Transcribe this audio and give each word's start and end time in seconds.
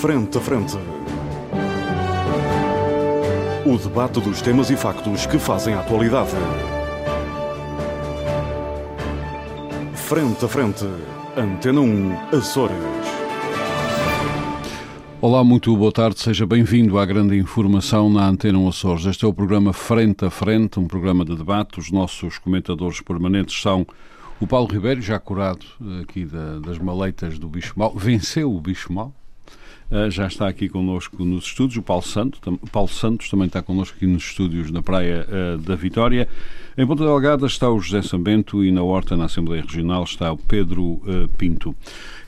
Frente 0.00 0.36
a 0.36 0.40
Frente. 0.42 0.76
O 3.64 3.78
debate 3.78 4.20
dos 4.20 4.42
temas 4.42 4.68
e 4.68 4.76
factos 4.76 5.24
que 5.24 5.38
fazem 5.38 5.72
a 5.72 5.80
atualidade. 5.80 6.32
Frente 9.94 10.44
a 10.44 10.48
Frente. 10.48 10.84
Antena 11.34 11.80
1, 11.80 12.36
Açores. 12.36 12.76
Olá, 15.18 15.42
muito 15.42 15.74
boa 15.74 15.90
tarde, 15.90 16.20
seja 16.20 16.46
bem-vindo 16.46 16.98
à 16.98 17.06
grande 17.06 17.34
informação 17.38 18.10
na 18.10 18.28
Antena 18.28 18.58
1 18.58 18.68
Açores. 18.68 19.06
Este 19.06 19.24
é 19.24 19.28
o 19.28 19.32
programa 19.32 19.72
Frente 19.72 20.26
a 20.26 20.30
Frente, 20.30 20.78
um 20.78 20.86
programa 20.86 21.24
de 21.24 21.34
debate. 21.34 21.80
Os 21.80 21.90
nossos 21.90 22.36
comentadores 22.38 23.00
permanentes 23.00 23.58
são 23.58 23.86
o 24.38 24.46
Paulo 24.46 24.68
Ribeiro, 24.68 25.00
já 25.00 25.18
curado 25.18 25.64
aqui 26.02 26.26
da, 26.26 26.58
das 26.58 26.78
maleitas 26.78 27.38
do 27.38 27.48
bicho 27.48 27.72
mau, 27.74 27.94
venceu 27.96 28.54
o 28.54 28.60
bicho 28.60 28.92
mau, 28.92 29.14
já 30.10 30.26
está 30.26 30.48
aqui 30.48 30.68
connosco 30.68 31.24
nos 31.24 31.44
estúdios 31.44 31.78
o 31.78 31.82
Paulo 31.82 32.02
Santos, 32.02 32.40
o 32.44 32.70
Paulo 32.70 32.88
Santos 32.88 33.30
também 33.30 33.46
está 33.46 33.62
connosco 33.62 33.96
aqui 33.96 34.06
nos 34.06 34.24
estúdios 34.24 34.70
na 34.70 34.82
Praia 34.82 35.26
uh, 35.28 35.58
da 35.58 35.76
Vitória. 35.76 36.28
Em 36.76 36.86
Ponta 36.86 37.04
Delgada 37.04 37.46
está 37.46 37.70
o 37.70 37.80
José 37.80 38.02
Sambento 38.02 38.64
e 38.64 38.70
na 38.70 38.82
Horta, 38.82 39.16
na 39.16 39.26
Assembleia 39.26 39.62
Regional, 39.62 40.04
está 40.04 40.32
o 40.32 40.36
Pedro 40.36 40.82
uh, 40.82 41.28
Pinto. 41.38 41.74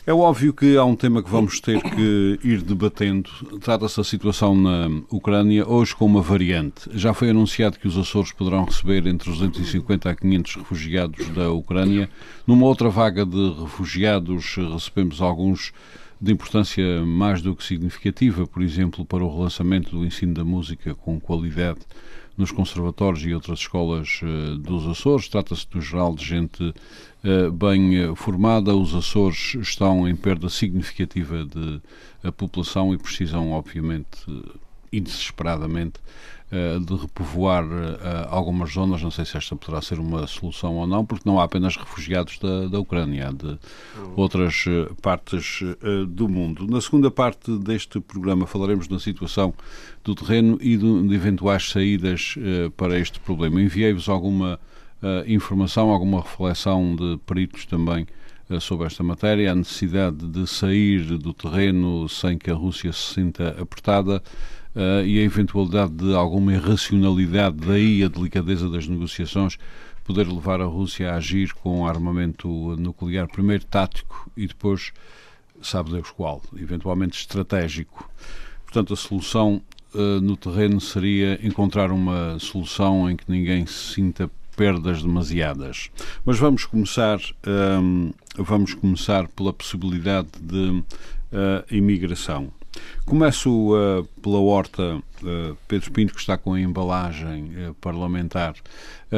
É 0.09 0.13
óbvio 0.15 0.55
que 0.55 0.75
há 0.75 0.85
um 0.87 0.97
tema 0.97 1.23
que 1.23 1.29
vamos 1.29 1.61
ter 1.61 1.83
que 1.83 2.39
ir 2.43 2.63
debatendo. 2.63 3.29
Trata-se 3.61 3.99
da 3.99 4.05
situação 4.05 4.57
na 4.57 4.89
Ucrânia, 5.11 5.69
hoje 5.69 5.95
com 5.95 6.07
uma 6.07 6.23
variante. 6.23 6.89
Já 6.95 7.13
foi 7.13 7.29
anunciado 7.29 7.79
que 7.79 7.87
os 7.87 7.99
Açores 7.99 8.33
poderão 8.33 8.65
receber 8.65 9.07
entre 9.07 9.31
250 9.31 10.09
a 10.09 10.17
500 10.17 10.55
refugiados 10.57 11.29
da 11.29 11.51
Ucrânia. 11.51 12.09
Numa 12.47 12.65
outra 12.65 12.89
vaga 12.89 13.27
de 13.27 13.53
refugiados, 13.61 14.57
recebemos 14.57 15.21
alguns 15.21 15.75
de 16.21 16.33
importância 16.33 17.05
mais 17.05 17.41
do 17.41 17.55
que 17.55 17.65
significativa, 17.65 18.47
por 18.47 18.63
exemplo, 18.63 19.05
para 19.05 19.25
o 19.25 19.33
relançamento 19.33 19.91
do 19.91 20.05
ensino 20.05 20.35
da 20.35 20.45
música 20.45 20.95
com 20.95 21.21
qualidade 21.21 21.81
nos 22.37 22.53
conservatórios 22.53 23.25
e 23.25 23.35
outras 23.35 23.59
escolas 23.59 24.21
uh, 24.23 24.57
dos 24.57 24.87
Açores. 24.87 25.29
Trata-se, 25.29 25.67
no 25.75 25.81
geral, 25.81 26.15
de 26.15 26.25
gente 26.25 26.63
uh, 26.63 27.51
bem 27.53 28.05
uh, 28.05 28.15
formada. 28.15 28.75
Os 28.77 28.95
Açores 28.95 29.57
estão 29.57 30.09
em 30.09 30.15
perda 30.15 30.49
significativa 30.49 31.45
de 31.45 31.81
população 32.33 32.95
e 32.95 32.99
precisam, 32.99 33.51
obviamente, 33.51 34.25
e 34.93 35.01
desesperadamente, 35.01 35.95
eh, 35.99 36.03
de 36.51 36.95
repovoar 36.95 37.65
eh, 37.65 38.27
algumas 38.31 38.73
zonas. 38.73 39.03
Não 39.03 39.11
sei 39.11 39.25
se 39.27 39.37
esta 39.37 39.55
poderá 39.55 39.83
ser 39.83 39.99
uma 39.99 40.27
solução 40.27 40.77
ou 40.77 40.87
não, 40.87 41.05
porque 41.05 41.29
não 41.29 41.39
há 41.39 41.45
apenas 41.45 41.77
refugiados 41.77 42.39
da, 42.39 42.69
da 42.69 42.81
Ucrânia, 42.81 43.29
há 43.29 43.33
de 43.33 43.47
uhum. 43.47 43.59
outras 44.17 44.65
eh, 44.67 44.91
partes 45.03 45.61
do 46.09 46.29
mundo. 46.29 46.67
Na 46.67 46.81
segunda 46.81 47.11
parte 47.11 47.51
deste 47.59 48.01
programa 48.01 48.47
falaremos 48.47 48.89
da 48.89 48.99
situação 48.99 49.53
do 50.03 50.15
terreno 50.15 50.59
e 50.61 50.77
de, 50.77 51.15
eventuais 51.15 51.69
saídas 51.71 52.35
para 52.77 52.99
este 52.99 53.21
problema. 53.21 53.61
Enviei-vos 53.61 54.09
alguma 54.09 54.59
informação, 55.27 55.91
alguma 55.91 56.21
reflexão 56.21 56.97
de 56.97 57.19
peritos 57.27 57.67
também 57.67 58.07
sobre 58.61 58.87
esta 58.87 59.03
matéria, 59.03 59.53
a 59.53 59.55
necessidade 59.55 60.27
de 60.27 60.47
sair 60.47 61.19
do 61.19 61.33
terreno 61.33 62.09
sem 62.09 62.39
que 62.39 62.51
a 62.51 62.55
Rússia 62.55 62.93
se 62.93 63.15
sinta 63.15 63.57
apertada 63.61 64.23
uh, 64.79 65.05
e 65.05 65.19
a 65.19 65.23
eventualidade 65.23 65.93
de 65.93 66.15
alguma 66.15 66.55
irracionalidade, 66.55 67.57
daí 67.57 68.05
a 68.05 68.09
delicadeza 68.09 68.71
das 68.71 68.87
negociações, 68.87 69.59
poder 70.05 70.27
levar 70.27 70.61
a 70.61 70.65
Rússia 70.65 71.13
a 71.13 71.17
agir 71.17 71.53
com 71.53 71.87
armamento 71.87 72.49
nuclear, 72.79 73.29
primeiro 73.29 73.65
tático 73.67 74.31
e 74.37 74.47
depois, 74.47 74.93
sabe 75.61 75.91
Deus 75.91 76.11
qual, 76.11 76.41
eventualmente 76.57 77.19
estratégico. 77.19 78.09
Portanto, 78.65 78.95
a 78.95 78.97
solução 78.97 79.61
uh, 79.93 80.21
no 80.21 80.37
terreno 80.37 80.81
seria 80.81 81.39
encontrar 81.45 81.91
uma 81.91 82.39
solução 82.39 83.11
em 83.11 83.17
que 83.17 83.25
ninguém 83.29 83.67
se 83.67 83.95
sinta 83.95 84.31
perdas 84.57 85.03
demasiadas. 85.03 85.91
Mas 86.25 86.39
vamos 86.39 86.65
começar, 86.65 87.19
um, 87.47 88.07
ehm, 88.07 88.13
vamos 88.37 88.75
começar 88.75 89.29
pela 89.29 89.53
possibilidade 89.53 90.29
de 90.41 90.83
uh, 91.33 91.65
imigração. 91.71 92.53
Começo 93.05 93.75
uh, 93.75 94.05
pela 94.23 94.39
horta 94.39 94.97
uh, 94.97 95.57
Pedro 95.67 95.91
Pinto, 95.93 96.13
que 96.13 96.21
está 96.21 96.37
com 96.37 96.53
a 96.53 96.61
embalagem 96.61 97.53
uh, 97.69 97.75
parlamentar. 97.81 98.55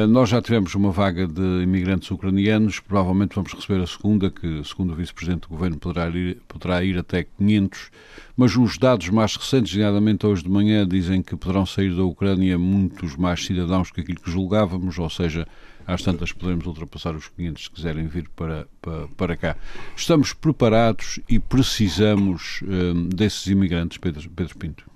nós 0.07 0.29
já 0.29 0.41
tivemos 0.41 0.73
uma 0.75 0.91
vaga 0.91 1.27
de 1.27 1.61
imigrantes 1.61 2.09
ucranianos, 2.09 2.79
provavelmente 2.79 3.35
vamos 3.35 3.53
receber 3.53 3.83
a 3.83 3.87
segunda, 3.87 4.31
que, 4.31 4.63
segundo 4.63 4.93
o 4.93 4.95
Vice-Presidente 4.95 5.41
do 5.41 5.49
Governo, 5.49 5.77
poderá 5.77 6.09
ir, 6.09 6.37
poderá 6.47 6.83
ir 6.83 6.97
até 6.97 7.23
500, 7.37 7.91
mas 8.37 8.55
os 8.55 8.77
dados 8.77 9.09
mais 9.09 9.35
recentes, 9.35 9.73
nomeadamente 9.73 10.25
hoje 10.25 10.43
de 10.43 10.49
manhã, 10.49 10.87
dizem 10.87 11.21
que 11.21 11.35
poderão 11.35 11.65
sair 11.65 11.93
da 11.93 12.03
Ucrânia 12.03 12.57
muitos 12.57 13.17
mais 13.17 13.45
cidadãos 13.45 13.91
que 13.91 13.99
aquilo 13.99 14.21
que 14.21 14.31
julgávamos, 14.31 14.97
ou 14.97 15.09
seja, 15.09 15.45
às 15.91 16.01
tantas 16.01 16.31
podemos 16.31 16.65
ultrapassar 16.65 17.15
os 17.15 17.27
500 17.27 17.63
se 17.63 17.71
quiserem 17.71 18.07
vir 18.07 18.29
para, 18.35 18.67
para, 18.81 19.07
para 19.17 19.37
cá. 19.37 19.55
Estamos 19.95 20.33
preparados 20.33 21.19
e 21.27 21.39
precisamos 21.39 22.61
um, 22.63 23.09
desses 23.09 23.47
imigrantes, 23.47 23.97
Pedro, 23.97 24.29
Pedro 24.29 24.57
Pinto. 24.57 24.91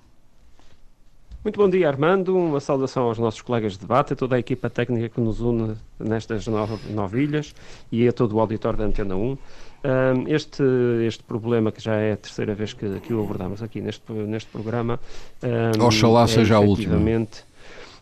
Muito 1.46 1.60
bom 1.60 1.70
dia, 1.70 1.86
Armando. 1.86 2.36
Uma 2.36 2.58
saudação 2.58 3.04
aos 3.04 3.18
nossos 3.18 3.40
colegas 3.40 3.74
de 3.74 3.78
debate, 3.78 4.14
a 4.14 4.16
toda 4.16 4.34
a 4.34 4.38
equipa 4.38 4.68
técnica 4.68 5.08
que 5.08 5.20
nos 5.20 5.40
une 5.40 5.76
nestas 5.96 6.44
nove, 6.48 7.22
ilhas 7.22 7.54
e 7.92 8.08
a 8.08 8.12
todo 8.12 8.34
o 8.34 8.40
auditório 8.40 8.76
da 8.76 8.84
Antena 8.84 9.14
1. 9.14 9.20
Um, 9.22 9.38
este, 10.26 10.64
este 11.06 11.22
problema, 11.22 11.70
que 11.70 11.80
já 11.80 11.94
é 11.94 12.14
a 12.14 12.16
terceira 12.16 12.52
vez 12.52 12.72
que, 12.72 12.98
que 12.98 13.14
o 13.14 13.22
abordamos 13.22 13.62
aqui 13.62 13.80
neste, 13.80 14.10
neste 14.12 14.50
programa. 14.50 14.98
Um, 15.40 15.84
Oxalá 15.84 16.24
é, 16.24 16.26
seja 16.26 16.56
a 16.56 16.60
última. 16.60 16.96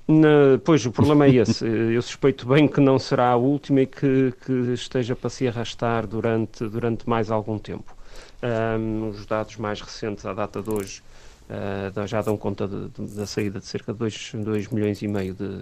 Na, 0.07 0.59
pois, 0.63 0.85
o 0.85 0.93
problema 0.93 1.27
é 1.27 1.35
esse. 1.37 1.65
Eu 1.67 2.03
suspeito 2.03 2.47
bem 2.47 2.69
que 2.69 2.79
não 2.79 2.99
será 2.99 3.31
a 3.31 3.37
última 3.37 3.83
e 3.83 3.87
que, 3.87 4.35
que 4.45 4.53
esteja 4.73 5.17
para 5.17 5.31
se 5.31 5.49
arrastar 5.49 6.07
durante, 6.07 6.69
durante 6.69 7.09
mais 7.09 7.31
algum 7.31 7.59
tempo. 7.59 7.97
Um, 8.43 9.09
os 9.09 9.25
dados 9.25 9.57
mais 9.57 9.81
recentes, 9.81 10.27
à 10.27 10.35
data 10.35 10.61
de 10.61 10.71
hoje, 10.71 11.03
uh, 11.49 12.07
já 12.07 12.21
dão 12.21 12.37
conta 12.37 12.69
de, 12.69 12.89
de, 12.89 13.15
da 13.15 13.27
saída 13.27 13.59
de 13.59 13.65
cerca 13.67 13.95
de 13.95 13.99
2, 13.99 14.69
milhões 14.71 15.01
e 15.01 15.09
meio 15.09 15.33
de, 15.33 15.61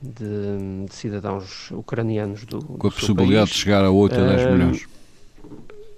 de, 0.00 0.84
de 0.86 0.94
cidadãos 0.94 1.72
ucranianos 1.72 2.44
do 2.44 2.62
Com 2.62 2.86
a 2.86 2.90
possibilidade 2.90 3.46
país. 3.46 3.50
de 3.50 3.56
chegar 3.56 3.84
a 3.84 3.90
8 3.90 4.14
a 4.14 4.26
10 4.36 4.52
milhões. 4.52 4.88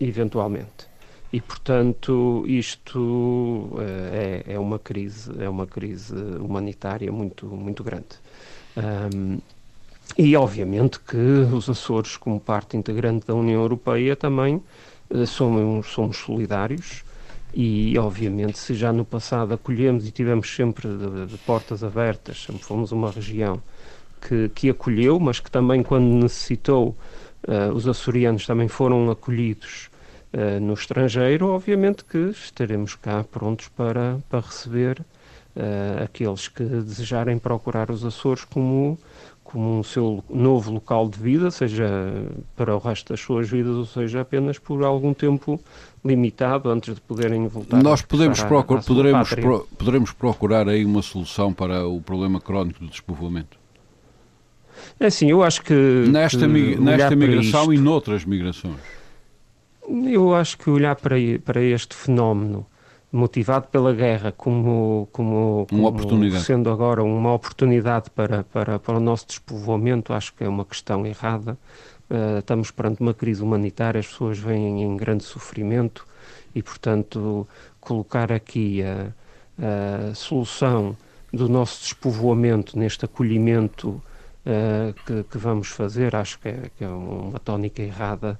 Eventualmente 0.01 0.90
e 1.33 1.41
portanto 1.41 2.45
isto 2.47 3.71
é, 4.13 4.55
é, 4.55 4.59
uma 4.59 4.79
crise 4.79 5.31
é 5.39 5.49
uma 5.49 5.67
crise 5.67 6.15
humanitária 6.15 7.11
muito 7.13 7.47
muito 7.47 7.85
grande. 7.85 8.19
Um, 8.77 9.39
e 10.19 10.37
obviamente 10.37 10.99
que 11.01 11.17
os 11.17 11.69
Açores 11.69 12.17
como 12.17 12.41
parte 12.41 12.77
integrante 12.77 13.27
da 13.27 13.35
União 13.35 13.61
Europeia 13.61 14.17
também 14.17 14.63
uh, 15.11 15.27
somos 15.27 15.87
somos 15.87 16.17
solidários. 16.17 17.05
E 17.53 17.99
obviamente 17.99 18.59
se 18.59 18.75
já 18.75 18.93
no 18.93 19.05
passado 19.05 19.53
acolhemos 19.55 20.07
e 20.07 20.13
tivemos 20.13 20.55
sempre 20.55 20.89
de, 20.89 21.27
de 21.27 21.37
portas 21.39 21.83
abertas 21.83 22.45
sempre 22.45 22.63
fomos 22.63 22.93
uma 22.93 23.11
região 23.11 23.61
que, 24.21 24.49
que 24.51 24.71
acolheu 24.71 25.19
mas 25.19 25.41
que 25.41 25.51
também 25.51 25.83
quando 25.83 26.05
necessitou 26.05 26.97
uh, 27.49 27.75
os 27.75 27.89
açorianos 27.89 28.47
também 28.47 28.69
foram 28.69 29.11
acolhidos 29.11 29.90
uh, 30.35 30.61
no 30.61 30.75
estrangeiro, 30.75 31.49
obviamente 31.49 32.05
que 32.05 32.31
estaremos 32.31 32.95
cá 32.95 33.25
prontos 33.25 33.69
para, 33.69 34.19
para 34.29 34.41
receber 34.41 35.01
uh, 35.57 36.05
aqueles 36.05 36.49
que 36.49 36.63
desejarem 36.63 37.39
procurar 37.39 37.91
os 37.91 38.05
Açores 38.05 38.45
como, 38.45 38.99
como 39.45 39.79
um 39.79 39.83
seu 39.83 40.25
novo 40.29 40.73
local 40.73 41.09
de 41.09 41.19
vida, 41.19 41.51
seja 41.51 41.89
para 42.57 42.75
o 42.75 42.79
resto 42.79 43.13
das 43.13 43.21
suas 43.21 43.49
vidas, 43.49 43.75
ou 43.75 43.87
seja 43.87 44.21
apenas 44.21 44.59
por 44.59 44.83
algum 44.85 45.13
tempo 45.13 45.61
limitado 46.05 46.71
antes 46.71 46.95
de 46.95 47.01
poderem 47.01 47.47
voltar. 47.47 47.83
Nós 47.83 48.03
podemos 48.03 48.43
procurar, 48.43 48.83
poderemos, 48.83 49.35
pro, 49.35 49.69
poderemos 49.77 50.13
procurar 50.13 50.69
aí 50.69 50.85
uma 50.85 51.03
solução 51.03 51.53
para 51.53 51.87
o 51.87 52.01
problema 52.01 52.41
crónico 52.41 52.81
do 52.81 52.89
despovoamento. 52.89 53.59
É 54.99 55.07
assim, 55.07 55.31
eu 55.31 55.43
acho 55.43 55.63
que. 55.63 55.75
Nesta, 56.09 56.47
que 56.47 56.77
nesta 56.77 57.15
migração 57.15 57.73
e 57.73 57.79
noutras 57.79 58.25
migrações. 58.25 58.77
Eu 60.13 60.35
acho 60.35 60.57
que 60.57 60.71
olhar 60.71 60.95
para, 60.97 61.17
para 61.45 61.61
este 61.61 61.95
fenómeno 61.95 62.67
motivado 63.13 63.67
pela 63.69 63.93
guerra 63.93 64.33
como, 64.33 65.09
como, 65.13 65.67
como 65.69 65.87
sendo 66.39 66.71
agora 66.71 67.03
uma 67.03 67.33
oportunidade 67.35 68.09
para, 68.11 68.45
para, 68.45 68.79
para 68.79 68.97
o 68.97 69.01
nosso 69.01 69.27
despovoamento, 69.27 70.13
acho 70.13 70.33
que 70.35 70.45
é 70.45 70.49
uma 70.49 70.65
questão 70.65 71.05
errada. 71.05 71.59
Uh, 72.09 72.39
estamos 72.39 72.71
perante 72.71 73.01
uma 73.01 73.15
crise 73.15 73.43
humanitária, 73.43 73.99
as 73.99 74.07
pessoas 74.07 74.39
vêm 74.39 74.83
em 74.83 74.97
grande 74.97 75.25
sofrimento 75.25 76.07
e, 76.55 76.63
portanto, 76.63 77.47
colocar 77.81 78.33
aqui 78.33 78.83
a, 78.83 79.13
a 80.11 80.15
solução 80.15 80.97
do 81.33 81.49
nosso 81.49 81.83
despovoamento 81.83 82.79
neste 82.79 83.05
acolhimento 83.05 83.91
uh, 83.91 84.93
que, 85.07 85.25
que, 85.25 85.39
vamos 85.39 85.69
fazer, 85.69 86.15
acho 86.17 86.39
que 86.41 86.49
é, 86.49 86.71
que 86.77 86.85
é 86.85 86.89
uma 86.89 87.39
tónica 87.39 87.83
errada 87.83 88.39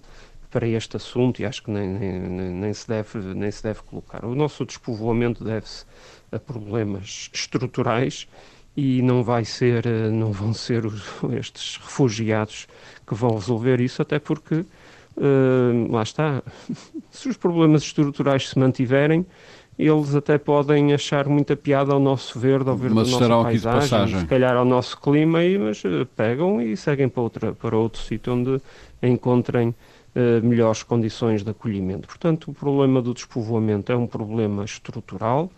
para 0.51 0.67
este 0.67 0.97
assunto 0.97 1.41
e 1.41 1.45
acho 1.45 1.63
que 1.63 1.71
nem, 1.71 1.89
nem, 1.89 2.21
nem, 2.51 2.75
se 2.75 2.87
deve, 2.89 3.19
nem 3.35 3.51
se 3.51 3.63
deve 3.63 3.81
colocar. 3.83 4.25
O 4.25 4.35
nosso 4.35 4.65
despovoamento 4.65 5.45
deve-se 5.45 5.85
a 6.33 6.39
problemas 6.39 7.31
estruturais 7.33 8.27
e 8.77 9.03
não 9.03 9.23
vai 9.23 9.45
ser, 9.45 9.87
eh, 9.87 10.11
não 10.11 10.33
vão 10.33 10.53
ser 10.53 10.87
os, 10.87 11.03
estes 11.39 11.77
refugiados 11.77 12.67
que 13.07 13.15
vão 13.15 13.35
resolver 13.35 13.81
isso, 13.81 14.01
até 14.03 14.19
porque 14.19 14.55
uh, 15.17 15.93
lá 15.93 16.03
está, 16.03 16.43
se 17.11 17.29
os 17.29 17.37
problemas 17.37 17.83
estruturais 17.83 18.49
se 18.49 18.59
mantiverem, 18.59 19.27
eles 19.79 20.15
até 20.15 20.37
podem 20.37 20.93
achar 20.93 21.27
muita 21.27 21.57
piada 21.57 21.93
ao 21.93 21.99
nosso 21.99 22.39
verde, 22.39 22.69
ao 22.69 22.77
verde 22.77 22.95
mas 22.95 23.11
da 23.11 23.29
nossa 23.29 23.45
paisagem, 23.45 24.21
se 24.21 24.27
calhar 24.27 24.55
ao 24.55 24.65
nosso 24.65 25.01
clima, 25.01 25.39
mas 25.59 25.83
uh, 25.85 26.07
pegam 26.17 26.61
e 26.61 26.77
seguem 26.77 27.09
para, 27.09 27.23
outra, 27.23 27.53
para 27.53 27.77
outro 27.77 28.01
sítio 28.01 28.35
onde 28.35 28.61
encontrem 29.03 29.75
melhores 30.43 30.83
condições 30.83 31.43
de 31.43 31.51
acolhimento. 31.51 32.09
Portanto, 32.09 32.51
o 32.51 32.55
problema 32.55 33.01
do 33.01 33.15
despovoamento 33.15 33.93
é 33.93 33.97
um 33.97 34.07
problema 34.07 34.65
estrutural, 34.65 35.51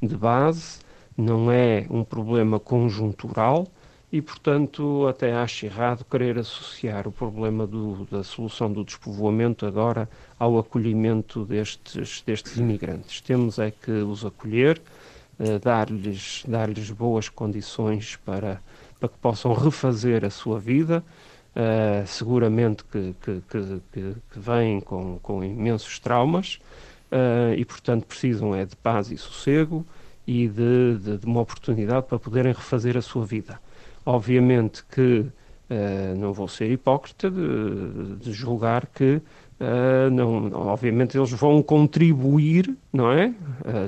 de 0.00 0.16
base, 0.16 0.78
não 1.16 1.50
é 1.50 1.86
um 1.88 2.04
problema 2.04 2.60
conjuntural 2.60 3.66
e, 4.12 4.22
portanto, 4.22 5.06
até 5.08 5.32
acho 5.32 5.66
errado 5.66 6.04
querer 6.04 6.38
associar 6.38 7.08
o 7.08 7.12
problema 7.12 7.66
do, 7.66 8.06
da 8.10 8.22
solução 8.22 8.72
do 8.72 8.84
despovoamento 8.84 9.66
agora 9.66 10.08
ao 10.38 10.58
acolhimento 10.58 11.44
destes, 11.44 12.22
destes 12.24 12.56
imigrantes. 12.56 13.20
Temos 13.20 13.58
é 13.58 13.70
que 13.70 13.90
os 13.90 14.24
acolher, 14.24 14.80
eh, 15.38 15.58
dar-lhes 15.58 16.44
dar 16.46 16.68
boas 16.96 17.28
condições 17.28 18.16
para, 18.16 18.62
para 19.00 19.08
que 19.08 19.18
possam 19.18 19.52
refazer 19.52 20.24
a 20.24 20.30
sua 20.30 20.60
vida, 20.60 21.02
Uh, 21.56 22.06
seguramente 22.06 22.84
que, 22.84 23.14
que, 23.22 23.40
que, 23.48 24.14
que, 24.30 24.38
vêm 24.38 24.78
com, 24.78 25.18
com 25.22 25.42
imensos 25.42 25.98
traumas 25.98 26.60
uh, 27.10 27.54
e, 27.56 27.64
portanto, 27.64 28.04
precisam 28.04 28.54
é 28.54 28.66
de 28.66 28.76
paz 28.76 29.10
e 29.10 29.16
sossego 29.16 29.82
e 30.26 30.48
de, 30.48 30.98
de, 30.98 31.16
de, 31.16 31.24
uma 31.24 31.40
oportunidade 31.40 32.08
para 32.08 32.18
poderem 32.18 32.52
refazer 32.52 32.94
a 32.94 33.00
sua 33.00 33.24
vida. 33.24 33.58
Obviamente 34.04 34.84
que 34.84 35.20
uh, 35.20 36.14
não 36.18 36.30
vou 36.34 36.46
ser 36.46 36.70
hipócrita 36.70 37.30
de, 37.30 38.16
de 38.16 38.32
julgar 38.34 38.84
que 38.84 39.22
não, 40.12 40.52
obviamente 40.52 41.16
eles 41.16 41.30
vão 41.30 41.62
contribuir, 41.62 42.76
não 42.92 43.10
é, 43.10 43.32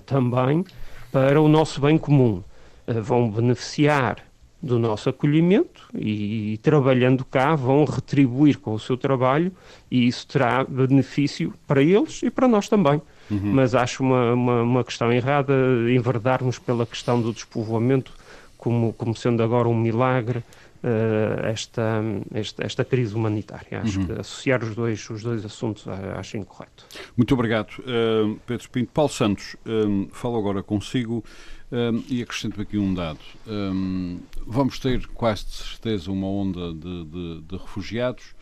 também 0.07 0.65
para 1.13 1.43
o 1.43 1.47
nosso 1.47 1.79
bem 1.79 1.99
comum, 1.99 2.43
vão 2.87 3.31
beneficiar 3.31 4.17
do 4.61 4.79
nosso 4.79 5.09
acolhimento 5.09 5.89
e, 5.95 6.55
e, 6.55 6.59
trabalhando 6.59 7.25
cá 7.25 7.55
vão 7.55 7.85
retribuir 7.85 8.59
com 8.59 8.75
o 8.75 8.79
seu 8.79 8.97
trabalho 8.97 9.53
e 9.91 10.09
isso 10.09 10.27
terá 10.27 10.65
benefício 10.65 11.55
para 11.67 11.81
eles 11.81 12.23
e 12.23 12.31
para 12.31 12.49
nós 12.49 12.69
também. 12.69 13.01
Uhum. 13.31 13.53
Mas 13.53 13.75
acho 13.75 14.03
uma, 14.03 14.33
uma, 14.35 14.63
uma, 14.63 14.85
questão 14.85 15.13
errada 15.13 15.55
enverdarmos 15.89 16.59
pela 16.59 16.85
questão 16.85 17.21
do 17.21 17.33
despovoamento 17.33 18.13
como, 18.57 18.93
como 18.95 19.15
sendo 19.15 19.43
agora 19.43 19.69
um 19.69 19.77
milagre 19.77 20.39
uh, 20.83 21.47
esta, 21.47 22.03
esta, 22.35 22.65
esta, 22.65 22.85
crise 22.85 23.15
humanitária. 23.15 23.81
Acho 23.81 24.01
uhum. 24.01 24.07
que 24.07 24.13
associar 24.13 24.65
os 24.65 24.75
dois, 24.75 25.09
os 25.09 25.23
dois 25.23 25.45
assuntos 25.45 25.87
acho 26.17 26.37
incorreto. 26.37 26.85
Muito 27.17 27.33
obrigado, 27.35 27.71
uh, 27.81 28.39
Pedro 28.47 28.69
Pinto. 28.71 28.91
Paulo 28.93 29.11
Santos, 29.11 29.57
um, 29.65 30.09
falo 30.13 30.37
agora 30.37 30.63
consigo. 30.63 31.25
Um, 31.71 32.03
e 32.09 32.23
acrescento 32.23 32.61
aqui 32.63 32.79
um 32.79 32.95
dado. 32.95 33.19
Um, 33.47 34.21
vamos 34.47 34.79
ter 34.79 35.07
quase 35.09 35.45
de 35.45 35.53
certeza 35.53 36.11
uma 36.11 36.27
onda 36.27 36.73
de, 36.73 37.05
de, 37.05 37.41
de 37.43 37.57
refugiados. 37.57 38.35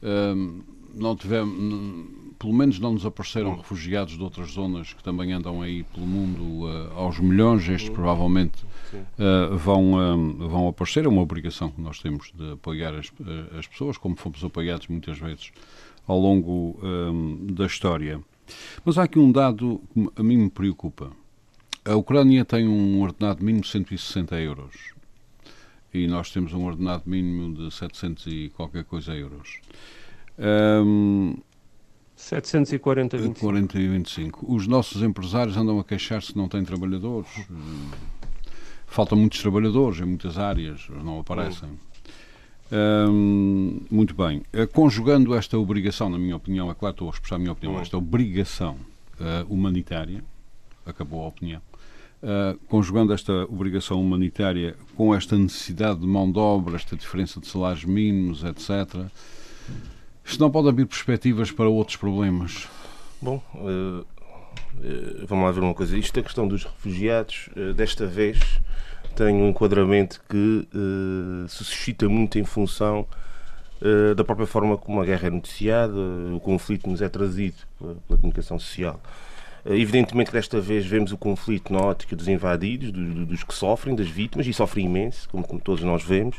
Um, 0.00 0.60
não 0.94 1.16
tivemos, 1.16 2.06
pelo 2.38 2.52
menos 2.52 2.78
não 2.78 2.92
nos 2.92 3.04
apareceram 3.04 3.56
refugiados 3.56 4.16
de 4.16 4.22
outras 4.22 4.52
zonas 4.52 4.92
que 4.92 5.02
também 5.02 5.32
andam 5.32 5.60
aí 5.62 5.82
pelo 5.82 6.06
mundo 6.06 6.64
uh, 6.64 6.92
aos 6.94 7.18
milhões. 7.18 7.68
Estes 7.68 7.90
provavelmente 7.90 8.64
uh, 8.94 9.56
vão, 9.56 9.94
uh, 9.94 10.48
vão 10.48 10.68
aparecer. 10.68 11.04
É 11.04 11.08
uma 11.08 11.22
obrigação 11.22 11.70
que 11.70 11.80
nós 11.80 11.98
temos 11.98 12.32
de 12.32 12.52
apoiar 12.52 12.94
as, 12.94 13.12
as 13.58 13.66
pessoas, 13.66 13.98
como 13.98 14.14
fomos 14.16 14.44
apoiados 14.44 14.86
muitas 14.86 15.18
vezes 15.18 15.50
ao 16.06 16.18
longo 16.18 16.78
da 17.52 17.66
história. 17.66 18.20
Mas 18.84 18.98
há 18.98 19.04
aqui 19.04 19.18
um 19.18 19.30
dado 19.30 19.80
que 19.92 20.08
a 20.16 20.22
mim 20.22 20.36
me 20.36 20.50
preocupa. 20.50 21.12
A 21.84 21.96
Ucrânia 21.96 22.44
tem 22.44 22.68
um 22.68 23.00
ordenado 23.00 23.42
mínimo 23.42 23.62
de 23.62 23.68
160 23.68 24.38
euros 24.40 24.92
e 25.92 26.06
nós 26.06 26.30
temos 26.30 26.52
um 26.52 26.64
ordenado 26.64 27.04
mínimo 27.06 27.54
de 27.54 27.74
700 27.74 28.26
e 28.26 28.52
qualquer 28.54 28.84
coisa 28.84 29.14
euros. 29.14 29.58
Um, 30.38 31.36
740 32.14 33.16
25. 33.16 33.40
40 33.40 33.78
e 33.78 33.88
25. 33.88 34.54
Os 34.54 34.66
nossos 34.66 35.02
empresários 35.02 35.56
andam 35.56 35.80
a 35.80 35.84
queixar-se 35.84 36.32
que 36.32 36.38
não 36.38 36.48
têm 36.48 36.62
trabalhadores. 36.64 37.30
Faltam 38.86 39.16
muitos 39.18 39.40
trabalhadores 39.40 40.00
em 40.00 40.04
muitas 40.04 40.36
áreas, 40.36 40.86
não 41.02 41.20
aparecem. 41.20 41.70
Muito 43.90 44.14
bem. 44.14 44.42
Conjugando 44.72 45.34
esta 45.34 45.58
obrigação, 45.58 46.08
na 46.08 46.18
minha 46.18 46.36
opinião, 46.36 46.70
é 46.70 46.74
claro, 46.74 46.92
estou 46.92 47.08
a 47.08 47.12
expressar 47.12 47.36
a 47.36 47.38
minha 47.38 47.52
opinião, 47.52 47.80
esta 47.80 47.96
obrigação 47.96 48.76
uh, 49.18 49.52
humanitária, 49.52 50.22
acabou 50.86 51.24
a 51.24 51.28
opinião, 51.28 51.60
Uh, 52.22 52.58
conjugando 52.68 53.14
esta 53.14 53.32
obrigação 53.44 53.98
humanitária 53.98 54.76
com 54.94 55.14
esta 55.14 55.38
necessidade 55.38 56.00
de 56.00 56.06
mão 56.06 56.30
de 56.30 56.38
obra, 56.38 56.76
esta 56.76 56.94
diferença 56.94 57.40
de 57.40 57.46
salários 57.46 57.86
mínimos, 57.86 58.44
etc., 58.44 59.06
isto 60.22 60.38
não 60.38 60.50
pode 60.50 60.68
abrir 60.68 60.84
perspectivas 60.84 61.50
para 61.50 61.66
outros 61.70 61.96
problemas? 61.96 62.68
Bom, 63.22 63.42
uh, 63.54 64.06
vamos 65.26 65.44
lá 65.46 65.50
ver 65.50 65.60
uma 65.60 65.72
coisa. 65.72 65.96
Isto 65.96 66.20
é 66.20 66.22
questão 66.22 66.46
dos 66.46 66.64
refugiados, 66.64 67.48
desta 67.74 68.06
vez, 68.06 68.38
tem 69.16 69.34
um 69.34 69.48
enquadramento 69.48 70.22
que 70.28 70.68
se 71.48 71.64
suscita 71.64 72.08
muito 72.08 72.38
em 72.38 72.44
função 72.44 73.06
da 74.14 74.22
própria 74.22 74.46
forma 74.46 74.76
como 74.76 75.00
a 75.00 75.04
guerra 75.04 75.28
é 75.28 75.30
noticiada, 75.30 75.94
o 76.34 76.38
conflito 76.38 76.88
nos 76.88 77.02
é 77.02 77.08
trazido 77.08 77.56
pela, 77.78 77.94
pela 78.06 78.18
comunicação 78.18 78.58
social. 78.58 79.00
Eh, 79.64 79.76
evidentemente 79.76 80.30
que 80.30 80.36
desta 80.36 80.60
vez 80.60 80.86
vemos 80.86 81.12
o 81.12 81.18
conflito 81.18 81.72
na 81.72 81.80
ótica 81.80 82.16
dos 82.16 82.28
invadidos, 82.28 82.90
dos, 82.90 83.26
dos 83.26 83.44
que 83.44 83.54
sofrem, 83.54 83.94
das 83.94 84.08
vítimas, 84.08 84.46
e 84.46 84.52
sofrem 84.52 84.86
imenso, 84.86 85.28
como, 85.28 85.46
como, 85.46 85.60
todos 85.60 85.82
nós 85.82 86.02
vemos. 86.02 86.36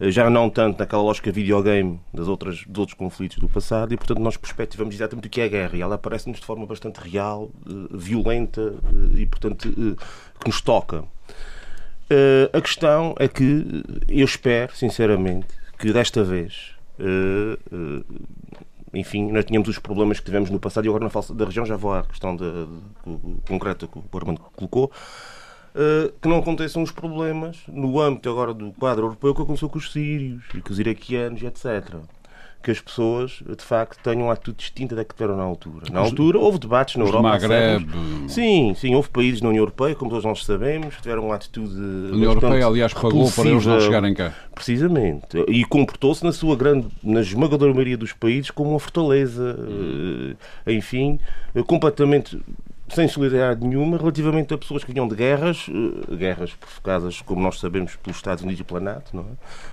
Eh, 0.00 0.10
já 0.10 0.28
não 0.28 0.50
tanto 0.50 0.78
naquela 0.78 1.02
lógica 1.02 1.30
videogame 1.32 2.00
das 2.12 2.28
outras, 2.28 2.64
dos 2.66 2.78
outros 2.78 2.96
conflitos 2.96 3.38
do 3.38 3.48
passado, 3.48 3.92
e 3.92 3.96
portanto 3.96 4.20
nós 4.20 4.36
perspectivamos 4.36 4.94
exatamente 4.94 5.28
o 5.28 5.30
que 5.30 5.40
é 5.40 5.44
a 5.44 5.48
guerra, 5.48 5.76
e 5.76 5.80
ela 5.80 5.94
aparece-nos 5.96 6.40
de 6.40 6.46
forma 6.46 6.66
bastante 6.66 6.98
real, 6.98 7.50
eh, 7.66 7.72
violenta 7.90 8.74
e 9.14 9.26
portanto 9.26 9.68
que 10.40 10.46
nos 10.46 10.60
toca. 10.60 11.04
A 12.54 12.60
questão 12.62 13.14
é 13.18 13.28
que 13.28 13.84
eu 14.08 14.24
espero, 14.24 14.74
sinceramente, 14.74 15.46
que 15.78 15.92
desta 15.92 16.24
vez 16.24 16.72
enfim, 18.92 19.30
nós 19.30 19.44
tínhamos 19.44 19.68
os 19.68 19.78
problemas 19.78 20.18
que 20.18 20.26
tivemos 20.26 20.50
no 20.50 20.58
passado 20.58 20.84
e 20.84 20.88
agora 20.88 21.04
na 21.04 21.10
falsa 21.10 21.34
da 21.34 21.44
região 21.44 21.64
já 21.64 21.76
vou 21.76 21.92
à 21.92 22.02
questão 22.02 22.36
de, 22.36 22.44
de, 22.44 23.40
concreta 23.46 23.86
que 23.86 23.98
o 23.98 24.18
Armando 24.18 24.40
colocou. 24.54 24.90
Uh, 25.74 26.10
que 26.20 26.28
não 26.28 26.38
aconteçam 26.38 26.82
os 26.82 26.90
problemas 26.90 27.58
no 27.68 28.00
âmbito 28.00 28.28
agora 28.28 28.54
do 28.54 28.72
quadro 28.72 29.04
europeu 29.04 29.34
que 29.34 29.42
aconteceu 29.42 29.68
com 29.68 29.78
os 29.78 29.92
sírios 29.92 30.42
e 30.54 30.60
com 30.60 30.72
os 30.72 30.78
iraquianos, 30.78 31.42
etc 31.42 32.00
que 32.62 32.70
as 32.70 32.80
pessoas, 32.80 33.42
de 33.46 33.62
facto, 33.62 34.02
tenham 34.02 34.24
uma 34.26 34.32
atitude 34.32 34.58
distinta 34.58 34.94
da 34.96 35.04
que 35.04 35.14
tiveram 35.14 35.36
na 35.36 35.44
altura. 35.44 35.86
Na 35.92 36.00
altura 36.00 36.38
houve 36.38 36.58
debates 36.58 36.96
na 36.96 37.04
Europa. 37.04 37.22
Maghreb. 37.22 37.86
Sim, 38.28 38.74
sim, 38.74 38.94
houve 38.94 39.08
países 39.08 39.40
na 39.40 39.48
União 39.48 39.62
Europeia, 39.62 39.94
como 39.94 40.10
todos 40.10 40.24
nós 40.24 40.44
sabemos, 40.44 40.96
que 40.96 41.02
tiveram 41.02 41.26
uma 41.26 41.36
atitude. 41.36 41.74
A 41.74 42.14
União 42.14 42.32
Europeia, 42.32 42.66
aliás, 42.66 42.92
pagou 42.92 43.30
para 43.30 43.48
eles 43.48 43.64
não 43.64 43.80
chegarem 43.80 44.12
cá. 44.12 44.34
Precisamente. 44.54 45.38
E 45.48 45.64
comportou-se 45.64 46.24
na 46.24 46.32
sua 46.32 46.56
grande, 46.56 46.88
na 47.02 47.20
esmagadora 47.20 47.72
maioria 47.72 47.96
dos 47.96 48.12
países, 48.12 48.50
como 48.50 48.70
uma 48.70 48.80
fortaleza, 48.80 49.56
eh, 50.66 50.72
enfim, 50.72 51.20
completamente 51.66 52.40
sem 52.94 53.08
solidariedade 53.08 53.66
nenhuma 53.66 53.96
relativamente 53.96 54.52
a 54.54 54.58
pessoas 54.58 54.84
que 54.84 54.92
vinham 54.92 55.06
de 55.06 55.14
guerras, 55.14 55.66
eh, 55.68 56.16
guerras 56.16 56.52
provocadas, 56.52 57.20
como 57.22 57.42
nós 57.42 57.58
sabemos, 57.58 57.96
pelos 57.96 58.16
Estados 58.16 58.42
Unidos 58.42 58.60
e 58.60 58.64
pela 58.64 58.80
NATO, 58.80 59.18
é? 59.18 59.22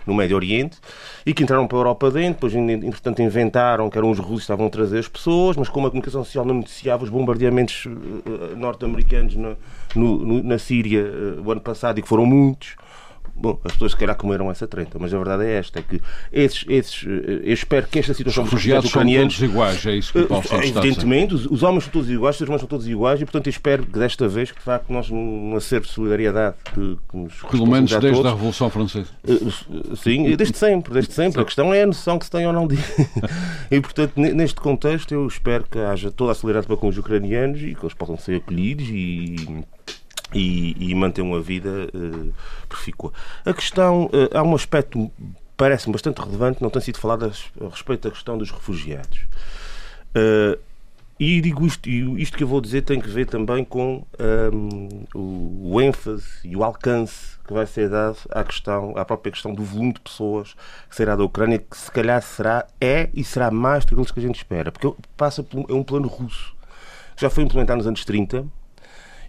no 0.05 0.13
Médio 0.13 0.35
Oriente, 0.35 0.77
e 1.25 1.33
que 1.33 1.43
entraram 1.43 1.67
para 1.67 1.77
a 1.77 1.79
Europa 1.79 2.11
dentro, 2.11 2.49
depois, 2.49 2.53
entretanto, 2.53 3.21
inventaram 3.21 3.89
que 3.89 3.97
eram 3.97 4.11
os 4.11 4.19
russos 4.19 4.35
que 4.35 4.41
estavam 4.41 4.67
a 4.67 4.69
trazer 4.69 4.99
as 4.99 5.07
pessoas, 5.07 5.55
mas 5.57 5.69
como 5.69 5.87
a 5.87 5.89
comunicação 5.89 6.23
social 6.23 6.45
não 6.45 6.55
noticiava 6.55 7.03
os 7.03 7.09
bombardeamentos 7.09 7.85
eh, 7.87 8.55
norte-americanos 8.55 9.35
na, 9.35 9.55
na 10.43 10.57
Síria 10.57 11.05
o 11.43 11.51
ano 11.51 11.61
passado, 11.61 11.99
e 11.99 12.01
que 12.01 12.07
foram 12.07 12.25
muitos, 12.25 12.75
Bom, 13.37 13.59
as 13.65 13.73
pessoas 13.73 13.91
se 13.91 13.97
calhar 13.97 14.15
comeram 14.15 14.49
essa 14.49 14.65
treta, 14.65 14.97
mas 14.97 15.13
a 15.13 15.17
verdade 15.17 15.43
é 15.43 15.57
esta, 15.57 15.79
é 15.79 15.81
que 15.81 16.01
esses, 16.31 16.63
esses 16.69 17.05
eh, 17.05 17.41
eu 17.43 17.53
espero 17.53 17.85
que 17.85 17.99
esta 17.99 18.13
situação 18.13 18.43
os 18.43 18.49
refugiados 18.49 18.89
são 18.89 19.03
todos 19.03 19.41
iguais, 19.41 19.85
é 19.85 19.95
isso 19.95 20.13
que 20.13 20.19
o 20.19 20.27
Paulo 20.27 20.47
Santos 20.47 20.69
Evidentemente, 20.69 21.33
os, 21.33 21.45
os, 21.45 21.61
homens 21.61 21.83
são 21.83 21.91
todos 21.91 22.09
iguais, 22.09 22.35
os 22.35 22.41
irmãos 22.41 22.59
são 22.59 22.67
todos 22.67 22.87
iguais 22.87 23.21
e, 23.21 23.25
portanto, 23.25 23.47
eu 23.47 23.51
espero 23.51 23.85
que 23.85 23.99
desta 23.99 24.27
vez, 24.27 24.51
que 24.51 24.57
de 24.57 24.63
facto 24.63 24.91
nós, 24.91 25.09
num 25.09 25.53
acervo 25.55 25.85
de 25.85 25.91
solidariedade 25.91 26.55
que, 26.73 26.97
que 27.09 27.17
nos 27.17 27.33
Pelo 27.51 27.67
menos 27.67 27.91
desde 27.91 28.11
todos, 28.11 28.25
a 28.25 28.33
Revolução 28.33 28.69
Francesa. 28.69 29.09
Uh, 29.27 29.95
sim, 29.97 30.35
desde 30.35 30.57
sempre, 30.57 30.93
desde 30.93 31.13
sempre. 31.13 31.41
A 31.41 31.45
questão 31.45 31.73
é 31.73 31.83
a 31.83 31.87
noção 31.87 32.17
que 32.17 32.25
se 32.25 32.31
tem 32.31 32.47
ou 32.47 32.53
não 32.53 32.65
de. 32.65 32.77
e, 33.69 33.81
portanto, 33.81 34.13
neste 34.15 34.61
contexto, 34.61 35.13
eu 35.13 35.27
espero 35.27 35.65
que 35.69 35.77
haja 35.77 36.09
toda 36.09 36.31
a 36.31 36.35
solidariedade 36.35 36.67
para 36.67 36.77
com 36.77 36.87
os 36.87 36.97
ucranianos 36.97 37.61
e 37.61 37.75
que 37.75 37.83
eles 37.83 37.93
possam 37.93 38.17
ser 38.17 38.37
acolhidos 38.37 38.87
e 38.89 39.65
e, 40.35 40.91
e 40.91 40.95
manter 40.95 41.21
uma 41.21 41.41
vida 41.41 41.89
uh. 41.93 42.33
A 43.45 43.53
questão, 43.53 44.05
uh, 44.05 44.37
há 44.37 44.43
um 44.43 44.53
aspecto 44.53 45.09
parece-me 45.57 45.93
bastante 45.93 46.19
relevante, 46.19 46.61
não 46.61 46.69
tem 46.69 46.81
sido 46.81 46.99
falado 46.99 47.25
a, 47.25 47.69
respeito 47.69 48.03
da 48.03 48.11
questão 48.11 48.37
dos 48.37 48.51
refugiados. 48.51 49.19
Uh, 50.15 50.59
e 51.17 51.39
digo 51.39 51.65
isto, 51.65 51.87
e 51.87 52.21
isto 52.21 52.35
que 52.35 52.43
eu 52.43 52.47
vou 52.47 52.59
dizer 52.59 52.81
tem 52.81 52.99
que 52.99 53.07
ver 53.07 53.25
também 53.25 53.63
com 53.63 54.05
um, 54.53 55.05
o, 55.15 55.71
o, 55.73 55.81
ênfase 55.81 56.25
e 56.43 56.57
o 56.57 56.63
alcance 56.63 57.37
que 57.47 57.53
vai 57.53 57.65
ser 57.65 57.89
dado 57.89 58.17
à 58.29 58.43
questão, 58.43 58.93
à 58.97 59.05
própria 59.05 59.31
questão 59.31 59.53
do 59.53 59.63
volume 59.63 59.93
de 59.93 60.01
pessoas 60.01 60.53
que 60.89 60.95
será 60.95 61.15
da 61.15 61.23
Ucrânia, 61.23 61.59
que 61.59 61.77
se 61.77 61.89
calhar 61.89 62.21
será, 62.21 62.67
é 62.81 63.09
e 63.13 63.23
será 63.23 63.49
mais 63.49 63.85
do 63.85 63.95
que 63.95 64.13
que 64.13 64.19
a 64.19 64.23
gente 64.23 64.35
espera, 64.35 64.73
porque 64.73 64.93
passa 65.15 65.41
por 65.41 65.65
é 65.69 65.73
um 65.73 65.83
plano 65.83 66.09
russo 66.09 66.53
que 67.15 67.21
já 67.21 67.29
foi 67.29 67.45
implementado 67.45 67.77
nos 67.77 67.87
anos 67.87 68.03
30 68.03 68.45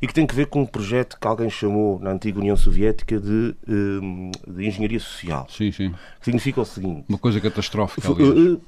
e 0.01 0.07
que 0.07 0.15
tem 0.15 0.27
que 0.27 0.35
ver 0.35 0.47
com 0.47 0.63
um 0.63 0.67
projeto 0.67 1.19
que 1.21 1.27
alguém 1.27 1.51
chamou 1.51 1.99
na 2.01 2.11
antiga 2.11 2.39
União 2.39 2.57
Soviética 2.57 3.19
de, 3.19 3.55
hum, 3.69 4.31
de 4.47 4.67
engenharia 4.67 5.01
social. 5.01 5.47
Sim, 5.51 5.73
sim. 5.73 5.91
Que 6.19 6.25
significa 6.25 6.61
o 6.61 6.65
seguinte: 6.65 7.05
uma 7.09 7.19
coisa 7.19 7.41
catastrófica. 7.41 8.09
Aliás. 8.09 8.59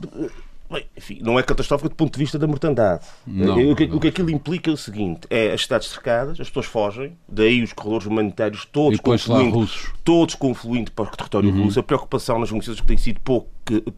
Bem, 0.71 0.85
enfim, 0.95 1.19
não 1.23 1.39
é 1.39 1.43
catastrófica 1.43 1.89
do 1.89 1.95
ponto 1.95 2.13
de 2.13 2.19
vista 2.19 2.39
da 2.39 2.47
mortandade. 2.47 3.07
Não, 3.27 3.71
o, 3.71 3.75
que, 3.75 3.87
não. 3.87 3.97
o, 3.97 4.01
que, 4.01 4.09
aquilo 4.09 4.29
implica 4.29 4.71
é 4.71 4.75
o 4.75 4.77
seguinte: 4.77 5.27
é 5.31 5.53
as 5.53 5.63
cidades 5.63 5.89
cercadas, 5.89 6.39
as 6.39 6.49
pessoas 6.49 6.67
fogem, 6.67 7.17
daí 7.27 7.63
os 7.63 7.73
corredores 7.73 8.07
humanitários 8.07 8.67
todos 8.67 9.01
confluindo, 9.01 9.67
todos 10.05 10.35
confluindo 10.35 10.93
para 10.93 11.07
o 11.07 11.17
território 11.17 11.51
uhum. 11.51 11.65
russo. 11.65 11.81
A 11.81 11.83
preocupação 11.83 12.39
nas 12.39 12.51
negociações 12.51 12.83
que 12.83 12.87
tem 12.87 12.99
sido 12.99 13.19
pouco, 13.21 13.49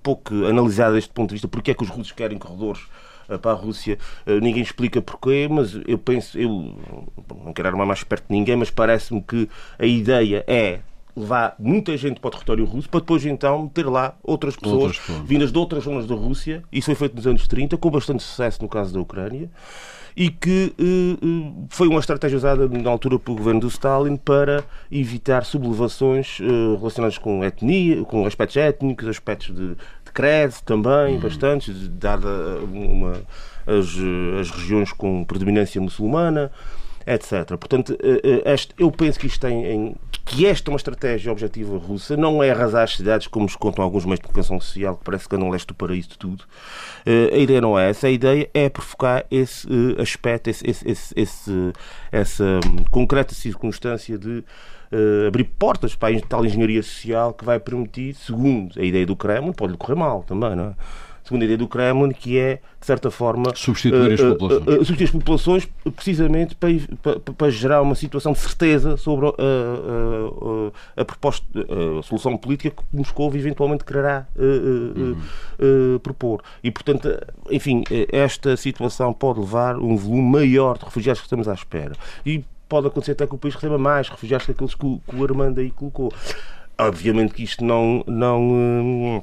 pouco 0.00 0.32
analisada 0.46 0.94
deste 0.94 1.10
ponto 1.10 1.30
de 1.30 1.34
vista, 1.34 1.49
porque 1.49 1.72
é 1.72 1.75
que 1.75 1.82
os 1.82 1.88
russos 1.88 2.12
querem 2.12 2.38
corredores 2.38 2.82
para 3.38 3.52
a 3.52 3.54
Rússia. 3.54 3.99
Eh, 4.26 4.40
ninguém 4.40 4.62
explica 4.62 5.00
porquê, 5.00 5.49
mas 5.50 5.78
eu 5.87 5.99
penso, 5.99 6.38
eu 6.38 6.75
não 7.44 7.52
quero 7.52 7.68
armar 7.68 7.87
mais 7.87 8.02
perto 8.02 8.26
de 8.28 8.32
ninguém, 8.32 8.56
mas 8.56 8.70
parece-me 8.70 9.22
que 9.22 9.49
a 9.78 9.87
ideia 9.87 10.44
é 10.46 10.80
levar 11.16 11.54
muita 11.58 11.96
gente 11.96 12.20
para 12.20 12.28
o 12.28 12.30
território 12.30 12.64
russo 12.64 12.88
para 12.88 13.00
depois 13.00 13.26
então 13.26 13.64
meter 13.64 13.87
lá 13.87 14.14
outras 14.22 14.54
pessoas 14.56 14.96
outras 14.99 15.26
vindas 15.26 15.52
de 15.52 15.58
outras 15.58 15.84
zonas 15.84 16.06
da 16.06 16.14
Rússia. 16.14 16.62
Isso 16.72 16.87
foi 16.87 16.94
feito 16.94 17.16
nos 17.16 17.26
anos 17.26 17.46
30, 17.46 17.76
com 17.76 17.90
bastante 17.90 18.22
sucesso 18.22 18.62
no 18.62 18.68
caso 18.68 18.94
da 18.94 19.00
Ucrânia 19.00 19.50
e 20.16 20.28
que 20.30 20.75
uh, 20.78 21.66
foi 21.68 21.88
uma 21.88 22.00
estratégia 22.00 22.37
usada 22.37 22.68
na 22.68 22.90
altura 22.90 23.18
pelo 23.18 23.37
governo 23.37 23.60
do 23.60 23.68
Stalin 23.68 24.16
para 24.16 24.64
evitar 24.90 25.44
sublevações 25.44 26.38
relacionadas 26.78 27.18
com 27.18 27.44
etnia, 27.44 28.02
com 28.04 28.26
aspectos 28.26 28.56
étnicos, 28.56 29.08
aspectos 29.08 29.54
de, 29.54 29.76
de 30.10 30.12
crédito 30.12 30.62
também, 30.64 31.14
uhum. 31.14 31.20
bastante, 31.20 31.72
dada 31.72 32.28
uma, 32.72 33.22
as, 33.66 33.88
as 34.40 34.50
regiões 34.50 34.92
com 34.92 35.24
predominância 35.24 35.80
muçulmana 35.80 36.50
etc. 37.06 37.56
Portanto, 37.56 37.96
este, 38.44 38.74
eu 38.78 38.90
penso 38.90 39.18
que 39.18 39.26
isto 39.26 39.40
tem 39.40 39.64
em, 39.64 39.96
que 40.24 40.46
esta 40.46 40.70
é 40.70 40.72
uma 40.72 40.76
estratégia 40.76 41.32
objetiva 41.32 41.76
russa, 41.78 42.16
não 42.16 42.42
é 42.42 42.50
arrasar 42.50 42.84
as 42.84 42.94
cidades, 42.94 43.26
como 43.26 43.44
nos 43.44 43.56
contam 43.56 43.84
alguns 43.84 44.04
meios 44.04 44.20
de 44.20 44.26
comunicação 44.26 44.60
social, 44.60 44.96
que 44.96 45.04
parece 45.04 45.28
que 45.28 45.34
andam 45.34 45.48
leste 45.48 45.66
do 45.66 45.74
paraíso 45.74 46.10
de 46.10 46.18
tudo. 46.18 46.44
Uh, 47.06 47.34
a 47.34 47.38
ideia 47.38 47.60
não 47.60 47.78
é 47.78 47.90
essa, 47.90 48.06
a 48.06 48.10
ideia 48.10 48.48
é 48.52 48.68
provocar 48.68 49.24
esse 49.30 49.66
aspecto, 49.98 50.50
esse, 50.50 50.64
esse, 50.68 51.14
esse, 51.16 51.72
essa 52.12 52.44
um, 52.44 52.84
concreta 52.90 53.34
circunstância 53.34 54.18
de 54.18 54.44
uh, 54.92 55.28
abrir 55.28 55.44
portas 55.44 55.94
para 55.94 56.16
a 56.16 56.20
tal 56.20 56.44
engenharia 56.44 56.82
social 56.82 57.32
que 57.32 57.44
vai 57.44 57.59
permitir, 57.59 58.14
segundo 58.14 58.78
a 58.78 58.85
ideia 58.85 59.06
do 59.06 59.16
Kremlin, 59.16 59.52
pode-lhe 59.52 59.78
correr 59.78 59.94
mal 59.94 60.23
também, 60.23 60.54
não 60.56 60.64
é? 60.64 60.75
segundo 61.23 61.42
a 61.42 61.44
ideia 61.44 61.59
do 61.59 61.68
Kremlin, 61.68 62.11
que 62.11 62.38
é, 62.38 62.56
de 62.80 62.87
certa 62.87 63.09
forma, 63.09 63.54
substituir 63.54 64.14
as 64.14 64.20
populações, 64.20 64.66
uh, 64.66 64.70
uh, 64.70 64.85
substituir 64.85 65.04
as 65.04 65.11
populações 65.11 65.68
precisamente 65.94 66.54
para, 66.56 66.70
para, 67.00 67.20
para, 67.20 67.50
gerar 67.50 67.82
uma 67.82 67.94
situação 67.94 68.32
de 68.32 68.38
certeza 68.40 68.97
sobre 68.97 69.28
a 70.97 71.04
proposta, 71.04 71.47
a 71.99 72.02
solução 72.02 72.37
política 72.37 72.75
que 72.76 72.97
Moscou 72.97 73.32
eventualmente 73.35 73.85
quererá 73.85 74.26
uhum. 74.37 75.16
propor. 76.02 76.42
E, 76.64 76.70
portanto, 76.70 77.09
enfim, 77.50 77.85
esta 78.11 78.56
situação 78.56 79.12
pode 79.12 79.38
levar 79.38 79.76
um 79.76 79.97
volume 79.97 80.23
maior 80.23 80.78
de 80.78 80.85
refugiados 80.85 81.20
que 81.20 81.26
estamos 81.26 81.47
à 81.47 81.54
espera. 81.54 81.92
E 82.26 82.44
pode 82.70 82.86
acontecer 82.86 83.12
até 83.12 83.26
que 83.26 83.34
o 83.34 83.38
país 83.38 83.54
receba 83.54 83.76
mais 83.76 84.08
refugiados 84.08 84.46
que 84.46 84.52
aqueles 84.52 84.74
que, 84.74 85.00
que 85.06 85.16
o 85.16 85.24
Armando 85.24 85.58
aí 85.58 85.70
colocou. 85.72 86.10
Obviamente 86.78 87.34
que 87.34 87.42
isto 87.42 87.62
não, 87.64 88.04
não 88.06 89.22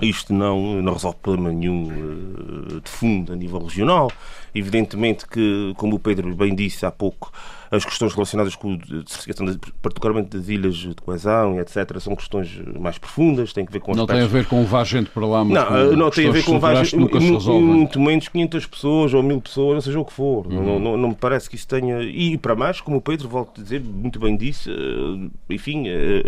isto 0.00 0.32
não, 0.32 0.82
não 0.82 0.92
resolve 0.92 1.18
problema 1.22 1.52
nenhum 1.52 1.84
uh, 1.86 2.80
de 2.80 2.90
fundo 2.90 3.32
a 3.32 3.36
nível 3.36 3.60
regional. 3.60 4.10
Evidentemente 4.54 5.26
que, 5.26 5.72
como 5.76 5.96
o 5.96 5.98
Pedro 5.98 6.32
bem 6.34 6.54
disse 6.54 6.86
há 6.86 6.90
pouco, 6.90 7.32
as 7.72 7.84
questões 7.84 8.14
relacionadas 8.14 8.54
com 8.54 8.74
a 8.74 9.78
particularmente 9.82 10.36
das 10.36 10.48
ilhas 10.48 10.76
de 10.76 10.94
coesão 10.94 11.58
etc., 11.60 11.98
são 11.98 12.14
questões 12.14 12.56
mais 12.78 12.96
profundas, 12.96 13.52
têm 13.52 13.66
que 13.66 13.72
ver 13.72 13.80
com 13.80 13.94
Não 13.94 14.06
tem 14.06 14.20
a 14.20 14.26
ver 14.26 14.46
com 14.46 14.60
levar 14.60 14.84
gente 14.84 15.10
para 15.10 15.26
lá, 15.26 15.44
mas 15.44 15.70
não, 15.70 15.96
não 15.96 16.10
tem 16.10 16.28
a 16.28 16.30
ver 16.30 16.44
com 16.44 16.52
levar 16.52 16.84
gente, 16.84 16.96
muito 16.96 18.00
menos 18.00 18.28
500 18.28 18.66
pessoas 18.66 19.14
ou 19.14 19.22
1000 19.22 19.40
pessoas, 19.40 19.74
ou 19.74 19.82
seja 19.82 20.00
o 20.00 20.04
que 20.04 20.12
for. 20.12 20.46
Uhum. 20.46 20.64
Não, 20.64 20.78
não, 20.78 20.96
não, 20.96 21.08
me 21.08 21.16
parece 21.16 21.50
que 21.50 21.56
isso 21.56 21.66
tenha... 21.66 22.00
E 22.02 22.38
para 22.38 22.54
mais, 22.54 22.80
como 22.80 22.98
o 22.98 23.00
Pedro, 23.00 23.28
volto 23.28 23.60
a 23.60 23.64
dizer, 23.64 23.80
muito 23.80 24.20
bem 24.20 24.36
disse, 24.36 24.70
eh, 24.70 25.30
enfim, 25.50 25.84
eh, 25.88 26.22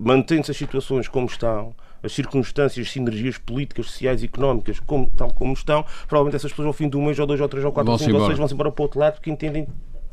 mantendo-se 0.00 0.52
as 0.52 0.56
situações 0.56 1.08
como 1.08 1.26
estão, 1.26 1.74
as 2.02 2.12
circunstâncias, 2.12 2.90
sinergias 2.90 3.38
políticas, 3.38 3.86
sociais 3.86 4.22
e 4.22 4.26
económicas, 4.26 4.80
como, 4.80 5.10
tal 5.16 5.32
como 5.32 5.52
estão, 5.52 5.84
provavelmente 6.08 6.36
essas 6.36 6.50
pessoas 6.50 6.66
ao 6.66 6.72
fim 6.72 6.88
de 6.88 6.96
um 6.96 7.04
mês, 7.04 7.18
ou 7.18 7.26
dois, 7.26 7.40
ou 7.40 7.48
três, 7.48 7.64
ou 7.64 7.72
quatro, 7.72 7.92
ou 7.92 7.98
cinco, 7.98 8.18
ou 8.18 8.26
seis, 8.26 8.38
vão-se 8.38 8.54
embora 8.54 8.72
para 8.72 8.82
o 8.82 8.84
outro 8.84 9.00
lado 9.00 9.14
porque 9.14 9.30
entendem 9.30 9.66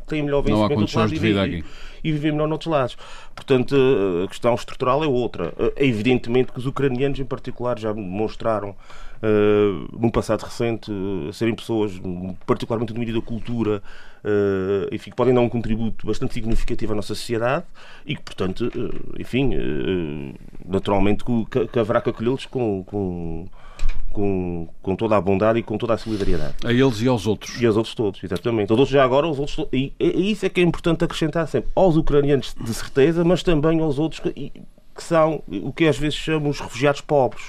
têm 0.09 0.23
melhor 0.23 0.41
vencimento 0.41 0.73
há 0.73 0.75
condições 0.75 1.11
de 1.11 1.19
vida 1.19 1.43
aqui. 1.43 1.63
E, 2.03 2.09
e 2.09 2.11
viver 2.11 2.31
melhor 2.31 2.47
noutros 2.47 2.71
lados. 2.71 2.97
Portanto, 3.35 3.75
a 4.23 4.27
questão 4.27 4.55
estrutural 4.55 5.03
é 5.03 5.07
outra. 5.07 5.53
É 5.75 5.85
evidentemente 5.85 6.51
que 6.51 6.57
os 6.57 6.65
ucranianos, 6.65 7.19
em 7.19 7.25
particular, 7.25 7.77
já 7.77 7.93
demonstraram 7.93 8.75
uh, 9.23 9.97
num 9.99 10.09
passado 10.09 10.43
recente 10.43 10.91
uh, 10.91 11.31
serem 11.33 11.55
pessoas 11.55 11.93
particularmente 12.45 12.93
do 12.93 12.99
meio 12.99 13.13
da 13.13 13.21
cultura 13.21 13.81
uh, 14.23 14.93
enfim, 14.93 15.09
que 15.11 15.15
podem 15.15 15.33
dar 15.33 15.41
um 15.41 15.49
contributo 15.49 16.05
bastante 16.05 16.33
significativo 16.33 16.93
à 16.93 16.95
nossa 16.95 17.15
sociedade 17.15 17.65
e 18.05 18.15
que, 18.15 18.21
portanto, 18.21 18.71
enfim, 19.17 20.35
naturalmente 20.65 21.23
que, 21.23 21.67
que 21.67 21.79
haverá 21.79 22.01
que 22.01 22.09
acolhê-los 22.09 22.45
com, 22.45 22.83
com 22.83 23.47
com, 24.11 24.67
com 24.81 24.95
toda 24.95 25.15
a 25.15 25.21
bondade 25.21 25.59
e 25.59 25.63
com 25.63 25.77
toda 25.77 25.93
a 25.93 25.97
solidariedade. 25.97 26.55
A 26.65 26.71
eles 26.73 27.01
e 27.01 27.07
aos 27.07 27.27
outros. 27.27 27.61
E 27.61 27.65
aos 27.65 27.77
outros 27.77 27.95
todos, 27.95 28.23
exatamente. 28.23 28.73
Os 28.73 28.79
outros 28.79 28.89
já 28.89 29.03
agora, 29.03 29.27
os 29.27 29.39
outros 29.39 29.67
e, 29.71 29.93
e 29.99 30.31
isso 30.31 30.45
é 30.45 30.49
que 30.49 30.59
é 30.59 30.63
importante 30.63 31.03
acrescentar 31.03 31.47
sempre. 31.47 31.69
Aos 31.75 31.95
ucranianos, 31.95 32.55
de 32.59 32.73
certeza, 32.73 33.23
mas 33.23 33.43
também 33.43 33.79
aos 33.79 33.99
outros 33.99 34.21
que 34.99 35.03
são 35.05 35.41
o 35.47 35.71
que 35.71 35.87
às 35.87 35.97
vezes 35.97 36.17
chamamos 36.17 36.57
os 36.57 36.61
refugiados 36.61 36.99
pobres. 36.99 37.43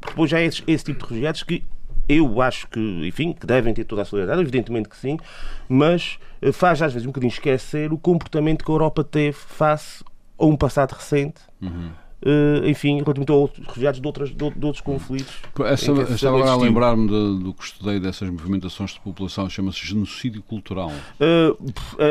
Porque 0.00 0.10
depois 0.10 0.30
já 0.30 0.40
é 0.40 0.46
esse, 0.46 0.64
esse 0.66 0.84
tipo 0.84 1.00
de 1.00 1.04
refugiados 1.04 1.42
que 1.42 1.64
eu 2.08 2.40
acho 2.40 2.66
que, 2.68 2.80
enfim, 3.06 3.34
que 3.34 3.46
devem 3.46 3.74
ter 3.74 3.84
toda 3.84 4.00
a 4.00 4.04
solidariedade, 4.06 4.48
evidentemente 4.48 4.88
que 4.88 4.96
sim, 4.96 5.18
mas 5.68 6.18
eh, 6.40 6.52
faz 6.52 6.80
às 6.80 6.94
vezes 6.94 7.04
um 7.04 7.10
bocadinho 7.10 7.30
esquecer 7.30 7.92
o 7.92 7.98
comportamento 7.98 8.64
que 8.64 8.70
a 8.70 8.74
Europa 8.74 9.04
teve 9.04 9.36
face 9.36 10.02
a 10.38 10.46
um 10.46 10.56
passado 10.56 10.92
recente. 10.92 11.42
Uhum 11.60 11.90
Uh, 11.90 12.07
enfim, 12.64 12.94
relativamente 12.94 13.30
a 13.30 13.34
outros 13.34 13.66
refugiados 13.66 14.00
de, 14.00 14.06
outras, 14.06 14.30
de, 14.30 14.44
outros 14.44 14.80
conflitos. 14.80 15.34
Essa, 15.66 15.92
estava 16.14 16.36
agora 16.36 16.52
a 16.52 16.56
lembrar-me 16.56 17.08
do 17.08 17.54
que 17.54 17.64
estudei 17.64 18.00
dessas 18.00 18.28
movimentações 18.28 18.92
de 18.92 19.00
população, 19.00 19.48
chama-se 19.48 19.86
genocídio 19.86 20.42
cultural. 20.42 20.90
Uh, 21.20 21.56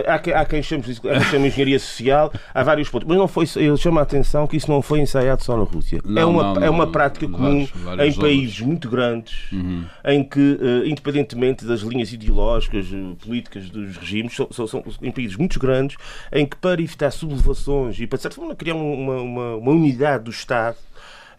há, 0.07 0.41
há 0.41 0.45
quem 0.45 0.63
chame 0.63 0.83
isso, 0.87 1.01
há 1.07 1.19
quem 1.19 1.23
chame 1.23 1.47
engenharia 1.47 1.79
social, 1.79 2.31
há 2.53 2.63
vários 2.63 2.89
pontos, 2.89 3.07
mas 3.07 3.17
não 3.17 3.27
foi, 3.27 3.45
ele 3.57 3.77
chama 3.77 3.99
a 3.99 4.03
atenção 4.03 4.47
que 4.47 4.55
isso 4.55 4.69
não 4.69 4.81
foi 4.81 4.99
ensaiado 4.99 5.43
só 5.43 5.57
na 5.57 5.63
Rússia. 5.63 5.99
Não, 6.05 6.21
é, 6.21 6.25
uma, 6.25 6.43
não, 6.43 6.53
não, 6.55 6.63
é 6.63 6.69
uma 6.69 6.87
prática 6.87 7.27
comum 7.27 7.65
vários, 7.65 7.71
vários 7.71 8.17
em 8.17 8.19
países 8.19 8.61
muito 8.61 8.89
grandes, 8.89 9.51
uhum. 9.51 9.83
em 10.05 10.23
que, 10.23 10.39
uh, 10.39 10.85
independentemente 10.85 11.65
das 11.65 11.81
linhas 11.81 12.13
ideológicas, 12.13 12.87
políticas 13.23 13.69
dos 13.69 13.97
regimes, 13.97 14.35
são, 14.35 14.47
são, 14.51 14.67
são, 14.67 14.83
em 15.01 15.11
países 15.11 15.35
muito 15.35 15.59
grandes, 15.59 15.97
em 16.31 16.45
que 16.45 16.55
para 16.55 16.81
evitar 16.81 17.11
sublevações 17.11 17.99
e 17.99 18.07
para, 18.07 18.17
de 18.17 18.21
certa 18.21 18.35
forma, 18.35 18.55
criar 18.55 18.75
uma, 18.75 19.21
uma, 19.21 19.55
uma 19.55 19.71
unidade 19.71 19.96
do 20.23 20.31
Estado 20.31 20.77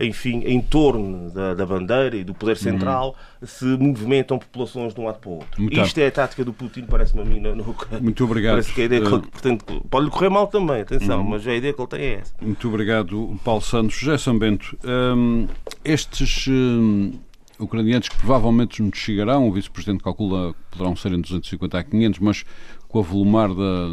enfim, 0.00 0.42
em 0.44 0.60
torno 0.60 1.30
da, 1.30 1.54
da 1.54 1.66
bandeira 1.66 2.16
e 2.16 2.22
do 2.22 2.32
poder 2.32 2.56
central, 2.56 3.16
uhum. 3.40 3.46
se 3.46 3.64
movimentam 3.64 4.38
populações 4.38 4.94
de 4.94 5.00
um 5.00 5.04
lado 5.04 5.18
para 5.18 5.28
o 5.28 5.32
outro. 5.34 5.60
Muito 5.60 5.80
Isto 5.80 5.98
é 5.98 6.06
a 6.06 6.10
tática 6.10 6.44
do 6.44 6.52
Putin, 6.52 6.82
parece-me 6.82 7.22
a 7.22 7.24
mim. 7.24 7.40
No, 7.40 7.74
Muito 8.00 8.24
obrigado. 8.24 8.52
Parece 8.52 8.72
que 8.72 8.82
a 8.82 8.84
ideia 8.84 9.02
que 9.02 9.08
ele, 9.08 9.22
portanto, 9.22 9.86
pode-lhe 9.90 10.10
correr 10.10 10.28
mal 10.28 10.46
também, 10.46 10.82
atenção, 10.82 11.20
uhum. 11.20 11.30
mas 11.30 11.46
a 11.46 11.54
ideia 11.54 11.72
que 11.72 11.80
ele 11.80 11.88
tem 11.88 12.00
é 12.00 12.14
essa. 12.14 12.34
Muito 12.40 12.68
obrigado, 12.68 13.40
Paulo 13.44 13.60
Santos. 13.60 13.96
José 13.96 14.18
Sambento, 14.18 14.78
hum, 14.84 15.48
estes. 15.84 16.46
Hum, 16.48 17.12
ucranianos 17.58 18.08
que 18.08 18.16
provavelmente 18.18 18.80
nos 18.80 18.96
chegarão, 18.96 19.48
o 19.48 19.52
vice-presidente 19.52 20.04
calcula 20.04 20.52
que 20.52 20.76
poderão 20.76 20.94
ser 20.94 21.08
entre 21.08 21.22
250 21.22 21.76
a 21.76 21.82
500, 21.82 22.20
mas 22.20 22.44
com 22.86 23.00
a 23.00 23.02
volumar 23.02 23.48
da, 23.48 23.88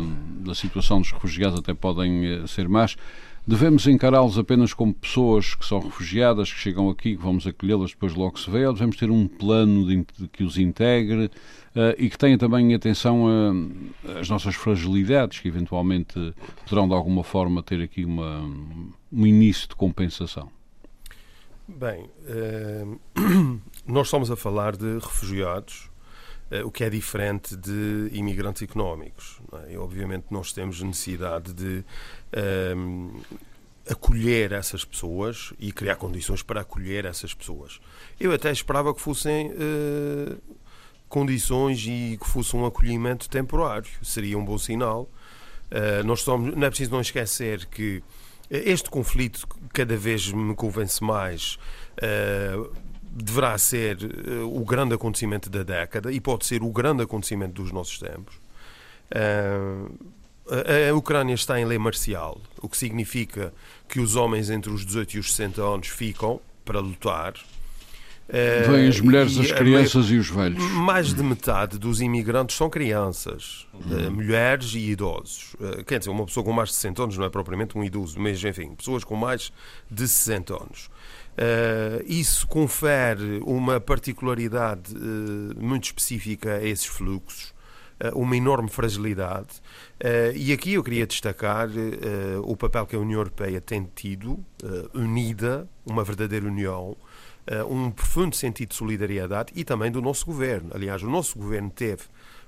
da 0.45 0.53
situação 0.53 1.01
dos 1.01 1.12
refugiados 1.12 1.57
até 1.57 1.74
podem 1.74 2.25
eh, 2.25 2.48
ser 2.48 2.69
mais. 2.69 2.95
Devemos 3.47 3.85
encará-los 3.85 4.39
apenas 4.39 4.73
como 4.73 4.91
pessoas 4.91 5.53
que 5.53 5.63
são 5.63 5.79
refugiadas, 5.79 6.51
que 6.51 6.59
chegam 6.59 6.89
aqui, 6.89 7.15
que 7.15 7.21
vamos 7.21 7.45
acolhê-las, 7.45 7.91
depois 7.91 8.15
logo 8.15 8.39
se 8.39 8.49
vê, 8.49 8.65
ou 8.65 8.73
devemos 8.73 8.95
ter 8.95 9.11
um 9.11 9.27
plano 9.27 9.85
de, 9.85 9.97
de 10.17 10.27
que 10.27 10.43
os 10.43 10.57
integre 10.57 11.25
uh, 11.25 11.93
e 11.95 12.09
que 12.09 12.17
tenha 12.17 12.39
também 12.39 12.73
atenção 12.73 13.25
às 14.19 14.27
nossas 14.29 14.55
fragilidades, 14.55 15.39
que 15.39 15.47
eventualmente 15.47 16.33
poderão 16.63 16.87
de 16.87 16.95
alguma 16.95 17.23
forma 17.23 17.61
ter 17.61 17.83
aqui 17.83 18.03
uma, 18.03 18.41
um 19.13 19.27
início 19.27 19.69
de 19.69 19.75
compensação? 19.75 20.49
Bem, 21.67 22.09
uh, 22.27 22.99
nós 23.85 24.07
estamos 24.07 24.31
a 24.31 24.35
falar 24.35 24.75
de 24.75 24.95
refugiados, 24.95 25.91
o 26.63 26.71
que 26.71 26.83
é 26.83 26.89
diferente 26.89 27.55
de 27.55 28.09
imigrantes 28.11 28.61
económicos. 28.61 29.39
É? 29.67 29.73
E, 29.73 29.77
obviamente, 29.77 30.25
nós 30.29 30.51
temos 30.53 30.81
necessidade 30.81 31.53
de 31.53 31.83
uh, 32.33 33.21
acolher 33.89 34.51
essas 34.51 34.85
pessoas 34.85 35.53
e 35.59 35.71
criar 35.71 35.95
condições 35.95 36.41
para 36.41 36.61
acolher 36.61 37.05
essas 37.05 37.33
pessoas. 37.33 37.79
Eu 38.19 38.31
até 38.31 38.51
esperava 38.51 38.93
que 38.93 39.01
fossem 39.01 39.51
condições 41.07 41.85
e 41.85 42.17
que 42.19 42.27
fosse 42.27 42.55
um 42.55 42.65
acolhimento 42.65 43.29
temporário. 43.29 43.89
Seria 44.01 44.39
um 44.39 44.43
bom 44.43 44.57
sinal. 44.57 45.07
nós 46.03 46.19
estamos, 46.19 46.55
não 46.55 46.65
é 46.65 46.69
preciso 46.69 46.91
não 46.91 47.01
esquecer 47.01 47.67
que 47.67 48.01
este 48.49 48.89
conflito 48.89 49.47
cada 49.73 49.95
vez 49.97 50.31
me 50.31 50.55
convence 50.55 51.03
mais. 51.03 51.57
Uh, 51.95 52.71
deverá 53.15 53.57
ser 53.57 53.98
uh, 53.98 54.62
o 54.62 54.65
grande 54.65 54.93
acontecimento 54.93 55.50
da 55.50 55.63
década 55.63 56.12
e 56.12 56.19
pode 56.19 56.45
ser 56.45 56.62
o 56.62 56.69
grande 56.69 57.01
acontecimento 57.03 57.53
dos 57.53 57.72
nossos 57.72 57.98
tempos. 57.98 58.36
Uh, 59.12 59.89
a, 60.48 60.93
Ucrânia 60.93 61.34
está 61.34 61.60
em 61.60 61.65
lei 61.65 61.77
marcial, 61.77 62.39
o 62.62 62.69
que 62.69 62.77
significa 62.77 63.53
que 63.88 64.00
os 64.00 64.15
homens 64.15 64.50
entre 64.50 64.72
os 64.72 64.86
18 64.86 65.13
e 65.13 65.19
os 65.19 65.34
60 65.34 65.62
anos 65.62 65.88
ficam 65.88 66.39
para 66.63 66.79
lutar 66.79 67.34
eh, 68.27 68.65
Vêm 68.67 68.88
as 68.88 69.00
mulheres, 69.00 69.38
as 69.38 69.51
crianças 69.51 70.10
e 70.10 70.15
os 70.15 70.29
velhos. 70.29 70.63
Mais 70.72 71.13
de 71.13 71.22
metade 71.22 71.77
dos 71.77 72.01
imigrantes 72.01 72.55
são 72.55 72.69
crianças, 72.69 73.67
uhum. 73.74 74.12
mulheres 74.12 74.74
e 74.74 74.89
idosos. 74.89 75.55
Eh, 75.62 75.84
quer 75.84 76.00
dizer, 76.00 76.10
uma 76.10 76.25
pessoa 76.25 76.43
com 76.43 76.51
mais 76.51 76.69
de 76.69 76.75
60 76.75 77.03
anos 77.03 77.17
não 77.17 77.25
é 77.25 77.29
propriamente 77.29 77.77
um 77.77 77.84
idoso, 77.84 78.19
mas 78.19 78.43
enfim, 78.43 78.74
pessoas 78.75 79.03
com 79.03 79.15
mais 79.15 79.53
de 79.89 80.07
60 80.07 80.53
anos. 80.53 80.89
Isso 82.05 82.47
confere 82.47 83.41
uma 83.45 83.79
particularidade 83.79 84.93
muito 85.57 85.85
específica 85.85 86.55
a 86.55 86.63
esses 86.63 86.85
fluxos, 86.85 87.53
uma 88.13 88.37
enorme 88.37 88.69
fragilidade. 88.69 89.61
e 90.33 90.53
aqui 90.53 90.73
eu 90.73 90.83
queria 90.83 91.05
destacar 91.05 91.69
o 92.43 92.55
papel 92.55 92.85
que 92.85 92.95
a 92.95 92.99
União 92.99 93.19
Europeia 93.19 93.59
tem 93.59 93.89
tido, 93.95 94.39
unida, 94.93 95.67
uma 95.85 96.03
verdadeira 96.03 96.45
união, 96.45 96.95
uh, 97.45 97.73
um 97.73 97.91
profundo 97.91 98.35
sentido 98.35 98.69
de 98.69 98.75
solidariedade 98.75 99.51
e 99.55 99.63
também 99.63 99.91
do 99.91 100.01
nosso 100.01 100.25
governo. 100.25 100.71
Aliás, 100.73 101.03
o 101.03 101.09
nosso 101.09 101.37
governo 101.37 101.69
teve 101.69 102.03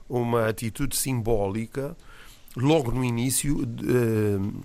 uma 0.10 0.48
atitude 0.48 0.96
simbólica 0.96 1.96
logo 2.56 2.92
no 2.92 3.04
início. 3.04 3.64
Uh, 3.64 4.64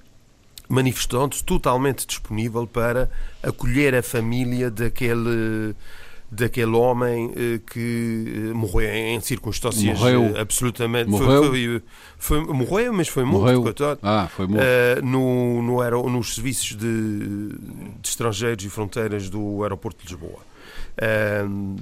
manifestando-se 0.69 1.45
totalmente 1.45 2.07
disponível 2.07 2.67
para 2.67 3.11
acolher 3.43 3.95
a 3.95 4.03
família 4.03 4.71
daquele 4.71 5.75
daquele 6.33 6.75
homem 6.75 7.31
eh, 7.37 7.61
que 7.71 8.25
eh, 8.27 8.55
morreu 8.55 8.89
em 8.91 9.21
circunstâncias 9.21 9.99
morreu. 9.99 10.35
Eh, 10.35 10.41
absolutamente. 10.41 11.11
Morreu? 11.11 11.45
Foi, 11.45 11.83
foi, 12.19 12.41
foi, 12.41 12.55
morreu, 12.55 12.93
mas 12.95 13.09
foi 13.09 13.23
morto, 13.23 13.43
morreu. 13.43 13.63
coitado. 13.63 14.01
Ah, 14.03 14.31
foi 14.35 14.47
morto. 14.47 14.65
Uh, 14.65 15.05
no, 15.05 15.63
no, 15.63 16.09
nos 16.09 16.35
serviços 16.35 16.75
de, 16.75 17.49
de, 18.01 18.09
estrangeiros 18.09 18.65
e 18.65 18.71
fronteiras 18.71 19.29
do 19.29 19.63
aeroporto 19.63 20.03
de 20.03 20.11
Lisboa. 20.11 20.41
Uh, 20.97 21.77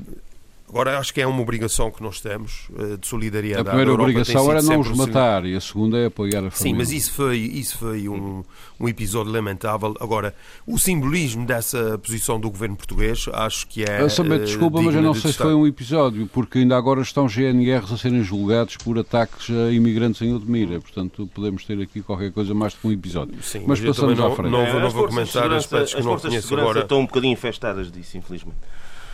Agora, 0.71 1.01
acho 1.01 1.13
que 1.13 1.21
é 1.21 1.27
uma 1.27 1.43
obrigação 1.43 1.91
que 1.91 2.01
nós 2.01 2.21
temos 2.21 2.69
uh, 2.71 2.97
de 2.97 3.05
solidariedade. 3.05 3.67
A 3.67 3.73
primeira 3.73 3.93
obrigação 3.93 4.49
era 4.53 4.63
não 4.63 4.79
os 4.79 4.97
matar 4.97 5.45
e 5.45 5.57
a 5.57 5.61
segunda 5.61 5.99
é 5.99 6.07
apoiar 6.07 6.45
a 6.45 6.51
família. 6.51 6.53
Sim, 6.53 6.75
mas 6.75 6.93
isso 6.93 7.13
foi, 7.13 7.39
isso 7.39 7.77
foi 7.77 8.09
um, 8.09 8.45
um 8.79 8.89
episódio 8.89 9.33
lamentável. 9.33 9.97
Agora, 9.99 10.33
o 10.65 10.79
simbolismo 10.79 11.45
dessa 11.45 11.99
posição 11.99 12.39
do 12.39 12.49
governo 12.49 12.77
português, 12.77 13.27
acho 13.33 13.67
que 13.67 13.83
é. 13.83 14.01
Eu 14.01 14.09
também, 14.15 14.39
desculpa, 14.39 14.81
mas 14.81 14.95
eu 14.95 15.03
não 15.03 15.13
sei 15.13 15.33
se 15.33 15.39
foi 15.39 15.55
um 15.55 15.67
episódio, 15.67 16.29
porque 16.33 16.59
ainda 16.59 16.77
agora 16.77 17.01
estão 17.03 17.27
GNRs 17.27 17.93
a 17.93 17.99
serem 17.99 18.23
julgados 18.23 18.77
por 18.77 18.97
ataques 18.97 19.51
a 19.51 19.73
imigrantes 19.73 20.23
em 20.23 20.33
Odmira. 20.33 20.81
Portanto, 20.81 21.29
podemos 21.35 21.65
ter 21.65 21.83
aqui 21.83 22.01
qualquer 22.01 22.31
coisa 22.31 22.55
mais 22.55 22.75
do 22.75 22.79
que 22.79 22.87
um 22.87 22.93
episódio. 22.93 23.43
Sim, 23.43 23.65
mas, 23.67 23.81
mas 23.81 23.97
passamos 23.97 24.21
à 24.21 24.31
frente. 24.31 24.53
Não, 24.53 24.65
não, 24.65 24.81
não 24.81 24.91
vou 24.91 25.09
comentar 25.09 25.53
aspectos 25.53 25.95
que 25.95 26.03
não 26.03 26.17
conheço 26.17 26.55
agora. 26.57 26.83
Estão 26.83 27.01
um 27.01 27.07
bocadinho 27.07 27.33
infestadas 27.33 27.91
disso, 27.91 28.17
infelizmente. 28.17 28.57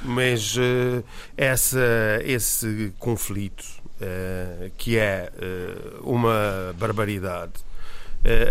Mas 0.03 0.57
uh, 0.57 1.03
essa, 1.37 2.21
esse 2.25 2.93
conflito, 2.99 3.65
uh, 4.01 4.71
que 4.77 4.97
é 4.99 5.31
uh, 5.37 6.11
uma 6.11 6.75
barbaridade, 6.79 7.53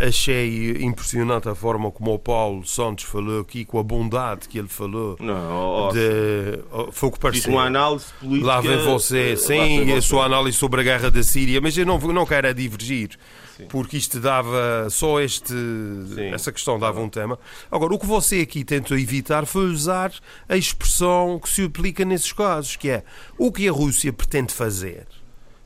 achei 0.08 0.71
impressionante 0.81 1.49
a 1.49 1.55
forma 1.55 1.91
como 1.91 2.13
o 2.13 2.19
Paulo 2.19 2.65
Santos 2.65 3.03
falou 3.03 3.41
aqui, 3.41 3.65
com 3.65 3.77
a 3.77 3.84
bondade 3.84 4.47
que 4.47 4.58
ele 4.58 4.69
falou. 4.69 5.17
Não, 5.19 5.89
de, 5.91 6.60
foi 6.93 7.10
o 7.10 7.12
que 7.12 7.19
pareceu. 7.19 7.51
uma 7.51 7.65
análise 7.65 8.05
política. 8.17 8.47
Lá 8.47 8.62
vem 8.62 8.77
você, 8.86 9.36
sim, 9.36 9.91
a 9.91 10.01
sua 10.01 10.25
análise 10.27 10.58
sobre 10.58 10.79
a 10.79 10.84
guerra 10.84 11.12
da 11.12 11.21
Síria, 11.21 11.60
mas 11.60 11.77
eu 11.77 11.86
não, 11.86 11.99
não 11.99 12.25
quero 12.25 12.53
divergir. 12.53 13.17
Sim. 13.57 13.65
porque 13.69 13.97
isto 13.97 14.19
dava 14.19 14.87
só 14.89 15.19
este 15.21 15.53
Sim. 15.53 16.33
essa 16.33 16.51
questão 16.51 16.77
dava 16.77 16.99
um 16.99 17.09
tema. 17.09 17.39
Agora, 17.71 17.93
o 17.93 17.99
que 17.99 18.05
você 18.05 18.41
aqui 18.41 18.63
tentou 18.63 18.97
evitar 18.97 19.45
foi 19.45 19.65
usar 19.67 20.11
a 20.47 20.57
expressão 20.57 21.39
que 21.39 21.49
se 21.49 21.63
aplica 21.63 22.03
nesses 22.03 22.33
casos, 22.33 22.75
que 22.75 22.89
é 22.89 23.03
o 23.37 23.51
que 23.51 23.67
a 23.67 23.71
Rússia 23.71 24.11
pretende 24.11 24.53
fazer. 24.53 25.07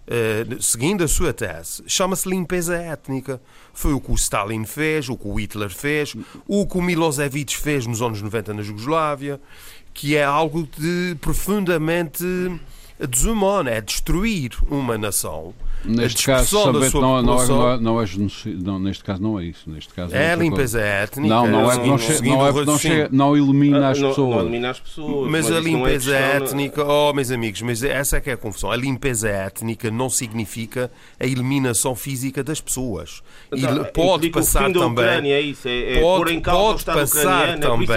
Uh, 0.10 0.60
seguindo 0.60 1.04
a 1.04 1.08
sua 1.08 1.32
tese, 1.32 1.84
chama-se 1.86 2.28
limpeza 2.28 2.76
étnica. 2.76 3.40
Foi 3.74 3.94
o 3.94 4.02
que 4.02 4.12
o 4.12 4.16
Stalin 4.16 4.66
fez, 4.66 5.08
o 5.08 5.16
que 5.16 5.28
o 5.28 5.40
Hitler 5.40 5.70
fez, 5.70 6.16
o 6.48 6.66
que 6.66 6.78
o 6.78 6.82
Milosevic 6.82 7.56
fez 7.56 7.86
nos 7.86 8.02
anos 8.02 8.20
90 8.20 8.56
na 8.56 8.64
Jugoslávia, 8.64 9.40
que 9.94 10.16
é 10.16 10.24
algo 10.24 10.68
de 10.78 11.16
profundamente 11.22 12.24
desumano, 13.08 13.70
é 13.70 13.80
destruir 13.80 14.52
uma 14.68 14.98
nação 14.98 15.54
Neste 15.86 16.26
caso, 16.26 16.56
não, 16.56 16.74
não, 16.74 17.22
não, 17.24 17.42
é, 17.42 17.80
não, 17.80 18.02
é, 18.02 18.06
não, 18.62 18.80
neste 18.80 19.04
caso 19.04 19.22
não 19.22 19.40
é 19.40 19.46
isso. 19.46 19.70
Neste 19.70 19.94
caso 19.94 20.14
é, 20.14 20.34
é 20.34 20.36
limpeza 20.36 20.82
étnica. 20.82 21.28
Não, 21.28 21.48
não, 21.48 21.72
é, 21.72 21.78
não, 21.78 21.98
che, 21.98 22.22
não, 22.22 22.48
é, 22.48 22.66
não, 22.66 22.78
chega, 22.78 23.10
não 23.12 23.38
elimina 23.38 23.88
ah, 23.88 23.92
as 23.92 24.00
pessoas. 24.00 24.36
Não, 24.36 24.42
elimina 24.42 24.70
as 24.72 24.80
pessoas. 24.80 25.32
Mas, 25.32 25.46
mas 25.46 25.58
a 25.58 25.60
limpeza 25.60 26.16
é 26.16 26.36
étnica, 26.36 26.84
oh, 26.84 27.14
meus 27.14 27.32
amigos, 27.32 27.62
mas 27.62 27.82
essa 27.82 28.18
é 28.18 28.22
que 28.22 28.30
é 28.30 28.34
a 28.34 28.38
confusão. 28.38 28.72
A 28.72 28.76
limpeza 28.76 29.30
étnica 29.30 29.90
não 29.90 30.10
significa 30.10 30.92
a 31.18 31.26
eliminação 31.26 31.96
física 31.96 32.44
das 32.44 32.60
pessoas. 32.60 33.24
E 33.54 33.60
então, 33.60 33.86
pode 33.94 34.30
passar 34.30 34.72
também. 34.74 35.32
É 35.32 35.40
isso, 35.40 35.68
é, 35.68 35.94
é 35.94 36.02
pode, 36.02 36.42
pode 36.42 36.84
passar 36.84 37.58
também. 37.58 37.88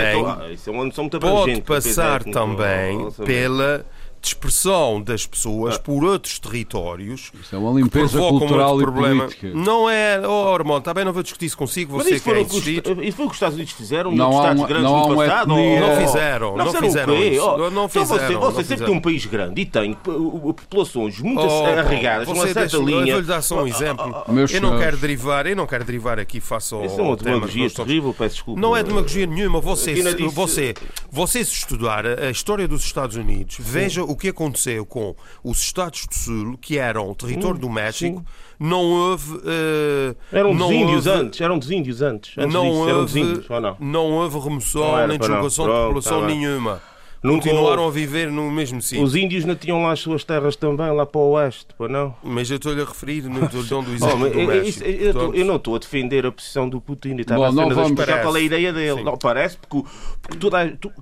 Pode 1.21 1.63
passar 1.63 2.23
também 2.23 3.11
pela 3.25 3.85
dispersão 4.23 5.03
das 5.03 5.27
pessoas 5.27 5.75
ah. 5.75 5.79
por 5.81 6.05
outros 6.05 6.39
territórios. 6.39 7.33
Isso 7.41 7.55
é 7.55 7.59
uma 7.59 7.79
limpeza 7.79 8.19
cultural 8.19 8.81
e 8.81 8.83
problema. 8.85 9.25
política. 9.25 9.51
Não 9.53 9.91
é, 9.91 10.21
oh 10.27 10.55
Armando, 10.55 10.79
está 10.79 10.95
bem, 10.95 11.05
não 11.05 11.13
vou 11.13 11.25
discutir 11.25 11.47
isso 11.47 11.59
consigo, 11.59 11.99
você 11.99 12.21
quer 12.21 12.41
insistir. 12.41 12.83
Isso 13.03 13.17
foi 13.17 13.27
o 13.27 13.29
que 13.29 13.33
os 13.33 13.37
Estados 13.37 13.57
Unidos 13.57 13.73
fizeram 13.73 14.13
não 14.13 14.39
há 14.39 14.43
Estados 14.43 14.67
grandes 14.67 14.85
não 14.85 15.09
no 15.09 15.17
passado? 15.17 15.49
Não 15.49 15.97
fizeram, 15.97 16.57
não, 16.57 16.65
não 16.65 16.73
fizeram 16.75 17.15
isso. 17.17 17.43
Oh, 17.43 17.71
não 17.71 17.89
fizeram. 17.89 18.25
Então 18.31 18.41
você, 18.41 18.53
você 18.53 18.65
sempre 18.65 18.87
tem 18.87 18.95
um 18.95 19.01
país 19.01 19.27
grande 19.27 19.61
e 19.61 19.67
tem 19.67 19.95
populações 19.95 21.19
muito 21.19 21.43
oh, 21.43 21.67
arregadas, 21.67 22.29
uma 22.29 22.45
certa 22.45 22.61
deixa, 22.61 22.79
linha. 22.79 23.01
Eu 23.01 23.13
vou-lhe 23.15 23.27
dar 23.27 23.43
só 23.43 23.63
um 23.65 23.67
exemplo. 23.67 24.25
eu 24.53 24.61
não 24.61 24.79
quero 24.79 24.97
derivar, 24.97 25.47
eu 25.47 25.57
não 25.57 25.67
quero 25.67 25.85
derivar 25.85 26.21
aqui 26.21 26.41
face 26.41 26.73
ao 26.73 26.85
Isso 26.85 27.01
é 27.01 27.03
uma 27.03 27.17
demagogia 27.17 27.69
terrível, 27.71 28.15
peço 28.17 28.37
desculpa. 28.37 28.61
Não 28.61 28.77
é 28.77 28.85
demagogia 28.85 29.27
nenhuma, 29.27 29.61
você, 29.61 29.95
você, 30.31 30.75
você 31.11 31.45
se 31.45 31.55
estudar 31.55 32.07
a 32.07 32.31
história 32.31 32.69
dos 32.69 32.85
Estados 32.85 33.17
Unidos, 33.17 33.57
veja 33.59 34.05
o 34.13 34.17
que 34.17 34.29
aconteceu 34.29 34.87
com 34.87 35.15
os 35.43 35.61
Estados 35.61 36.07
do 36.07 36.15
Sul, 36.15 36.59
que 36.59 36.79
eram 36.79 37.11
o 37.11 37.15
território 37.15 37.57
hum, 37.57 37.61
do 37.61 37.71
México, 37.71 38.19
sim. 38.19 38.25
não 38.59 38.83
houve. 38.83 39.37
Uh, 39.37 40.17
eram 40.33 40.55
dos 40.55 40.71
índios 40.71 41.07
houve, 41.07 41.21
antes, 41.21 41.41
eram 41.41 41.59
dos 41.59 41.71
índios 41.71 42.03
antes. 42.03 42.39
antes 42.39 42.55
não, 42.55 42.65
disso, 42.65 42.97
houve, 42.97 43.21
índios, 43.21 43.49
não? 43.49 43.77
não 43.81 44.11
houve 44.13 44.39
remoção 44.39 45.07
nem 45.07 45.19
deslocação 45.19 45.67
de 45.67 45.73
população 45.73 46.21
tá 46.21 46.27
nenhuma. 46.27 46.93
Nunca 47.23 47.49
Continuaram 47.49 47.87
a 47.87 47.91
viver 47.91 48.33
no 48.33 48.51
mesmo 48.51 48.83
sítio. 48.83 49.05
Os 49.05 49.15
índios 49.15 49.45
não 49.45 49.55
tinham 49.55 49.81
lá 49.85 49.93
as 49.93 50.01
suas 50.01 50.25
terras 50.25 50.57
também, 50.57 50.91
lá 50.91 51.07
para 51.07 51.21
o 51.21 51.31
oeste, 51.31 51.69
pá, 51.79 51.87
não? 51.87 52.17
Mas 52.21 52.51
eu 52.51 52.57
estou-lhe 52.57 52.83
a 52.83 52.85
referir 52.85 53.23
no 53.23 53.41
dando 53.63 53.91
o 53.91 53.95
exemplo 53.95 54.27
oh, 54.27 54.31
do 54.31 54.41
México. 54.41 54.85
Eu, 54.85 55.13
eu, 55.13 55.35
eu, 55.35 55.45
não 55.45 55.55
estou 55.55 55.77
a 55.77 55.79
defender 55.79 56.27
a 56.27 56.33
posição 56.33 56.69
do 56.69 56.81
Putin, 56.81 57.15
estava 57.19 57.49
apenas 57.49 57.79
a 57.79 57.83
explicar 57.83 58.23
qual 58.23 58.37
é 58.37 58.41
a 58.41 58.43
ideia 58.43 58.73
dele. 58.73 59.05
Não, 59.05 59.17
parece, 59.17 59.57
porque, 59.57 59.89
porque 60.21 60.37
toda, 60.39 60.77
tu, 60.81 60.93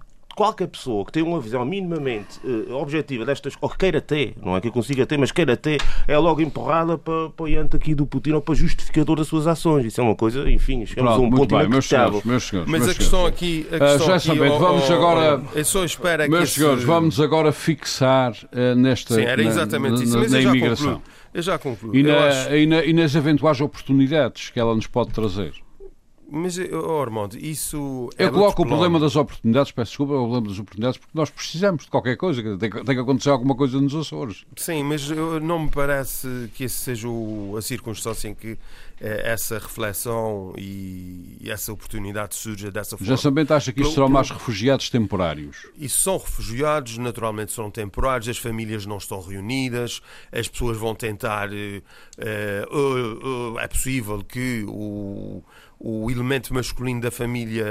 qualquer 0.41 0.69
pessoa 0.69 1.05
que 1.05 1.13
tenha 1.13 1.27
uma 1.27 1.39
visão 1.39 1.63
minimamente 1.67 2.41
uh, 2.43 2.73
objetiva 2.77 3.27
destas, 3.27 3.53
ou 3.61 3.69
que 3.69 3.77
queira 3.77 4.01
ter, 4.01 4.33
não 4.43 4.57
é 4.57 4.61
que 4.63 4.69
eu 4.69 4.73
consiga 4.73 5.05
ter, 5.05 5.19
mas 5.19 5.31
queira 5.31 5.55
ter, 5.55 5.83
é 6.09 6.17
logo 6.17 6.41
empurrada 6.41 6.97
para, 6.97 7.31
diante 7.45 7.77
aqui 7.77 7.95
do 7.95 8.07
Putin 8.07 8.33
ou 8.33 8.41
para 8.41 8.55
justificador 8.55 9.17
das 9.17 9.29
suas 9.29 9.47
ações. 9.47 9.85
Isso 9.85 10.01
é 10.01 10.05
uma 10.05 10.15
coisa, 10.15 10.51
enfim, 10.51 10.87
chegamos 10.87 11.13
Pronto, 11.13 11.25
a 11.25 11.27
um 11.27 11.31
ponto 11.31 11.59
bem, 11.59 11.69
meus 11.69 11.87
senhores, 11.87 12.25
meus 12.25 12.45
senhores, 12.45 12.71
Mas 12.71 12.81
meus 12.81 12.93
a 12.93 12.99
questão 12.99 13.27
aqui. 13.27 13.67
A 13.71 13.79
questão 13.79 14.17
uh, 14.17 14.19
já 14.19 14.35
vamos 14.59 14.89
oh, 14.89 14.93
agora. 14.95 15.43
Oh, 15.45 15.59
eu 15.59 15.65
só 15.67 15.85
espero 15.85 16.31
meus 16.31 16.49
que 16.49 16.59
senhores, 16.59 16.79
esse... 16.79 16.87
vamos 16.87 17.21
agora 17.21 17.53
fixar 17.53 18.33
uh, 18.33 18.75
nesta. 18.75 19.17
Sim, 19.17 19.21
era 19.21 19.43
exatamente 19.43 19.99
na, 19.99 20.05
isso. 20.05 20.19
Na, 20.19 20.27
na 20.27 20.41
imigração. 20.41 21.03
Eu 21.35 21.43
já 21.43 21.59
concluo. 21.59 21.95
E, 21.95 22.03
na, 22.03 22.29
acho... 22.29 22.55
e, 22.55 22.67
na, 22.67 22.83
e 22.83 22.95
nas 22.95 23.15
eventuais 23.15 23.61
oportunidades 23.61 24.49
que 24.49 24.59
ela 24.59 24.75
nos 24.75 24.87
pode 24.87 25.11
trazer. 25.11 25.53
Mas, 26.31 26.59
oh, 26.59 27.01
Armando, 27.01 27.37
isso. 27.37 28.11
É 28.17 28.25
Eu 28.25 28.33
coloco 28.33 28.63
o 28.63 28.67
problema 28.67 29.01
das 29.01 29.17
oportunidades, 29.17 29.73
peço 29.73 29.91
desculpa, 29.91 30.15
o 30.15 30.23
problema 30.23 30.49
das 30.49 30.59
oportunidades, 30.59 30.99
porque 30.99 31.17
nós 31.17 31.31
precisamos 31.31 31.85
de 31.85 31.91
qualquer 31.91 32.17
coisa, 32.17 32.43
tem 32.59 32.71
que, 32.71 32.85
tem 32.85 32.95
que 32.95 33.01
acontecer 33.01 33.31
alguma 33.31 33.55
coisa 33.55 33.81
nos 33.81 33.95
Açores. 33.95 34.45
Sim, 34.57 34.85
mas 34.85 35.09
não 35.43 35.65
me 35.65 35.71
parece 35.71 36.51
que 36.55 36.65
essa 36.65 36.81
seja 36.91 37.09
o, 37.09 37.55
a 37.57 37.63
circunstância 37.63 38.29
em 38.29 38.35
que 38.35 38.59
eh, 39.01 39.33
essa 39.33 39.59
reflexão 39.59 40.53
e, 40.59 41.39
e, 41.41 41.51
essa 41.51 41.73
oportunidade 41.73 42.35
surja 42.35 42.71
dessa 42.71 42.99
forma. 42.99 43.07
Já 43.07 43.17
sabendo, 43.17 43.53
acha 43.53 43.73
que 43.73 43.81
isso 43.81 43.93
serão 43.93 44.09
mais 44.09 44.31
refugiados 44.31 44.91
temporários? 44.91 45.67
Isso 45.79 46.01
são 46.01 46.19
refugiados, 46.19 46.99
naturalmente 46.99 47.53
são 47.53 47.71
temporários, 47.71 48.29
as 48.29 48.39
famílias 48.39 48.85
não 48.85 48.99
estão 48.99 49.23
reunidas, 49.23 50.03
as 50.31 50.49
pessoas 50.49 50.77
vão 50.77 50.95
tentar. 50.95 51.49
Uh, 51.51 51.83
uh, 52.71 53.55
uh, 53.55 53.59
é 53.59 53.67
possível 53.69 54.23
que 54.23 54.65
o 54.69 55.43
o 55.83 56.11
elemento 56.11 56.53
masculino 56.53 57.01
da 57.01 57.11
família 57.11 57.65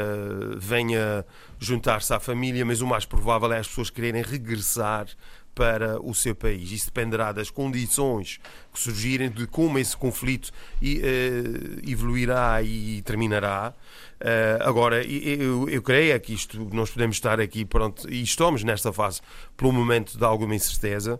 venha 0.58 1.24
juntar-se 1.60 2.12
à 2.12 2.20
família, 2.20 2.66
mas 2.66 2.82
o 2.82 2.88
mais 2.88 3.06
provável 3.06 3.54
é 3.54 3.60
as 3.60 3.68
pessoas 3.68 3.92
quererem 3.92 4.24
regressar 4.24 5.06
para 5.54 6.02
o 6.02 6.16
seu 6.16 6.34
país. 6.34 6.72
Isso 6.72 6.86
dependerá 6.86 7.32
das 7.32 7.52
condições 7.52 8.40
que 8.74 8.80
surgirem, 8.80 9.30
de 9.30 9.46
como 9.46 9.78
esse 9.78 9.96
conflito 9.96 10.48
uh, 10.48 11.90
evoluirá 11.90 12.64
e 12.64 13.02
terminará. 13.02 13.74
Uh, 14.22 14.64
agora, 14.64 15.04
eu, 15.04 15.82
creio 15.82 16.14
é 16.14 16.20
que 16.20 16.34
isto, 16.34 16.58
nós 16.74 16.90
podemos 16.90 17.18
estar 17.18 17.40
aqui, 17.40 17.66
pronto, 17.66 18.10
e 18.10 18.24
estamos 18.24 18.64
nesta 18.64 18.94
fase 18.94 19.22
um 19.62 19.72
momento 19.72 20.18
de 20.18 20.24
alguma 20.24 20.56
incerteza, 20.56 21.20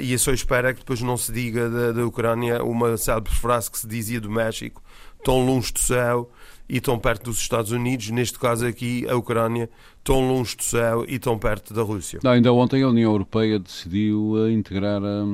e 0.00 0.12
eu 0.12 0.18
só 0.18 0.32
espero 0.32 0.72
que 0.72 0.80
depois 0.80 1.02
não 1.02 1.16
se 1.16 1.30
diga 1.30 1.68
da, 1.68 1.92
da 1.92 2.06
Ucrânia 2.06 2.64
uma 2.64 2.96
célebre 2.96 3.32
frase 3.32 3.70
que 3.70 3.78
se 3.78 3.86
dizia 3.86 4.20
do 4.20 4.30
México, 4.30 4.82
tão 5.26 5.44
longe 5.44 5.72
do 5.72 5.80
céu 5.80 6.30
e 6.68 6.80
tão 6.80 7.00
perto 7.00 7.24
dos 7.24 7.40
Estados 7.40 7.72
Unidos, 7.72 8.10
neste 8.10 8.38
caso 8.38 8.64
aqui 8.64 9.04
a 9.08 9.16
Ucrânia, 9.16 9.68
tão 10.04 10.20
longe 10.20 10.56
do 10.56 10.62
céu 10.62 11.04
e 11.08 11.18
tão 11.18 11.36
perto 11.36 11.74
da 11.74 11.82
Rússia. 11.82 12.20
Não, 12.22 12.30
ainda 12.30 12.52
ontem 12.52 12.84
a 12.84 12.88
União 12.88 13.10
Europeia 13.10 13.58
decidiu 13.58 14.44
a 14.44 14.52
integrar 14.52 15.02
a, 15.02 15.24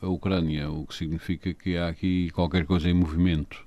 a 0.00 0.08
Ucrânia, 0.08 0.70
o 0.70 0.86
que 0.86 0.94
significa 0.94 1.52
que 1.52 1.76
há 1.76 1.88
aqui 1.88 2.30
qualquer 2.30 2.64
coisa 2.64 2.88
em 2.88 2.94
movimento. 2.94 3.62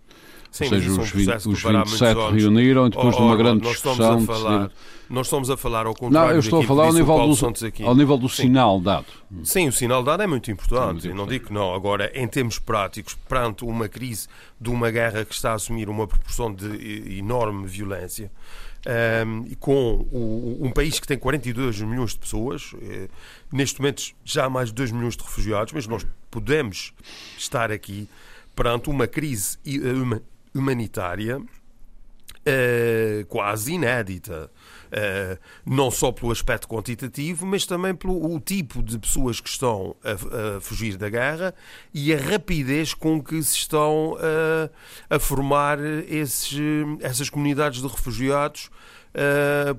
Sim, 0.56 0.70
seja, 0.70 0.90
os, 0.90 1.10
20, 1.12 1.36
os 1.50 1.62
27 1.62 2.18
reuniram 2.32 2.90
depois 2.90 3.14
oh, 3.14 3.18
de 3.18 3.24
uma 3.24 3.34
oh, 3.34 3.38
grande 3.38 3.68
discussão. 3.68 3.94
Nós 3.98 4.22
estamos, 4.22 4.30
a 4.30 4.34
falar, 4.34 4.72
nós 5.10 5.28
estamos 5.28 5.50
a 5.50 5.58
falar 5.58 5.86
ao 5.86 5.94
contrário. 5.94 6.30
Não, 6.30 6.34
eu 6.34 6.40
estou 6.40 6.62
a 6.62 6.64
falar 6.64 6.86
ao 6.86 6.94
nível, 6.94 7.18
do, 7.18 7.86
ao 7.86 7.94
nível 7.94 8.18
do 8.18 8.30
sinal 8.30 8.80
dado. 8.80 9.06
Sim, 9.44 9.68
o 9.68 9.74
sinal 9.74 10.02
dado 10.02 10.24
é 10.24 10.28
muito 10.28 10.50
importante. 10.50 11.08
É 11.08 11.10
muito 11.10 11.16
não 11.18 11.28
digo 11.28 11.48
que 11.48 11.54
não. 11.54 11.74
Agora, 11.74 12.10
em 12.16 12.26
termos 12.26 12.58
práticos, 12.58 13.16
perante 13.28 13.66
uma 13.66 13.90
crise 13.90 14.30
de 14.58 14.70
uma 14.70 14.90
guerra 14.90 15.26
que 15.26 15.34
está 15.34 15.52
a 15.52 15.56
assumir 15.56 15.90
uma 15.90 16.08
proporção 16.08 16.54
de 16.54 17.18
enorme 17.18 17.68
violência, 17.68 18.32
um, 18.88 18.90
ehm, 18.90 19.56
com 19.60 20.08
o, 20.10 20.60
um 20.62 20.72
país 20.72 21.02
que 21.02 21.08
tem 21.08 21.18
42 21.18 21.82
milhões 21.82 22.12
de 22.12 22.20
pessoas, 22.20 22.74
eh, 22.82 23.10
neste 23.52 23.82
momento 23.82 24.04
já 24.24 24.46
há 24.46 24.50
mais 24.50 24.70
de 24.70 24.76
2 24.76 24.94
milhões 24.94 25.18
de 25.18 25.24
refugiados, 25.24 25.74
mas 25.74 25.86
nós 25.86 26.08
podemos 26.32 26.94
estar 27.38 27.74
aqui 27.74 28.08
perante 28.56 28.90
uma 28.90 29.06
crise 29.06 29.58
eh, 29.66 30.22
humanitária 30.56 31.42
uh, 32.46 33.26
quase 33.28 33.74
inédita. 33.74 34.52
Uh, 34.86 35.38
não 35.66 35.92
só 35.92 36.12
pelo 36.12 36.32
aspecto 36.32 36.68
quantitativo, 36.68 37.46
mas 37.46 37.66
também 37.66 37.94
pelo 37.94 38.40
tipo 38.40 38.82
de 38.82 38.98
pessoas 38.98 39.42
que 39.42 39.50
estão 39.50 39.96
a, 40.04 40.58
a 40.58 40.62
fugir 40.62 40.96
da 40.96 41.10
guerra 41.10 41.54
e 41.94 42.14
a 42.14 42.18
rapidez 42.18 42.94
com 42.94 43.22
que 43.22 43.42
se 43.44 43.58
estão 43.58 44.14
uh, 44.14 44.70
a 45.10 45.20
formar 45.20 45.80
esses, 46.08 46.58
essas 47.02 47.30
comunidades 47.30 47.82
de 47.82 47.88
refugiados 47.88 48.70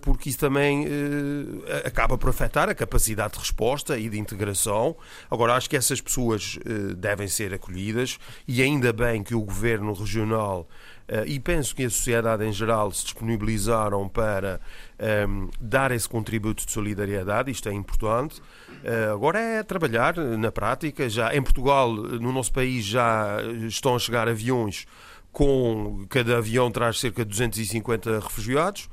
porque 0.01 0.31
isso 0.31 0.39
também 0.39 0.87
uh, 0.87 1.65
acaba 1.85 2.17
por 2.17 2.31
afetar 2.31 2.69
a 2.69 2.75
capacidade 2.75 3.35
de 3.35 3.39
resposta 3.41 3.99
e 3.99 4.09
de 4.09 4.19
integração. 4.19 4.97
Agora, 5.31 5.55
acho 5.55 5.69
que 5.69 5.77
essas 5.77 6.01
pessoas 6.01 6.57
uh, 6.57 6.95
devem 6.95 7.29
ser 7.29 7.53
acolhidas 7.53 8.19
e 8.49 8.63
ainda 8.63 8.93
bem 8.93 9.23
que 9.23 9.35
o 9.35 9.43
governo 9.43 9.93
regional 9.93 10.69
e 11.25 11.39
penso 11.39 11.73
que 11.77 11.85
a 11.85 11.89
sociedade 11.89 12.45
em 12.45 12.53
geral 12.53 12.91
se 12.91 13.05
disponibilizaram 13.05 14.09
para 14.09 14.61
um, 15.29 15.49
dar 15.61 15.93
esse 15.93 16.09
contributo 16.09 16.67
de 16.67 16.73
solidariedade, 16.73 17.49
isto 17.49 17.69
é 17.69 17.73
importante. 17.73 18.43
agora 19.13 19.39
é 19.39 19.63
trabalhar 19.63 20.17
na 20.17 20.51
prática. 20.51 21.09
Já 21.09 21.33
em 21.33 21.41
Portugal, 21.41 21.93
no 21.93 22.33
nosso 22.33 22.53
país, 22.53 22.85
já 22.85 23.37
estão 23.69 23.95
a 23.95 24.01
chegar 24.01 24.29
aviões 24.29 24.85
com 25.37 26.07
cada 26.09 26.39
avião 26.39 26.71
traz 26.71 26.99
cerca 26.99 27.23
de 27.23 27.29
250 27.29 28.21
refugiados. 28.21 28.89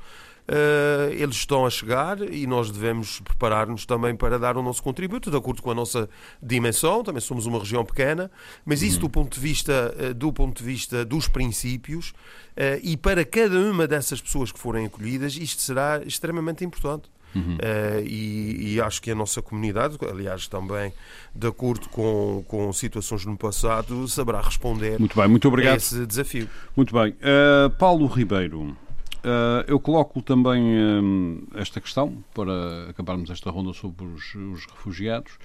Uh, 0.46 1.10
eles 1.12 1.36
estão 1.36 1.64
a 1.64 1.70
chegar 1.70 2.20
e 2.20 2.46
nós 2.46 2.70
devemos 2.70 3.18
preparar-nos 3.20 3.86
também 3.86 4.14
para 4.14 4.38
dar 4.38 4.58
o 4.58 4.62
nosso 4.62 4.82
contributo, 4.82 5.30
de 5.30 5.36
acordo 5.36 5.62
com 5.62 5.70
a 5.70 5.74
nossa 5.74 6.08
dimensão. 6.42 7.02
Também 7.02 7.20
somos 7.20 7.46
uma 7.46 7.58
região 7.58 7.82
pequena, 7.84 8.30
mas 8.64 8.82
isso 8.82 9.00
do 9.00 9.08
ponto 9.08 9.34
de 9.34 9.40
vista, 9.40 9.94
uh, 9.98 10.12
do 10.12 10.30
ponto 10.32 10.58
de 10.58 10.64
vista 10.64 11.02
dos 11.02 11.28
princípios 11.28 12.10
uh, 12.10 12.78
e 12.82 12.94
para 12.96 13.24
cada 13.24 13.58
uma 13.58 13.86
dessas 13.86 14.20
pessoas 14.20 14.52
que 14.52 14.58
forem 14.58 14.84
acolhidas, 14.84 15.34
isto 15.36 15.62
será 15.62 16.02
extremamente 16.04 16.62
importante. 16.62 17.08
Uhum. 17.34 17.56
Uh, 17.56 18.06
e, 18.06 18.74
e, 18.74 18.80
acho 18.80 19.02
que 19.02 19.10
a 19.10 19.14
nossa 19.14 19.42
comunidade, 19.42 19.98
aliás, 20.08 20.46
também 20.46 20.92
de 21.34 21.46
acordo 21.48 21.88
com, 21.88 22.44
com 22.46 22.72
situações 22.72 23.24
no 23.26 23.36
passado, 23.36 24.06
saberá 24.06 24.40
responder 24.40 24.98
muito 25.00 25.16
bem, 25.16 25.26
muito 25.26 25.48
obrigado. 25.48 25.74
a 25.74 25.76
esse 25.76 26.06
desafio. 26.06 26.48
Muito 26.76 26.94
bem. 26.94 27.10
Uh, 27.10 27.70
Paulo 27.70 28.06
Ribeiro, 28.06 28.76
Uh, 29.24 29.64
eu 29.66 29.80
coloco 29.80 30.20
também 30.20 30.62
um, 30.62 31.42
esta 31.54 31.80
questão, 31.80 32.22
para 32.34 32.90
acabarmos 32.90 33.30
esta 33.30 33.50
ronda 33.50 33.72
sobre 33.72 34.04
os, 34.04 34.34
os 34.34 34.66
refugiados. 34.66 35.38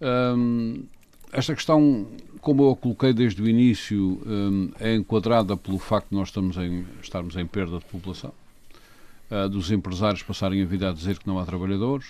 Um, 0.00 0.84
esta 1.30 1.54
questão, 1.54 2.06
como 2.40 2.62
eu 2.62 2.70
a 2.70 2.76
coloquei 2.76 3.12
desde 3.12 3.42
o 3.42 3.46
início, 3.46 4.18
um, 4.24 4.70
é 4.80 4.94
enquadrada 4.94 5.58
pelo 5.58 5.78
facto 5.78 6.08
de 6.08 6.16
nós 6.16 6.28
estamos 6.28 6.56
em, 6.56 6.86
estarmos 7.02 7.36
em 7.36 7.46
perda 7.46 7.78
de 7.78 7.84
população, 7.84 8.32
uh, 9.30 9.46
dos 9.46 9.70
empresários 9.70 10.22
passarem 10.22 10.62
a 10.62 10.64
vida 10.64 10.88
a 10.88 10.92
dizer 10.92 11.18
que 11.18 11.26
não 11.26 11.38
há 11.38 11.44
trabalhadores, 11.44 12.06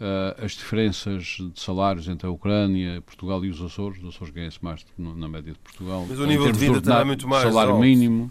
uh, 0.00 0.42
as 0.42 0.52
diferenças 0.52 1.24
de 1.24 1.60
salários 1.60 2.08
entre 2.08 2.26
a 2.26 2.30
Ucrânia, 2.30 3.02
Portugal 3.02 3.44
e 3.44 3.50
os 3.50 3.60
Açores, 3.60 4.02
os 4.02 4.08
Açores 4.08 4.32
ganham-se 4.32 4.64
mais 4.64 4.86
na 4.96 5.28
média 5.28 5.52
de 5.52 5.58
Portugal. 5.58 6.06
Mas 6.08 6.18
o 6.18 6.24
nível 6.24 6.50
de 6.50 6.58
vida 6.58 6.80
também 6.80 7.00
é 7.02 7.04
muito 7.04 7.28
mais 7.28 7.42
salário 7.42 7.72
alto. 7.72 7.82
mínimo. 7.82 8.30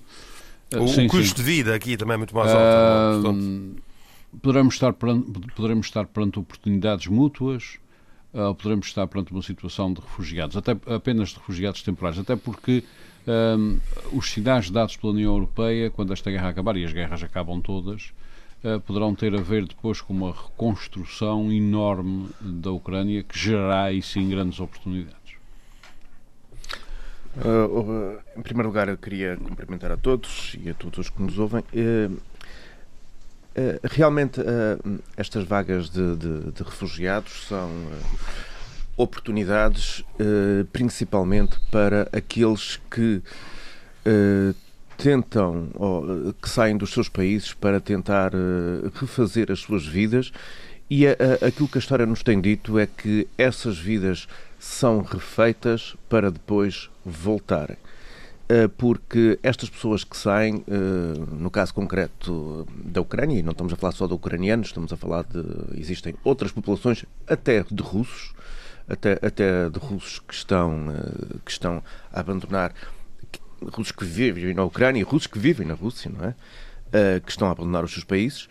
O, 0.75 0.87
sim, 0.87 1.07
custo 1.07 1.29
sim. 1.29 1.35
de 1.35 1.43
vida 1.43 1.75
aqui 1.75 1.95
também 1.95 2.15
é 2.15 2.17
muito 2.17 2.35
mais 2.35 2.51
alto. 2.51 3.31
Uh, 3.31 3.75
poderemos, 4.41 4.73
estar 4.73 4.93
perante, 4.93 5.31
poderemos 5.55 5.85
estar 5.87 6.05
perante 6.05 6.39
oportunidades 6.39 7.07
mútuas 7.07 7.79
ou 8.33 8.53
poderemos 8.53 8.87
estar 8.87 9.07
perante 9.07 9.31
uma 9.31 9.41
situação 9.41 9.93
de 9.93 10.01
refugiados, 10.01 10.57
até 10.57 10.71
apenas 10.93 11.29
de 11.29 11.35
refugiados 11.35 11.81
temporários, 11.81 12.19
até 12.19 12.35
porque 12.35 12.83
um, 13.27 13.79
os 14.13 14.31
sinais 14.31 14.69
dados 14.69 14.95
pela 14.95 15.13
União 15.13 15.33
Europeia, 15.33 15.89
quando 15.89 16.13
esta 16.13 16.31
guerra 16.31 16.49
acabar, 16.49 16.77
e 16.77 16.85
as 16.85 16.93
guerras 16.93 17.23
acabam 17.23 17.61
todas, 17.61 18.13
uh, 18.63 18.79
poderão 18.81 19.15
ter 19.15 19.33
a 19.35 19.41
ver 19.41 19.65
depois 19.65 20.01
com 20.01 20.13
uma 20.13 20.31
reconstrução 20.31 21.51
enorme 21.51 22.29
da 22.39 22.71
Ucrânia 22.71 23.23
que 23.23 23.37
gerará 23.37 23.83
aí 23.83 24.01
sim 24.01 24.29
grandes 24.29 24.59
oportunidades. 24.59 25.26
Uh, 27.37 28.17
em 28.35 28.41
primeiro 28.41 28.69
lugar, 28.69 28.89
eu 28.89 28.97
queria 28.97 29.37
cumprimentar 29.37 29.91
a 29.91 29.97
todos 29.97 30.55
e 30.59 30.69
a 30.69 30.73
todos 30.73 30.99
os 30.99 31.09
que 31.09 31.21
nos 31.21 31.37
ouvem. 31.37 31.63
Uh, 31.73 32.19
realmente, 33.83 34.39
estas 35.15 35.43
vagas 35.43 35.89
de, 35.89 36.15
de, 36.15 36.51
de 36.51 36.63
refugiados 36.63 37.47
são 37.47 37.71
oportunidades, 38.95 40.03
principalmente 40.71 41.59
para 41.71 42.07
aqueles 42.11 42.79
que 42.91 43.23
tentam, 44.95 45.69
ou, 45.73 46.35
que 46.39 46.47
saem 46.47 46.77
dos 46.77 46.91
seus 46.91 47.09
países 47.09 47.51
para 47.51 47.79
tentar 47.79 48.31
refazer 48.93 49.51
as 49.51 49.57
suas 49.57 49.87
vidas 49.87 50.31
e 50.87 51.05
aquilo 51.07 51.67
que 51.67 51.77
a 51.77 51.81
história 51.81 52.05
nos 52.05 52.21
tem 52.21 52.39
dito 52.39 52.77
é 52.77 52.85
que 52.85 53.27
essas 53.39 53.77
vidas 53.77 54.27
são 54.59 55.01
refeitas 55.01 55.95
para 56.09 56.31
depois 56.31 56.89
voltarem. 57.05 57.77
Uh, 58.49 58.69
porque 58.69 59.37
estas 59.43 59.69
pessoas 59.69 60.05
que 60.05 60.15
saem, 60.15 60.63
uh, 60.67 61.35
no 61.35 61.51
caso 61.51 61.73
concreto 61.73 62.65
da 62.73 63.01
Ucrânia, 63.01 63.37
e 63.37 63.43
não 63.43 63.51
estamos 63.51 63.73
a 63.73 63.75
falar 63.75 63.91
só 63.91 64.07
de 64.07 64.13
ucranianos, 64.13 64.67
estamos 64.67 64.93
a 64.93 64.95
falar 64.95 65.23
de. 65.23 65.43
existem 65.77 66.15
outras 66.23 66.53
populações, 66.53 67.03
até 67.27 67.65
de 67.69 67.83
russos, 67.83 68.33
até, 68.87 69.19
até 69.21 69.69
de 69.69 69.77
russos 69.77 70.19
que 70.19 70.33
estão, 70.33 70.87
que 71.43 71.51
estão 71.51 71.83
a 72.09 72.21
abandonar 72.21 72.73
russos 73.61 73.91
que 73.91 74.05
vivem 74.05 74.53
na 74.53 74.63
Ucrânia 74.63 75.03
russos 75.03 75.27
que 75.27 75.39
vivem 75.39 75.67
na 75.67 75.73
Rússia, 75.73 76.09
não 76.09 76.29
é? 76.29 77.19
Que 77.19 77.29
estão 77.29 77.49
a 77.49 77.51
abandonar 77.51 77.83
os 77.83 77.91
seus 77.91 78.05
países. 78.05 78.47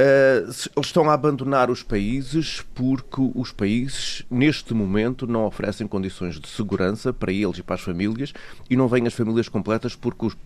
Uh, 0.00 0.46
eles 0.46 0.86
estão 0.86 1.10
a 1.10 1.14
abandonar 1.14 1.72
os 1.72 1.82
países 1.82 2.64
porque 2.72 3.20
os 3.34 3.50
países, 3.50 4.24
neste 4.30 4.72
momento, 4.72 5.26
não 5.26 5.44
oferecem 5.44 5.88
condições 5.88 6.38
de 6.38 6.46
segurança 6.46 7.12
para 7.12 7.32
eles 7.32 7.58
e 7.58 7.64
para 7.64 7.74
as 7.74 7.80
famílias 7.80 8.32
e 8.70 8.76
não 8.76 8.86
vêm 8.86 9.08
as 9.08 9.14
famílias 9.14 9.48
completas 9.48 9.96
porque, 9.96 10.26
os, 10.26 10.36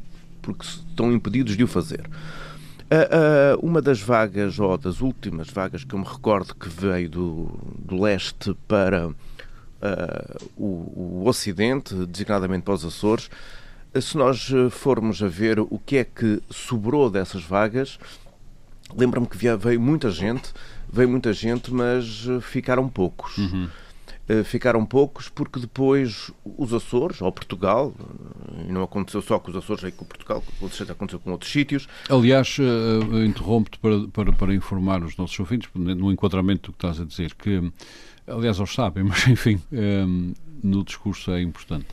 porque 0.41 0.65
estão 0.65 1.13
impedidos 1.13 1.55
de 1.55 1.63
o 1.63 1.67
fazer. 1.67 2.01
Uh, 2.01 3.59
uh, 3.59 3.67
uma 3.67 3.83
das 3.83 4.01
vagas, 4.01 4.59
ou 4.59 4.79
das 4.79 5.03
últimas 5.03 5.49
vagas 5.51 5.85
que 5.85 5.95
eu 5.95 5.99
me 5.99 6.07
recordo 6.07 6.55
que 6.55 6.71
veio 6.71 7.11
do, 7.11 7.61
do 7.79 8.01
leste 8.01 8.57
para 8.67 9.11
o, 10.57 10.65
o, 10.65 11.25
Ocidente, 11.27 11.95
designadamente 12.07 12.63
para 12.63 12.73
os 12.73 12.85
Açores, 12.87 13.29
se 14.01 14.17
nós 14.17 14.49
formos 14.71 15.23
a 15.23 15.27
ver 15.27 15.59
o 15.59 15.79
que 15.85 15.99
é 15.99 16.05
que 16.05 16.41
sobrou 16.49 17.11
dessas 17.11 17.43
vagas, 17.43 17.99
lembra-me 18.97 19.27
que 19.27 19.37
veio 19.37 19.81
muita 19.81 20.11
gente, 20.11 20.53
veio 20.91 21.09
muita 21.09 21.33
gente, 21.33 21.73
mas 21.73 22.27
eh, 22.29 22.41
ficaram 22.41 22.89
poucos. 22.89 23.39
Uhum. 23.39 23.69
Uh, 24.29 24.45
ficaram 24.45 24.87
poucos 24.87 25.29
porque 25.29 25.59
depois 25.59 26.31
os 26.45 26.73
Açores, 26.73 27.21
ou 27.21 27.33
Portugal, 27.33 27.93
e 28.69 28.71
não 28.71 28.85
aconteceu 28.85 29.21
só 29.21 29.37
com 29.39 29.51
os 29.51 29.57
Açores, 29.57 29.83
veio 29.83 29.95
com 29.95 30.05
Portugal, 30.05 30.45
aconteceu 30.89 31.19
com 31.19 31.33
outros 31.33 31.51
sítios. 31.51 31.89
Aliás, 32.09 32.57
interrompo-te 33.27 33.79
para, 33.81 34.07
para, 34.13 34.33
para, 34.33 34.55
informar 34.55 35.03
os 35.03 35.17
nossos 35.17 35.39
ouvintes, 35.41 35.69
no 35.75 36.13
enquadramento 36.13 36.71
do 36.71 36.77
que 36.77 36.87
estás 36.87 37.01
a 37.01 37.05
dizer, 37.05 37.35
que, 37.35 37.73
aliás, 38.25 38.59
eles 38.59 38.73
sabem, 38.73 39.03
mas 39.05 39.27
enfim, 39.27 39.61
no 40.63 40.85
discurso 40.85 41.33
é 41.33 41.43
importante 41.43 41.87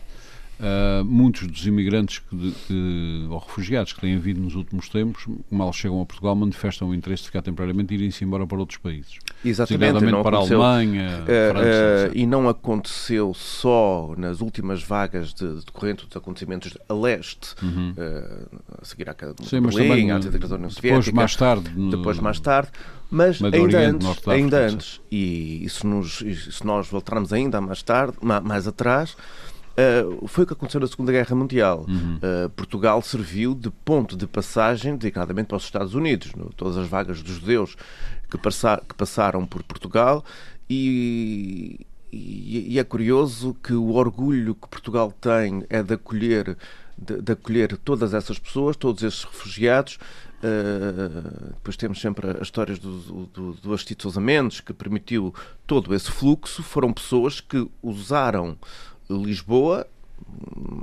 Uh, 0.59 1.05
muitos 1.05 1.47
dos 1.47 1.65
imigrantes 1.65 2.19
que, 2.19 2.51
que, 2.67 3.27
ou 3.29 3.37
refugiados 3.37 3.93
que 3.93 4.01
têm 4.01 4.19
vindo 4.19 4.41
nos 4.41 4.55
últimos 4.55 4.89
tempos, 4.89 5.25
mal 5.49 5.71
chegam 5.71 6.01
a 6.01 6.05
Portugal, 6.05 6.35
manifestam 6.35 6.89
o 6.89 6.93
interesse 6.93 7.23
de 7.23 7.27
ficar 7.29 7.41
temporariamente 7.41 7.93
e 7.93 7.97
irem-se 7.97 8.25
embora 8.25 8.45
para 8.45 8.57
outros 8.57 8.77
países. 8.77 9.19
Exatamente. 9.43 10.03
Não 10.03 10.21
para 10.21 10.35
a 10.35 10.41
Alemanha, 10.41 11.21
uh, 11.21 11.25
França. 11.25 12.11
Uh, 12.13 12.17
e 12.17 12.25
não 12.25 12.49
aconteceu 12.49 13.33
só 13.33 14.13
nas 14.17 14.41
últimas 14.41 14.83
vagas 14.83 15.33
de 15.33 15.63
decorrente 15.65 16.05
dos 16.05 16.17
acontecimentos 16.17 16.77
a 16.89 16.93
leste, 16.93 17.55
uhum. 17.63 17.93
a 18.81 18.83
seguir 18.83 19.09
à 19.09 19.13
queda 19.13 19.33
de 19.33 19.47
Sim, 19.47 19.61
Berlim, 19.61 20.11
à 20.11 20.19
da 20.19 20.55
União 20.55 20.69
Soviética. 20.69 20.81
Depois, 20.81 21.11
mais 21.13 21.35
tarde. 21.37 21.71
No... 21.73 21.89
Depois, 21.91 22.19
mais 22.19 22.39
tarde. 22.39 22.69
Mas 23.11 23.41
ainda 23.41 23.59
Oriente, 23.59 24.05
antes, 24.05 24.27
ainda 24.27 24.67
antes, 24.67 25.01
e, 25.09 25.65
e 25.65 25.69
se, 25.69 25.85
nos, 25.85 26.17
se 26.17 26.65
nós 26.65 26.87
voltarmos 26.89 27.33
ainda 27.33 27.59
mais 27.59 27.81
tarde, 27.81 28.15
mais 28.21 28.67
atrás, 28.67 29.17
Uh, 29.79 30.27
foi 30.27 30.43
o 30.43 30.47
que 30.47 30.53
aconteceu 30.53 30.81
na 30.81 30.87
Segunda 30.87 31.11
Guerra 31.11 31.35
Mundial. 31.35 31.85
Uhum. 31.87 32.17
Uh, 32.17 32.49
Portugal 32.49 33.01
serviu 33.01 33.55
de 33.55 33.69
ponto 33.69 34.17
de 34.17 34.27
passagem, 34.27 34.97
designadamente 34.97 35.47
para 35.47 35.57
os 35.57 35.63
Estados 35.63 35.93
Unidos. 35.93 36.33
No, 36.35 36.51
todas 36.53 36.75
as 36.75 36.87
vagas 36.87 37.21
dos 37.21 37.35
judeus 37.35 37.77
que, 38.29 38.37
passa, 38.37 38.81
que 38.87 38.93
passaram 38.93 39.45
por 39.45 39.63
Portugal 39.63 40.25
e, 40.69 41.85
e, 42.11 42.73
e, 42.73 42.79
é 42.79 42.83
curioso 42.83 43.55
que 43.63 43.73
o 43.73 43.93
orgulho 43.93 44.53
que 44.53 44.67
Portugal 44.67 45.13
tem 45.21 45.63
é 45.69 45.81
de 45.81 45.93
acolher, 45.93 46.57
de, 46.97 47.21
de 47.21 47.31
acolher 47.31 47.77
todas 47.77 48.13
essas 48.13 48.37
pessoas, 48.37 48.75
todos 48.75 49.01
esses 49.01 49.23
refugiados. 49.23 49.97
Uh, 50.41 51.53
depois 51.53 51.75
temos 51.75 51.99
sempre 51.99 52.31
as 52.31 52.41
histórias 52.43 52.79
do, 52.79 53.25
do, 53.27 53.53
do 53.53 53.73
Astito 53.73 54.03
Sousa 54.03 54.21
Mendes, 54.21 54.61
que 54.61 54.73
permitiu 54.73 55.33
todo 55.65 55.93
esse 55.93 56.09
fluxo. 56.11 56.63
Foram 56.63 56.91
pessoas 56.91 57.39
que 57.39 57.69
usaram 57.81 58.57
Lisboa, 59.09 59.87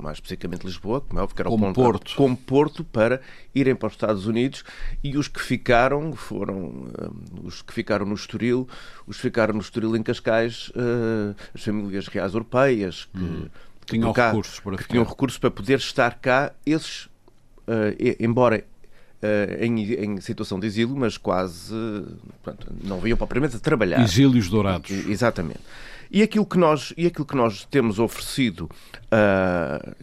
mais 0.01 0.17
especificamente 0.17 0.65
Lisboa, 0.65 1.01
como 1.01 1.19
é 1.19 1.23
óbvio 1.23 1.35
que 1.35 1.41
era 1.41 1.49
como 1.49 1.69
o 1.69 1.73
ponto, 1.73 1.83
Porto. 1.83 2.15
como 2.15 2.37
Porto, 2.37 2.83
para 2.83 3.21
irem 3.53 3.75
para 3.75 3.87
os 3.87 3.93
Estados 3.93 4.25
Unidos 4.25 4.63
e 5.03 5.17
os 5.17 5.27
que 5.27 5.41
ficaram 5.41 6.13
foram 6.13 6.57
um, 6.57 6.87
os 7.43 7.61
que 7.61 7.73
ficaram 7.73 8.05
no 8.05 8.15
Estoril, 8.15 8.67
os 9.05 9.17
que 9.17 9.21
ficaram 9.21 9.53
no 9.53 9.61
Estoril 9.61 9.95
em 9.95 10.03
Cascais, 10.03 10.69
uh, 10.69 11.35
as 11.53 11.63
famílias 11.63 12.07
reais 12.07 12.33
europeias 12.33 13.05
que, 13.05 13.23
hum. 13.23 13.47
que 13.81 13.85
tinham 13.87 14.13
cá, 14.13 14.27
recursos 14.27 14.59
para 14.59 14.77
que 14.77 14.87
tinham 14.87 15.03
recursos 15.03 15.39
para 15.39 15.51
poder 15.51 15.77
estar 15.77 16.19
cá, 16.19 16.53
esses, 16.65 17.05
uh, 17.67 17.95
embora 18.19 18.63
Uh, 19.17 19.63
em, 19.63 19.93
em, 19.93 20.21
situação 20.21 20.59
de 20.59 20.67
exílio, 20.67 20.95
mas 20.95 21.17
quase 21.17 21.73
portanto, 22.43 22.71
não 22.83 22.99
vinham 22.99 23.17
propriamente 23.17 23.55
a 23.55 23.59
trabalhar. 23.59 23.99
Exílios 24.01 24.47
dourados. 24.47 24.91
Exatamente. 24.91 25.59
E 26.11 26.21
aquilo 26.21 26.45
que 26.45 26.57
nós, 26.57 26.93
e 26.95 27.07
aquilo 27.07 27.25
que 27.25 27.35
nós 27.35 27.65
temos 27.65 27.97
oferecido, 27.97 28.69
uh, 29.11 29.95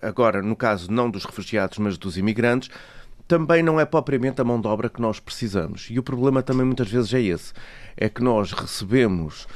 agora 0.00 0.40
no 0.40 0.54
caso 0.54 0.90
não 0.90 1.10
dos 1.10 1.24
refugiados, 1.24 1.78
mas 1.78 1.98
dos 1.98 2.16
imigrantes, 2.16 2.70
também 3.30 3.62
não 3.62 3.78
é 3.78 3.84
propriamente 3.84 4.40
a 4.40 4.44
mão 4.44 4.60
de 4.60 4.66
obra 4.66 4.88
que 4.88 5.00
nós 5.00 5.20
precisamos. 5.20 5.88
E 5.90 5.98
o 5.98 6.02
problema 6.02 6.42
também 6.42 6.66
muitas 6.66 6.90
vezes 6.90 7.14
é 7.14 7.20
esse: 7.20 7.52
é 7.96 8.08
que 8.08 8.22
nós 8.22 8.52
recebemos 8.52 9.46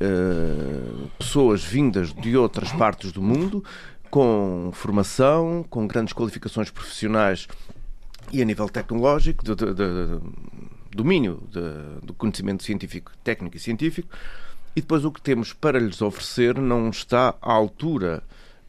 uh, 0.00 1.10
pessoas 1.18 1.64
vindas 1.64 2.12
de 2.12 2.36
outras 2.36 2.70
partes 2.72 3.10
do 3.10 3.22
mundo 3.22 3.64
com 4.10 4.70
formação, 4.72 5.64
com 5.68 5.86
grandes 5.88 6.12
qualificações 6.12 6.70
profissionais 6.70 7.48
e 8.34 8.42
a 8.42 8.44
nível 8.44 8.68
tecnológico, 8.68 9.44
de, 9.44 9.54
de, 9.54 9.74
de 9.74 10.20
domínio 10.94 11.42
do 12.02 12.12
conhecimento 12.14 12.64
científico, 12.64 13.12
técnico 13.22 13.56
e 13.56 13.60
científico, 13.60 14.08
e 14.74 14.80
depois 14.80 15.04
o 15.04 15.12
que 15.12 15.22
temos 15.22 15.52
para 15.52 15.78
lhes 15.78 16.02
oferecer 16.02 16.58
não 16.58 16.90
está 16.90 17.34
à 17.40 17.52
altura 17.52 18.24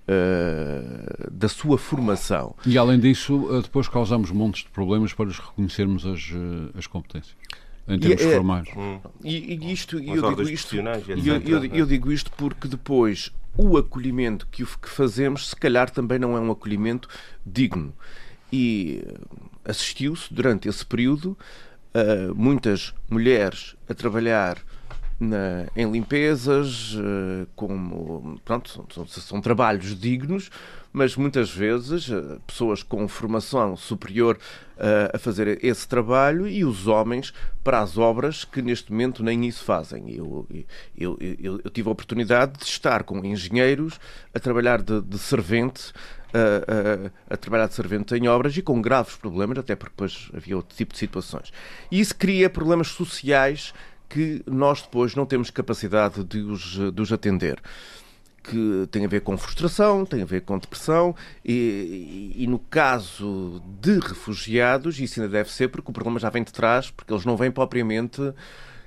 uh, 0.08 1.32
da 1.32 1.49
sua 1.49 1.80
formação. 1.80 2.56
E 2.65 2.78
além 2.78 2.99
disso, 2.99 3.47
eh, 3.51 3.62
depois 3.63 3.88
causamos 3.88 4.30
montes 4.30 4.63
de 4.63 4.69
problemas 4.69 5.13
para 5.13 5.25
lhes 5.25 5.39
reconhecermos 5.39 6.06
as, 6.06 6.32
eh, 6.32 6.78
as 6.78 6.86
competências. 6.86 7.36
Em 7.88 7.99
termos 7.99 8.21
e, 8.21 8.34
formais. 8.34 8.67
Hum. 8.75 8.99
E, 9.23 9.56
e, 9.56 9.71
isto, 9.71 9.97
eu 9.97 10.30
digo 10.30 10.49
isto, 10.49 10.75
eu, 10.75 11.41
eu, 11.43 11.65
eu 11.65 11.86
digo 11.86 12.12
isto 12.12 12.32
porque 12.38 12.67
depois 12.67 13.32
o 13.58 13.78
acolhimento 13.78 14.47
que, 14.51 14.63
que 14.63 14.89
fazemos, 14.89 15.49
se 15.49 15.56
calhar 15.56 15.89
também 15.89 16.19
não 16.19 16.36
é 16.36 16.39
um 16.39 16.51
acolhimento 16.51 17.08
digno. 17.45 17.93
E 18.57 19.03
assistiu-se 19.65 20.33
durante 20.33 20.69
esse 20.69 20.85
período 20.85 21.37
muitas 22.35 22.93
mulheres 23.09 23.75
a 23.89 23.93
trabalhar 23.93 24.57
na, 25.19 25.67
em 25.75 25.89
limpezas, 25.89 26.93
uh, 26.95 27.47
como 27.55 28.39
pronto, 28.43 28.85
são, 28.93 29.07
são, 29.07 29.41
trabalhos 29.41 29.97
dignos, 29.97 30.49
mas 30.91 31.15
muitas 31.15 31.49
vezes 31.49 32.09
uh, 32.09 32.39
pessoas 32.45 32.83
com 32.83 33.07
formação 33.07 33.77
superior 33.77 34.37
uh, 34.77 35.15
a 35.15 35.17
fazer 35.17 35.63
esse 35.63 35.87
trabalho 35.87 36.47
e 36.47 36.65
os 36.65 36.87
homens 36.87 37.33
para 37.63 37.79
as 37.79 37.97
obras 37.97 38.43
que 38.43 38.61
neste 38.61 38.91
momento 38.91 39.23
nem 39.23 39.45
isso 39.45 39.63
fazem. 39.63 40.13
Eu, 40.13 40.45
eu, 40.97 41.17
eu, 41.19 41.61
eu 41.63 41.71
tive 41.71 41.87
a 41.87 41.91
oportunidade 41.91 42.59
de 42.59 42.65
estar 42.65 43.03
com 43.03 43.23
engenheiros 43.23 43.99
a 44.33 44.39
trabalhar 44.39 44.81
de, 44.81 45.01
de 45.01 45.17
servente. 45.17 45.93
A, 46.37 47.33
a, 47.33 47.37
trabalhar 47.37 47.67
de 47.67 47.73
servente 47.73 48.13
em 48.13 48.27
obras 48.27 48.57
e 48.57 48.61
com 48.61 48.81
graves 48.81 49.15
problemas, 49.15 49.57
até 49.57 49.75
porque 49.75 49.93
depois 49.93 50.29
havia 50.35 50.57
outro 50.57 50.75
tipo 50.75 50.91
de 50.91 50.99
situações. 50.99 51.53
E 51.89 51.99
isso 51.99 52.15
cria 52.15 52.49
problemas 52.49 52.87
sociais 52.89 53.73
que 54.09 54.43
nós 54.45 54.81
depois 54.81 55.15
não 55.15 55.25
temos 55.25 55.49
capacidade 55.49 56.23
de 56.23 56.39
os, 56.39 56.93
de 56.93 57.01
os 57.01 57.11
atender 57.11 57.61
que 58.43 58.87
tem 58.91 59.03
a 59.05 59.07
ver 59.07 59.21
com 59.21 59.35
frustração, 59.37 60.05
tem 60.05 60.21
a 60.21 60.25
ver 60.25 60.41
com 60.41 60.57
depressão 60.57 61.15
e, 61.43 62.33
e, 62.35 62.43
e, 62.43 62.47
no 62.47 62.59
caso 62.59 63.61
de 63.81 63.97
refugiados 63.99 64.99
isso 64.99 65.19
ainda 65.19 65.31
deve 65.31 65.51
ser 65.51 65.69
porque 65.69 65.89
o 65.89 65.93
problema 65.93 66.19
já 66.19 66.29
vem 66.29 66.43
de 66.43 66.53
trás, 66.53 66.91
porque 66.91 67.11
eles 67.11 67.25
não 67.25 67.35
vêm 67.35 67.49
propriamente 67.49 68.21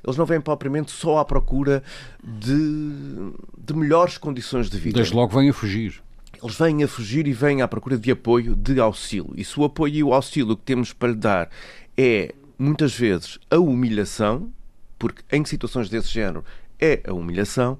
eles 0.04 0.16
não 0.16 0.24
vêm 0.24 0.40
propriamente 0.40 0.92
só 0.92 1.18
à 1.18 1.24
procura 1.24 1.82
de, 2.22 3.32
de 3.58 3.74
melhores 3.74 4.16
condições 4.16 4.70
de 4.70 4.78
vida. 4.78 4.94
Desde 4.94 5.14
logo 5.14 5.36
vêm 5.36 5.50
a 5.50 5.52
fugir. 5.52 6.00
Eles 6.42 6.56
vêm 6.56 6.82
a 6.82 6.88
fugir 6.88 7.26
e 7.26 7.32
vêm 7.32 7.62
à 7.62 7.68
procura 7.68 7.98
de 7.98 8.10
apoio, 8.10 8.54
de 8.54 8.78
auxílio. 8.80 9.32
E 9.36 9.44
se 9.44 9.58
o 9.58 9.64
apoio 9.64 9.94
e 9.94 10.02
o 10.02 10.14
auxílio 10.14 10.56
que 10.56 10.62
temos 10.62 10.92
para 10.92 11.08
lhe 11.08 11.16
dar 11.16 11.50
é 11.96 12.34
muitas 12.58 12.94
vezes 12.94 13.38
a 13.50 13.58
humilhação, 13.58 14.52
porque 14.98 15.22
em 15.34 15.44
situações 15.44 15.88
desse 15.88 16.08
género 16.08 16.44
é 16.78 17.02
a 17.06 17.12
humilhação, 17.12 17.78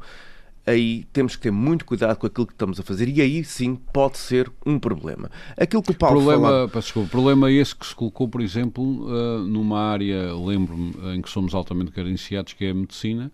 aí 0.66 1.05
temos 1.12 1.35
que 1.35 1.42
ter 1.42 1.51
muito 1.51 1.85
cuidado 1.85 2.16
com 2.16 2.27
aquilo 2.27 2.47
que 2.47 2.53
estamos 2.53 2.79
a 2.79 2.83
fazer 2.83 3.09
e 3.09 3.21
aí 3.21 3.42
sim 3.42 3.75
pode 3.75 4.18
ser 4.18 4.51
um 4.66 4.79
problema. 4.79 5.31
Aquilo 5.57 5.83
que 5.83 5.92
o 5.92 5.94
Paulo 5.94 6.16
problema, 6.16 6.49
falava... 6.49 6.81
desculpa, 6.81 7.09
problema 7.09 7.49
é 7.49 7.53
esse 7.55 7.75
que 7.75 7.87
se 7.87 7.94
colocou, 7.94 8.29
por 8.29 8.40
exemplo, 8.40 8.85
uh, 8.85 9.38
numa 9.38 9.81
área, 9.81 10.35
lembro-me, 10.35 10.94
em 11.16 11.23
que 11.23 11.31
somos 11.31 11.55
altamente 11.55 11.90
carenciados, 11.90 12.53
que 12.53 12.64
é 12.64 12.71
a 12.71 12.75
medicina, 12.75 13.33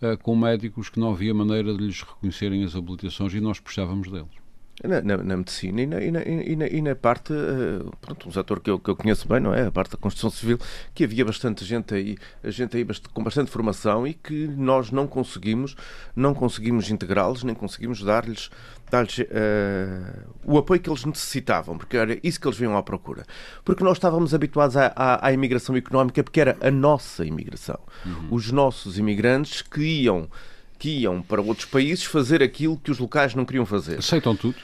uh, 0.00 0.16
com 0.22 0.36
médicos 0.36 0.88
que 0.88 1.00
não 1.00 1.10
havia 1.10 1.34
maneira 1.34 1.74
de 1.74 1.82
lhes 1.82 2.02
reconhecerem 2.02 2.62
as 2.64 2.76
habilitações 2.76 3.34
e 3.34 3.40
nós 3.40 3.58
precisávamos 3.58 4.10
deles. 4.10 4.45
Na, 4.84 5.00
na, 5.00 5.16
na, 5.16 5.36
medicina 5.38 5.80
e 5.80 5.86
na, 5.86 6.02
e 6.02 6.10
na, 6.10 6.22
e 6.22 6.54
na, 6.56 6.66
e 6.66 6.82
na 6.82 6.94
parte, 6.94 7.32
uh, 7.32 7.90
pronto, 7.98 8.28
um 8.28 8.32
setor 8.32 8.60
que 8.60 8.70
eu, 8.70 8.78
que 8.78 8.90
eu 8.90 8.94
conheço 8.94 9.26
bem, 9.26 9.40
não 9.40 9.54
é? 9.54 9.66
A 9.66 9.70
parte 9.72 9.92
da 9.92 9.96
construção 9.96 10.28
civil, 10.28 10.58
que 10.94 11.04
havia 11.04 11.24
bastante 11.24 11.64
gente 11.64 11.94
aí, 11.94 12.18
gente 12.44 12.76
aí 12.76 12.86
com 13.14 13.24
bastante 13.24 13.50
formação 13.50 14.06
e 14.06 14.12
que 14.12 14.46
nós 14.48 14.90
não 14.90 15.06
conseguimos, 15.06 15.74
não 16.14 16.34
conseguimos 16.34 16.90
integrá-los, 16.90 17.42
nem 17.42 17.54
conseguimos 17.54 18.02
dar-lhes 18.02 18.50
dar 18.90 19.04
uh, 19.04 20.34
o 20.44 20.58
apoio 20.58 20.80
que 20.80 20.88
eles 20.88 21.04
necessitavam, 21.04 21.76
porque 21.76 21.96
era 21.96 22.18
isso 22.22 22.40
que 22.40 22.46
eles 22.46 22.58
vinham 22.58 22.76
à 22.76 22.82
procura. 22.82 23.24
Porque 23.64 23.82
nós 23.82 23.96
estávamos 23.96 24.34
habituados 24.34 24.76
à, 24.76 24.92
à, 24.94 25.26
à 25.26 25.32
imigração 25.32 25.76
económica, 25.76 26.22
porque 26.22 26.40
era 26.40 26.56
a 26.60 26.70
nossa 26.70 27.24
imigração. 27.24 27.78
Uhum. 28.04 28.28
Os 28.30 28.52
nossos 28.52 28.98
imigrantes 28.98 29.62
que 29.62 29.82
iam 29.82 30.28
que 30.78 31.00
iam 31.00 31.22
para 31.22 31.40
outros 31.40 31.66
países 31.66 32.04
fazer 32.04 32.42
aquilo 32.42 32.76
que 32.76 32.90
os 32.90 32.98
locais 32.98 33.34
não 33.34 33.44
queriam 33.44 33.66
fazer. 33.66 33.98
Aceitam 33.98 34.36
tudo. 34.36 34.56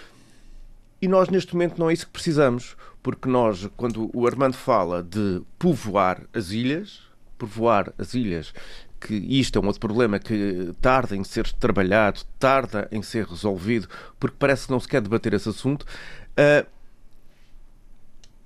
E 1.01 1.09
nós, 1.09 1.29
neste 1.29 1.55
momento, 1.55 1.79
não 1.79 1.91
é 1.91 1.93
isso 1.93 2.07
que 2.07 2.13
precisamos, 2.13 2.77
porque 3.03 3.29
nós, 3.29 3.69
quando 3.77 4.11
o 4.15 4.27
Armando 4.27 4.55
fala 4.55 5.03
de 5.03 5.43
povoar 5.59 6.23
as 6.33 6.51
ilhas, 6.51 7.01
povoar 7.37 7.93
as 7.99 8.15
ilhas, 8.15 8.55
que 9.01 9.15
isto 9.15 9.59
é 9.59 9.63
um 9.63 9.67
outro 9.67 9.81
problema 9.81 10.19
que 10.19 10.73
tarda 10.81 11.17
em 11.17 11.25
ser 11.25 11.51
trabalhado, 11.55 12.21
tarda 12.39 12.89
em 12.93 13.03
ser 13.03 13.27
resolvido, 13.27 13.89
porque 14.21 14.37
parece 14.39 14.67
que 14.67 14.73
não 14.73 14.79
se 14.79 14.87
quer 14.87 15.01
debater 15.01 15.35
esse 15.35 15.49
assunto. 15.49 15.85
Uh, 16.33 16.65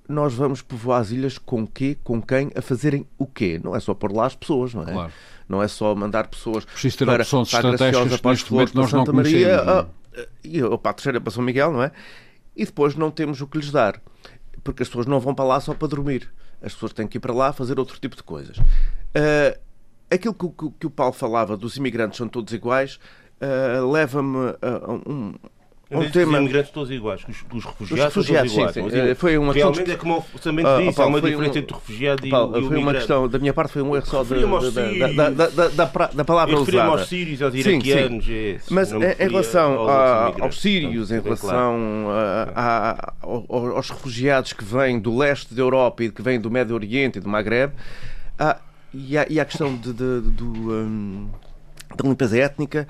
nós 0.09 0.33
vamos 0.33 0.61
povoar 0.61 1.01
as 1.01 1.11
ilhas 1.11 1.37
com 1.37 1.67
quê? 1.67 1.97
Com 2.03 2.21
quem? 2.21 2.49
A 2.55 2.61
fazerem 2.61 3.05
o 3.17 3.27
quê? 3.27 3.59
Não 3.63 3.75
é 3.75 3.79
só 3.79 3.93
pôr 3.93 4.11
lá 4.11 4.25
as 4.25 4.35
pessoas, 4.35 4.73
não 4.73 4.83
é? 4.83 4.91
Claro. 4.91 5.13
Não 5.47 5.63
é 5.63 5.67
só 5.67 5.95
mandar 5.95 6.27
pessoas 6.27 6.65
Preciso 6.65 6.97
ter 6.97 7.05
para, 7.05 7.23
opções 7.23 7.49
para 7.49 7.69
a 7.69 7.71
Graciosa, 7.71 8.17
para 8.17 8.31
as 8.31 8.41
Flores, 8.41 8.71
para 8.71 8.87
Santa 8.87 9.13
Maria 9.13 9.61
a, 9.61 9.85
e 10.43 10.59
para 10.77 10.91
a 10.91 10.93
Terceira, 10.93 11.21
para 11.21 11.31
São 11.31 11.43
Miguel, 11.43 11.71
não 11.71 11.83
é? 11.83 11.91
E 12.55 12.65
depois 12.65 12.95
não 12.95 13.11
temos 13.11 13.39
o 13.41 13.47
que 13.47 13.57
lhes 13.57 13.71
dar. 13.71 14.01
Porque 14.63 14.83
as 14.83 14.89
pessoas 14.89 15.05
não 15.05 15.19
vão 15.19 15.33
para 15.33 15.45
lá 15.45 15.59
só 15.59 15.73
para 15.73 15.87
dormir. 15.87 16.29
As 16.61 16.73
pessoas 16.73 16.91
têm 16.91 17.07
que 17.07 17.17
ir 17.17 17.21
para 17.21 17.33
lá 17.33 17.53
fazer 17.53 17.79
outro 17.79 17.99
tipo 17.99 18.15
de 18.15 18.23
coisas. 18.23 18.57
Uh, 18.57 19.57
aquilo 20.09 20.33
que, 20.33 20.47
que, 20.49 20.71
que, 20.79 20.87
o 20.87 20.89
Paulo 20.89 21.13
falava 21.13 21.55
dos 21.55 21.77
imigrantes 21.77 22.17
são 22.17 22.27
todos 22.27 22.51
iguais 22.53 22.99
uh, 23.41 23.89
leva-me 23.89 24.55
a 24.61 24.91
um, 25.09 25.33
um 25.89 25.99
um 25.99 26.09
tema... 26.09 26.33
Os 26.33 26.39
imigrantes 26.39 26.71
todos 26.71 26.91
iguais, 26.91 27.21
os, 27.27 27.45
os 27.53 27.65
refugiados, 27.65 28.15
os 28.17 28.27
refugiados 28.27 28.53
todos 28.53 28.73
sim, 28.73 28.79
iguais. 28.79 29.09
Sim, 29.09 29.15
Foi 29.15 29.37
uma 29.37 29.53
Realmente 29.53 29.91
é 29.91 29.95
como 29.95 30.25
também 30.41 30.65
ah, 30.65 30.77
disse, 30.79 31.01
há 31.01 31.05
uma 31.05 31.21
diferença 31.21 31.53
um... 31.53 31.61
entre 31.61 31.73
o 31.73 31.77
refugiado 31.77 32.27
e, 32.27 32.29
Paulo, 32.29 32.59
e 32.59 32.63
o 32.63 32.67
Foi 32.67 32.77
uma 32.77 32.93
questão, 32.93 33.27
da 33.27 33.39
minha 33.39 33.53
parte 33.53 33.73
foi 33.73 33.81
um 33.81 33.95
erro 33.95 34.05
só 34.05 34.23
de, 34.23 35.15
da, 35.15 35.29
da, 35.29 35.47
da, 35.47 36.07
da, 36.07 36.25
palavra 36.25 36.55
Eu 36.55 36.61
usada. 36.61 36.83
aos 36.83 37.07
sírios, 37.07 37.41
aos 37.41 37.53
iraquianos. 37.53 38.25
Sim, 38.25 38.31
sim. 38.31 38.33
É, 38.33 38.59
Mas 38.69 38.91
em 38.91 38.99
relação 39.17 39.79
aos, 39.79 39.89
a, 39.89 40.43
aos 40.43 40.61
sírios, 40.61 41.11
em 41.11 41.21
relação 41.21 42.03
claro. 42.05 42.51
a, 42.55 43.13
a, 43.23 43.75
aos 43.75 43.89
refugiados 43.89 44.53
que 44.53 44.63
vêm 44.63 44.99
do 44.99 45.17
leste 45.17 45.53
da 45.53 45.61
Europa 45.61 46.03
e 46.03 46.11
que 46.11 46.21
vêm 46.21 46.39
do 46.39 46.51
Médio 46.51 46.75
Oriente 46.75 47.17
e 47.17 47.21
do 47.21 47.29
Maghreb, 47.29 47.71
e, 48.93 49.17
a, 49.17 49.25
e 49.29 49.39
a 49.39 49.45
questão 49.45 49.75
de, 49.75 49.93
de, 49.93 50.21
do, 50.21 50.45
um, 50.45 51.29
da 51.95 52.07
limpeza 52.07 52.37
étnica, 52.37 52.87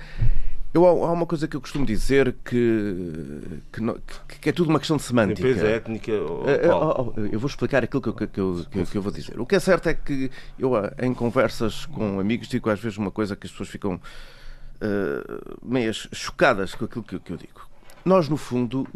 eu, 0.77 1.05
há 1.05 1.11
uma 1.11 1.25
coisa 1.25 1.47
que 1.47 1.55
eu 1.55 1.61
costumo 1.61 1.85
dizer 1.85 2.35
que, 2.45 3.61
que, 3.71 3.81
não, 3.81 3.97
que 4.41 4.49
é 4.49 4.51
tudo 4.51 4.69
uma 4.69 4.79
questão 4.79 4.97
de 4.97 5.03
semântica. 5.03 5.47
Limpeza 5.47 5.67
étnica. 5.67 6.11
Oh, 6.11 7.13
oh, 7.15 7.19
eu 7.19 7.39
vou 7.39 7.49
explicar 7.49 7.83
aquilo 7.83 8.01
que 8.01 8.09
eu, 8.09 8.13
que, 8.13 8.39
eu, 8.39 8.65
que, 8.85 8.95
eu 8.97 9.01
vou 9.01 9.11
dizer. 9.11 9.39
O 9.39 9.45
que 9.45 9.55
é 9.55 9.59
certo 9.59 9.89
é 9.89 9.93
que 9.93 10.31
eu, 10.57 10.73
em 11.01 11.13
conversas 11.13 11.85
com 11.85 12.19
amigos, 12.19 12.47
digo 12.47 12.69
às 12.69 12.79
vezes 12.79 12.97
uma 12.97 13.11
coisa 13.11 13.35
que 13.35 13.47
as 13.47 13.51
pessoas 13.51 13.69
ficam 13.69 13.95
uh, 13.95 15.57
meias 15.61 16.07
chocadas 16.13 16.75
com 16.75 16.85
aquilo 16.85 17.03
que, 17.03 17.31
eu 17.31 17.37
digo. 17.37 17.67
Nós, 18.05 18.29
no 18.29 18.37
fundo, 18.37 18.87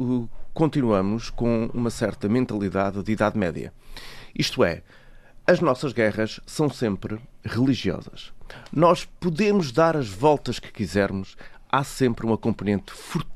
continuamos 0.53 1.29
com 1.29 1.69
uma 1.73 1.89
certa 1.89 2.29
mentalidade 2.29 3.03
de 3.03 3.11
Idade 3.11 3.37
Média. 3.37 3.73
Isto 4.33 4.63
é, 4.63 4.83
as 5.45 5.59
nossas 5.59 5.91
guerras 5.91 6.39
são 6.45 6.69
sempre 6.69 7.19
religiosas. 7.43 8.31
Nós 8.71 9.05
podemos 9.05 9.71
dar 9.71 9.97
as 9.97 10.07
voltas 10.07 10.59
que 10.59 10.71
quisermos, 10.71 11.35
há 11.71 11.83
sempre 11.83 12.25
uma 12.25 12.37
componente 12.37 12.91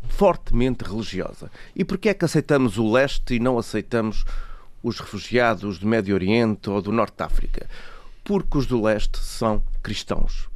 fortemente 0.10 0.84
religiosa. 0.84 1.50
E 1.76 1.86
por 1.86 1.98
que 1.98 2.10
é 2.10 2.14
que 2.14 2.26
aceitamos 2.26 2.78
o 2.78 2.92
leste 2.92 3.36
e 3.36 3.40
não 3.40 3.58
aceitamos 3.58 4.26
os 4.84 5.00
refugiados 5.00 5.80
do 5.80 5.88
Médio 5.88 6.14
Oriente 6.14 6.70
ou 6.70 6.82
do 6.82 6.92
Norte 6.92 7.18
de 7.18 7.24
África? 7.24 7.70
Porque 8.24 8.58
os 8.58 8.66
do 8.66 8.82
leste 8.82 9.18
são 9.20 9.64
cristãos. 9.82 10.50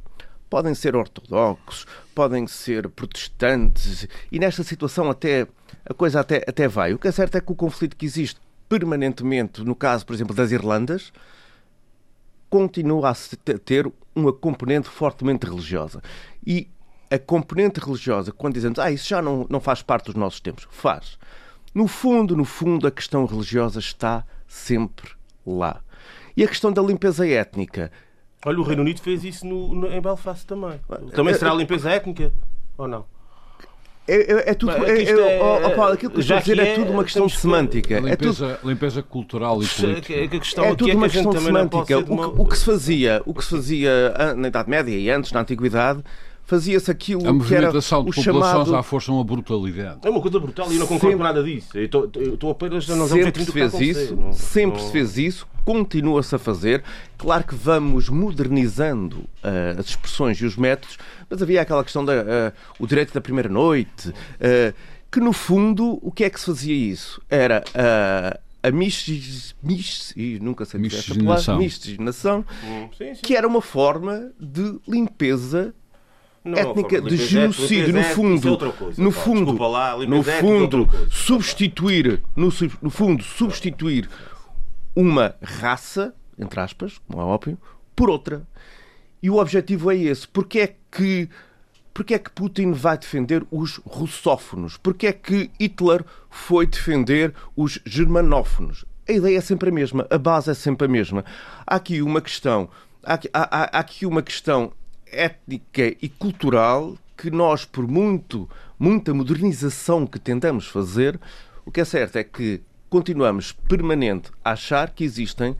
Podem 0.50 0.74
ser 0.74 0.94
ortodoxos, 0.94 1.86
podem 2.14 2.46
ser 2.46 2.88
protestantes, 2.88 4.06
e 4.30 4.38
nesta 4.38 4.64
situação 4.64 5.08
até 5.08 5.46
a 5.88 5.94
coisa 5.94 6.20
até, 6.20 6.44
até 6.46 6.68
vai. 6.68 6.92
O 6.92 6.98
que 6.98 7.08
é 7.08 7.12
certo 7.12 7.36
é 7.36 7.40
que 7.40 7.52
o 7.52 7.54
conflito 7.54 7.96
que 7.96 8.04
existe 8.04 8.40
permanentemente, 8.68 9.62
no 9.64 9.74
caso, 9.74 10.04
por 10.04 10.12
exemplo, 10.12 10.34
das 10.34 10.50
Irlandas, 10.50 11.12
continua 12.48 13.10
a 13.10 13.14
ter 13.64 13.90
uma 14.14 14.32
componente 14.32 14.88
fortemente 14.88 15.46
religiosa. 15.46 16.02
E 16.44 16.68
a 17.10 17.18
componente 17.18 17.80
religiosa, 17.80 18.30
quando 18.30 18.54
dizemos, 18.54 18.78
ah, 18.78 18.90
isso 18.90 19.08
já 19.08 19.20
não, 19.20 19.46
não 19.50 19.60
faz 19.60 19.82
parte 19.82 20.06
dos 20.06 20.14
nossos 20.14 20.40
tempos, 20.40 20.66
faz. 20.70 21.18
No 21.74 21.86
fundo, 21.88 22.36
no 22.36 22.44
fundo, 22.44 22.86
a 22.86 22.90
questão 22.90 23.24
religiosa 23.26 23.80
está 23.80 24.24
sempre 24.46 25.10
lá. 25.46 25.80
E 26.36 26.44
a 26.44 26.48
questão 26.48 26.72
da 26.72 26.80
limpeza 26.80 27.26
étnica. 27.26 27.90
Olha, 28.46 28.58
o 28.58 28.62
Reino 28.62 28.82
Unido 28.82 29.00
fez 29.00 29.24
isso 29.24 29.46
no, 29.46 29.74
no, 29.74 29.92
em 29.92 30.00
Belfast 30.00 30.46
também. 30.46 30.80
Também 31.14 31.34
será 31.34 31.52
limpeza 31.52 31.90
étnica 31.90 32.32
ou 32.78 32.88
não? 32.88 33.04
É, 34.08 34.14
é, 34.14 34.50
é, 34.50 34.54
tudo. 34.54 34.72
é, 34.72 35.02
é, 35.02 35.10
é, 35.10 35.42
oh, 35.42 35.70
Paulo, 35.76 35.92
aquilo 35.92 36.10
que 36.10 36.16
eu 36.16 36.20
estou 36.20 36.36
a 36.36 36.40
dizer 36.40 36.58
é, 36.58 36.74
tudo 36.74 36.90
uma 36.90 37.04
questão 37.04 37.28
semântica. 37.28 38.00
Limpeza, 38.00 38.46
é 38.46 38.54
tudo, 38.54 38.68
limpeza 38.68 39.02
cultural 39.02 39.62
e 39.62 39.66
política. 39.68 40.24
A 40.24 40.28
questão 40.28 40.64
é 40.64 40.74
tudo 40.74 40.96
uma 40.96 41.08
questão 41.08 41.32
de 41.32 41.40
semântica. 41.40 41.98
O 41.98 42.04
que, 42.04 42.12
o 42.12 42.44
que 42.46 42.58
se 42.58 42.64
fazia, 42.64 43.22
o 43.24 43.34
que 43.34 43.44
se 43.44 43.50
fazia 43.50 44.34
na 44.36 44.48
Idade 44.48 44.68
Média 44.68 44.96
e 44.96 45.08
antes, 45.10 45.30
na 45.30 45.40
Antiguidade, 45.40 46.02
fazia-se 46.50 46.90
aquilo 46.90 47.20
a 47.20 47.46
que 47.46 47.54
era 47.54 47.70
o 47.70 47.72
de 47.72 48.22
chamado... 48.22 48.74
à 48.74 48.82
força 48.82 49.12
é 49.12 49.14
uma 49.14 49.22
brutalidade. 49.22 50.00
É 50.02 50.10
uma 50.10 50.20
coisa 50.20 50.40
brutal 50.40 50.66
e 50.72 50.74
eu 50.74 50.80
não 50.80 50.86
concordo 50.88 51.12
sempre... 51.12 51.16
com 51.16 51.22
nada 51.22 51.44
disso. 51.44 51.78
Eu 51.78 51.84
estou, 51.84 52.10
eu 52.16 52.34
estou 52.34 52.50
apenas 52.50 52.90
a 52.90 52.96
não 52.96 53.06
sempre 53.06 53.44
se 53.44 53.52
fez 53.52 53.74
isso, 53.80 54.16
não, 54.16 54.32
sempre 54.32 54.80
não... 54.80 54.86
se 54.86 54.92
fez 54.92 55.16
isso, 55.16 55.46
continua-se 55.64 56.34
a 56.34 56.40
fazer. 56.40 56.82
Claro 57.16 57.44
que 57.44 57.54
vamos 57.54 58.08
modernizando 58.08 59.18
uh, 59.18 59.78
as 59.78 59.90
expressões 59.90 60.38
e 60.38 60.44
os 60.44 60.56
métodos, 60.56 60.98
mas 61.28 61.40
havia 61.40 61.62
aquela 61.62 61.84
questão 61.84 62.04
do 62.04 62.10
uh, 62.10 62.14
eh, 62.14 62.52
o 62.80 62.86
direito 62.86 63.14
da 63.14 63.20
primeira 63.20 63.48
noite, 63.48 64.08
uh, 64.08 64.74
que 65.08 65.20
no 65.20 65.32
fundo 65.32 66.00
o 66.02 66.10
que 66.10 66.24
é 66.24 66.30
que 66.30 66.40
se 66.40 66.46
fazia 66.46 66.74
isso? 66.74 67.22
Era 67.30 67.62
a 68.60 68.70
mis, 68.72 69.54
mis, 69.62 70.14
nunca 70.40 70.64
sei 70.64 70.80
miscigenação, 70.80 71.58
miscigenação 71.58 72.44
hum, 72.62 72.88
que 73.22 73.34
era 73.34 73.46
uma 73.46 73.62
forma 73.62 74.32
de 74.38 74.78
limpeza 74.86 75.74
não, 76.44 76.58
étnica 76.58 77.00
de 77.00 77.16
genocídio, 77.16 77.92
no 77.92 78.02
fundo, 78.02 78.58
no 78.96 79.10
fundo, 79.10 79.52
no 80.06 80.22
fundo, 80.22 80.88
substituir, 81.10 82.22
no, 82.34 82.48
no 82.80 82.90
fundo, 82.90 83.22
substituir 83.22 84.08
uma 84.94 85.34
raça, 85.42 86.14
entre 86.38 86.60
aspas, 86.60 86.98
como 87.06 87.20
é 87.22 87.24
óbvio, 87.24 87.58
por 87.94 88.08
outra. 88.08 88.46
E 89.22 89.28
o 89.28 89.36
objetivo 89.36 89.90
é 89.90 89.96
esse. 89.96 90.26
Porque 90.26 90.60
é 90.60 90.74
que 90.90 91.28
porque 91.92 92.14
é 92.14 92.18
que 92.18 92.30
Putin 92.30 92.72
vai 92.72 92.96
defender 92.96 93.44
os 93.50 93.76
russófonos? 93.84 94.76
Porque 94.76 95.08
é 95.08 95.12
que 95.12 95.50
Hitler 95.60 96.04
foi 96.30 96.66
defender 96.66 97.34
os 97.54 97.78
germanófonos? 97.84 98.84
A 99.08 99.12
ideia 99.12 99.36
é 99.36 99.40
sempre 99.40 99.70
a 99.70 99.72
mesma, 99.72 100.06
a 100.08 100.16
base 100.16 100.50
é 100.50 100.54
sempre 100.54 100.86
a 100.86 100.88
mesma. 100.88 101.24
Há 101.66 101.74
aqui 101.74 102.00
uma 102.00 102.20
questão, 102.20 102.70
há, 103.04 103.18
há, 103.34 103.76
há 103.76 103.80
aqui 103.80 104.06
uma 104.06 104.22
questão 104.22 104.72
étnica 105.12 105.94
e 106.00 106.08
cultural 106.08 106.96
que 107.16 107.30
nós, 107.30 107.64
por 107.64 107.86
muito, 107.86 108.48
muita 108.78 109.12
modernização 109.12 110.06
que 110.06 110.18
tentamos 110.18 110.66
fazer, 110.66 111.20
o 111.64 111.70
que 111.70 111.80
é 111.80 111.84
certo 111.84 112.16
é 112.16 112.24
que 112.24 112.62
continuamos 112.88 113.52
permanente 113.52 114.30
a 114.44 114.52
achar 114.52 114.90
que 114.90 115.04
existem 115.04 115.54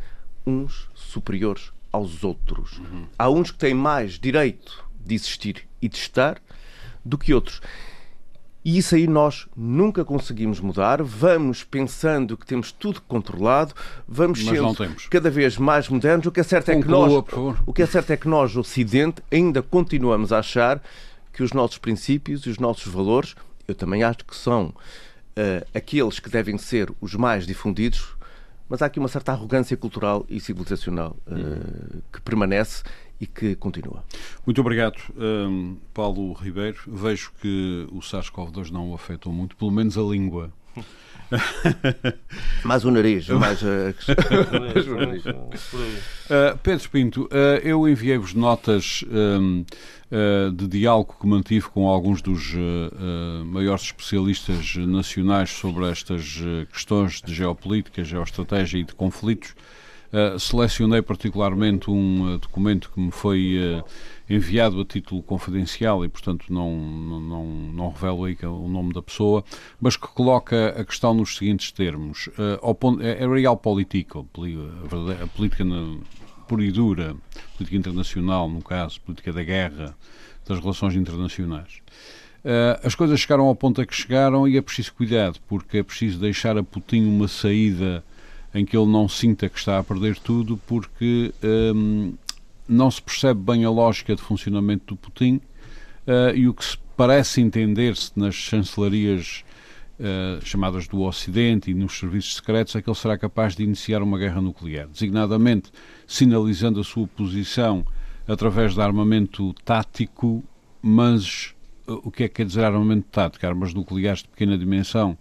uns 0.47 0.89
superiores 0.95 1.71
aos 1.93 2.25
outros. 2.25 2.79
Uhum. 2.79 3.07
Há 3.19 3.29
uns 3.29 3.51
que 3.51 3.59
têm 3.59 3.75
mais 3.75 4.19
direito 4.19 4.85
de 5.05 5.15
existir 5.15 5.69
e 5.81 5.89
de 5.89 5.97
estar 5.97 6.41
do 7.05 7.19
que 7.19 7.35
outros. 7.35 7.61
E 8.64 8.77
isso 8.77 8.94
aí 8.94 9.07
nós 9.07 9.46
nunca 9.57 10.05
conseguimos 10.05 10.61
mudar. 10.61 11.03
Vamos 11.03 11.64
pensando 11.64 12.37
que 12.37 12.46
temos 12.46 12.70
tudo 12.70 13.01
controlado, 13.03 13.75
vamos 14.07 14.42
Mas 14.42 14.57
sendo 14.57 14.96
cada 15.09 15.31
vez 15.31 15.57
mais 15.57 15.88
modernos. 15.88 16.27
O 16.27 16.33
que 16.33 16.40
é 16.40 16.42
certo 16.42 16.70
é 16.70 16.81
que 16.81 16.87
nós, 16.87 17.25
o 17.66 17.72
que 17.72 17.82
é 17.82 17.87
certo 17.87 18.11
é 18.11 18.16
que 18.16 18.28
nós, 18.28 18.55
Ocidente, 18.57 19.22
ainda 19.30 19.62
continuamos 19.62 20.32
a 20.32 20.41
achar 20.41 20.82
que 21.32 21.43
os 21.43 21.53
nossos 21.53 21.78
princípios 21.78 22.43
e 22.43 22.51
os 22.51 22.59
nossos 22.59 22.93
valores, 22.93 23.35
eu 23.66 23.74
também 23.74 24.03
acho 24.03 24.24
que 24.26 24.37
são 24.37 24.66
uh, 24.66 25.66
aqueles 25.74 26.18
que 26.18 26.28
devem 26.28 26.59
ser 26.59 26.93
os 27.01 27.14
mais 27.14 27.47
difundidos, 27.47 28.14
mas 28.68 28.82
há 28.82 28.87
aqui 28.87 28.99
uma 28.99 29.09
certa 29.09 29.32
arrogância 29.32 29.76
cultural 29.76 30.26
e 30.28 30.39
civilizacional 30.39 31.16
uh, 31.26 32.03
que 32.12 32.20
permanece 32.20 32.82
e 33.21 33.27
que 33.27 33.55
continua. 33.55 34.03
Muito 34.47 34.61
obrigado, 34.61 34.97
um, 35.16 35.77
Paulo 35.93 36.33
Ribeiro. 36.33 36.79
Vejo 36.87 37.33
que 37.41 37.87
o 37.93 37.99
SARS-CoV-2 37.99 38.71
não 38.71 38.91
o 38.91 38.95
afetou 38.95 39.33
muito, 39.33 39.55
pelo 39.57 39.71
menos 39.71 39.99
a 39.99 40.03
língua. 40.03 40.51
mais 42.64 42.85
o 42.85 42.91
nariz, 42.91 43.29
mais, 43.29 43.62
uh, 43.62 43.95
Pedro 46.62 46.91
Pinto, 46.91 47.25
uh, 47.27 47.61
eu 47.62 47.89
enviei-vos 47.89 48.35
notas 48.35 49.05
um, 49.09 49.64
uh, 50.11 50.51
de 50.51 50.66
diálogo 50.66 51.16
que 51.21 51.27
mantive 51.27 51.68
com 51.68 51.87
alguns 51.87 52.21
dos 52.21 52.55
maiores 53.45 53.83
especialistas 53.85 54.75
nacionais 54.77 55.51
sobre 55.51 55.89
estas 55.89 56.41
questões 56.73 57.21
de 57.23 57.33
geopolítica, 57.33 58.03
geoestratégia 58.03 58.79
e 58.79 58.85
de 58.85 58.95
conflitos. 58.95 59.55
Uh, 60.13 60.39
selecionei 60.41 61.01
particularmente 61.03 61.89
um 61.89 62.35
uh, 62.35 62.39
documento 62.39 62.91
que 62.93 63.01
me 63.01 63.13
foi 63.13 63.57
uh, 63.59 63.85
enviado 64.29 64.81
a 64.81 64.85
título 64.85 65.23
confidencial 65.23 66.05
e, 66.05 66.09
portanto, 66.09 66.53
não, 66.53 66.77
não, 66.77 67.45
não, 67.45 67.91
revelo 67.91 68.25
aí 68.25 68.37
é 68.43 68.49
o 68.49 68.67
nome 68.67 68.93
da 68.93 69.01
pessoa, 69.01 69.45
mas 69.81 69.97
que 69.97 70.09
coloca 70.09 70.71
a 70.71 70.85
questão 70.85 71.15
nos 71.15 71.37
seguintes 71.37 71.71
termos. 71.71 72.29
Ponto, 72.81 73.01
é, 73.03 73.27
real 73.27 73.57
político, 73.57 74.27
a, 74.37 75.25
a 75.25 75.27
política 75.29 75.65
na, 75.65 75.99
pura 76.51 76.65
e 76.65 76.73
dura, 76.73 77.15
política 77.57 77.77
internacional, 77.77 78.51
no 78.51 78.61
caso, 78.61 79.01
política 79.03 79.33
da 79.33 79.45
guerra, 79.45 79.97
das 80.45 80.59
relações 80.59 80.97
internacionais. 80.97 81.81
Uh, 82.45 82.75
as 82.83 82.97
coisas 82.97 83.21
chegaram 83.21 83.45
ao 83.45 83.55
ponto 83.55 83.81
a 83.81 83.87
que 83.87 83.95
chegaram 83.95 84.49
e 84.49 84.57
é 84.57 84.61
preciso 84.61 84.93
cuidado, 84.95 85.39
porque 85.47 85.79
é 85.79 85.83
preciso 85.85 86.19
deixar 86.19 86.59
a 86.59 86.63
Putin 86.65 87.05
uma 87.05 87.29
saída 87.29 88.03
em 88.55 88.64
que 88.64 88.76
ele 88.76 88.90
não 88.90 89.09
sinta 89.09 89.48
que 89.48 89.59
está 89.59 89.78
a 89.78 89.84
perder 89.84 90.18
tudo, 90.18 90.61
porque 90.66 91.32
um, 91.74 92.14
não 92.68 92.90
se 92.90 93.01
percebe 93.01 93.40
bem 93.40 93.64
a 93.64 93.70
lógica 93.70 94.14
de 94.14 94.22
funcionamento 94.22 94.94
do 94.94 94.96
Putin 94.96 95.40
uh, 96.07 96.34
e 96.34 96.48
o 96.48 96.55
que 96.55 96.64
se 96.64 96.78
parece 96.96 97.40
entender-se 97.40 98.12
nas 98.16 98.34
chancelarias 98.34 99.44
uh, 99.98 100.44
chamadas 100.44 100.86
do 100.86 101.01
Ocidente 101.03 101.70
e 101.70 101.74
nos 101.74 101.98
serviços 101.98 102.36
secretos 102.36 102.74
é 102.76 102.82
que 102.82 102.88
ele 102.88 102.96
será 102.96 103.16
capaz 103.16 103.55
de 103.55 103.62
iniciar 103.62 104.03
uma 104.03 104.18
guerra 104.18 104.40
nuclear, 104.40 104.86
designadamente 104.88 105.72
sinalizando 106.07 106.80
a 106.80 106.84
sua 106.84 107.07
posição 107.07 107.84
através 108.26 108.74
de 108.74 108.80
armamento 108.80 109.53
tático, 109.64 110.42
mas 110.82 111.55
uh, 111.88 112.01
o 112.05 112.11
que 112.11 112.24
é 112.24 112.28
que 112.28 112.34
quer 112.36 112.46
dizer 112.46 112.64
armamento 112.64 113.07
tático? 113.11 113.46
Armas 113.46 113.74
nucleares 113.74 114.22
de 114.22 114.28
pequena 114.28 114.59
dimensão 114.59 115.16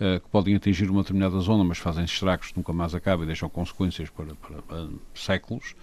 uh, 0.00 0.20
que 0.20 0.28
podem 0.30 0.54
atingir 0.54 0.90
uma 0.90 1.02
determinada 1.02 1.38
zona, 1.40 1.64
mas 1.64 1.78
fazem 1.78 2.04
estragos 2.04 2.48
que 2.48 2.56
nunca 2.56 2.72
mais 2.72 2.94
acabam 2.94 3.24
e 3.24 3.26
deixam 3.26 3.48
consequências 3.48 4.10
para, 4.10 4.34
para, 4.34 4.62
para 4.62 4.88
séculos. 5.14 5.74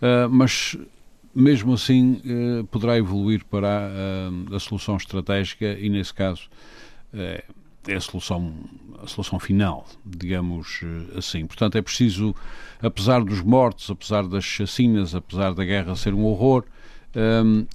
Uh, 0.00 0.28
mas 0.30 0.76
mesmo 1.34 1.74
assim 1.74 2.20
uh, 2.24 2.64
poderá 2.64 2.96
evoluir 2.98 3.44
para 3.44 3.90
a, 4.50 4.56
a, 4.56 4.60
solução 4.60 4.96
estratégica 4.96 5.78
e 5.78 5.88
nesse 5.88 6.12
caso 6.12 6.48
é 7.12 7.44
a 7.94 8.00
solução 8.00 8.52
a 9.02 9.06
solução 9.06 9.38
final 9.38 9.86
digamos 10.04 10.80
assim 11.16 11.46
portanto 11.46 11.78
é 11.78 11.82
preciso 11.82 12.34
apesar 12.82 13.24
dos 13.24 13.40
mortos 13.40 13.90
apesar 13.90 14.26
das 14.26 14.44
chacinas 14.44 15.14
apesar 15.14 15.54
da 15.54 15.64
guerra 15.64 15.96
ser 15.96 16.12
um 16.12 16.24
horror 16.24 16.64
um, 17.16 17.66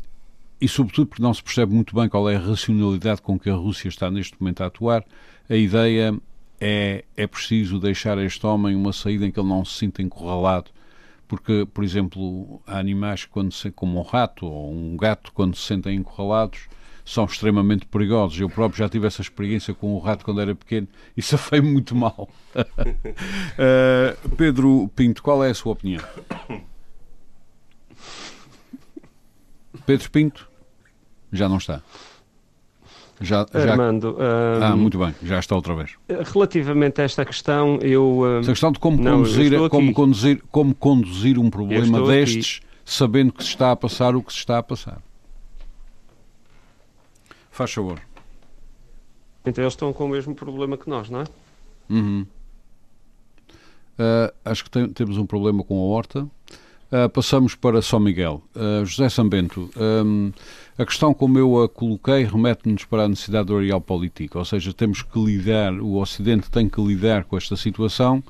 e 0.64 0.68
sobretudo 0.68 1.08
porque 1.08 1.22
não 1.22 1.34
se 1.34 1.44
percebe 1.44 1.74
muito 1.74 1.96
bem 1.96 2.08
qual 2.08 2.30
é 2.30 2.36
a 2.36 2.40
racionalidade 2.40 3.22
com 3.22 3.38
que 3.38 3.50
a 3.50 3.56
Rússia 3.56 3.90
está 3.90 4.10
neste 4.10 4.40
momento 4.40 4.62
a 4.62 4.68
atuar 4.68 5.04
a 5.50 5.56
ideia 5.56 6.14
é, 6.60 7.04
é 7.16 7.28
preciso 7.28 7.80
deixar 7.80 8.18
este 8.18 8.46
homem 8.46 8.76
uma 8.76 8.94
saída 8.94 9.26
em 9.26 9.32
que 9.32 9.40
ele 9.40 9.50
não 9.50 9.66
se 9.66 9.78
sinta 9.78 10.02
encurralado, 10.02 10.72
porque, 11.28 11.68
por 11.74 11.84
exemplo, 11.84 12.62
há 12.66 12.78
animais 12.78 13.26
quando 13.26 13.54
se, 13.54 13.72
como 13.72 14.00
um 14.00 14.04
rato 14.04 14.46
ou 14.46 14.72
um 14.72 14.96
gato, 14.96 15.32
quando 15.34 15.56
se 15.56 15.64
sentem 15.64 15.98
encurralados, 15.98 16.68
são 17.06 17.26
extremamente 17.26 17.86
perigosos. 17.86 18.40
Eu 18.40 18.50
próprio 18.50 18.80
já 18.80 18.88
tive 18.88 19.08
essa 19.08 19.22
experiência 19.22 19.74
com 19.74 19.94
o 19.94 20.00
rato 20.00 20.24
quando 20.24 20.42
era 20.42 20.56
pequeno 20.56 20.88
e 21.18 21.22
safei 21.24 21.60
muito 21.60 21.96
mal. 21.96 22.30
uh, 22.56 24.30
Pedro 24.38 24.90
Pinto, 24.96 25.22
qual 25.22 25.44
é 25.44 25.50
a 25.50 25.54
sua 25.54 25.74
opinião? 25.74 26.04
Pedro 29.86 30.12
Pinto? 30.12 30.50
Já 31.32 31.50
não 31.50 31.58
está. 31.58 31.82
Já, 33.24 33.48
já... 33.54 33.72
Armando. 33.72 34.18
Um, 34.20 34.64
ah, 34.64 34.76
muito 34.76 35.00
bem, 35.00 35.16
já 35.24 35.40
está 35.40 35.56
outra 35.56 35.74
vez. 35.74 35.96
Relativamente 36.34 37.00
a 37.00 37.06
esta 37.06 37.24
questão, 37.24 37.80
eu. 37.82 38.20
Um, 38.20 38.40
esta 38.40 38.52
questão 38.52 38.72
de 38.72 38.80
como, 38.80 39.02
não, 39.02 39.20
conduzir, 39.20 39.70
como, 39.70 39.94
conduzir, 39.94 40.44
como 40.52 40.76
conduzir 40.76 41.40
um 41.40 41.50
problema 41.50 42.06
destes, 42.06 42.60
aqui. 42.60 42.68
sabendo 42.84 43.32
que 43.32 43.42
se 43.42 43.50
está 43.50 43.72
a 43.72 43.76
passar 43.78 44.14
o 44.14 44.22
que 44.22 44.34
se 44.34 44.40
está 44.40 44.58
a 44.58 44.64
passar. 44.64 45.02
Faz 47.50 47.72
favor. 47.72 48.02
Então 49.46 49.64
eles 49.64 49.74
estão 49.74 49.94
com 49.94 50.06
o 50.06 50.10
mesmo 50.10 50.36
problema 50.36 50.78
que 50.78 50.90
nós, 50.90 51.10
não 51.10 51.22
é? 51.22 51.26
Uhum. 51.90 52.26
Uh, 53.94 54.34
acho 54.44 54.66
que 54.66 54.70
tem, 54.70 54.90
temos 54.90 55.18
um 55.18 55.26
problema 55.26 55.64
com 55.64 55.76
a 55.76 55.96
horta. 55.96 56.28
Uh, 56.94 57.10
passamos 57.10 57.56
para 57.56 57.82
São 57.82 58.00
Miguel. 58.00 58.40
Uh, 58.56 58.86
José 58.86 59.10
Sambento, 59.10 59.68
um, 59.76 60.32
a 60.78 60.86
questão 60.86 61.12
como 61.12 61.40
eu 61.40 61.64
a 61.64 61.68
coloquei 61.68 62.24
remete-nos 62.24 62.86
para 62.86 63.06
a 63.06 63.08
necessidade 63.08 63.48
do 63.48 63.58
areal 63.58 63.82
político, 63.82 64.38
ou 64.38 64.46
seja, 64.46 64.72
temos 64.72 65.02
que 65.02 65.20
lidar, 65.20 65.74
o 65.74 65.96
Ocidente 65.96 66.52
tem 66.52 66.70
que 66.70 66.80
lidar 66.80 67.24
com 67.24 67.36
esta 67.36 67.56
situação 67.56 68.24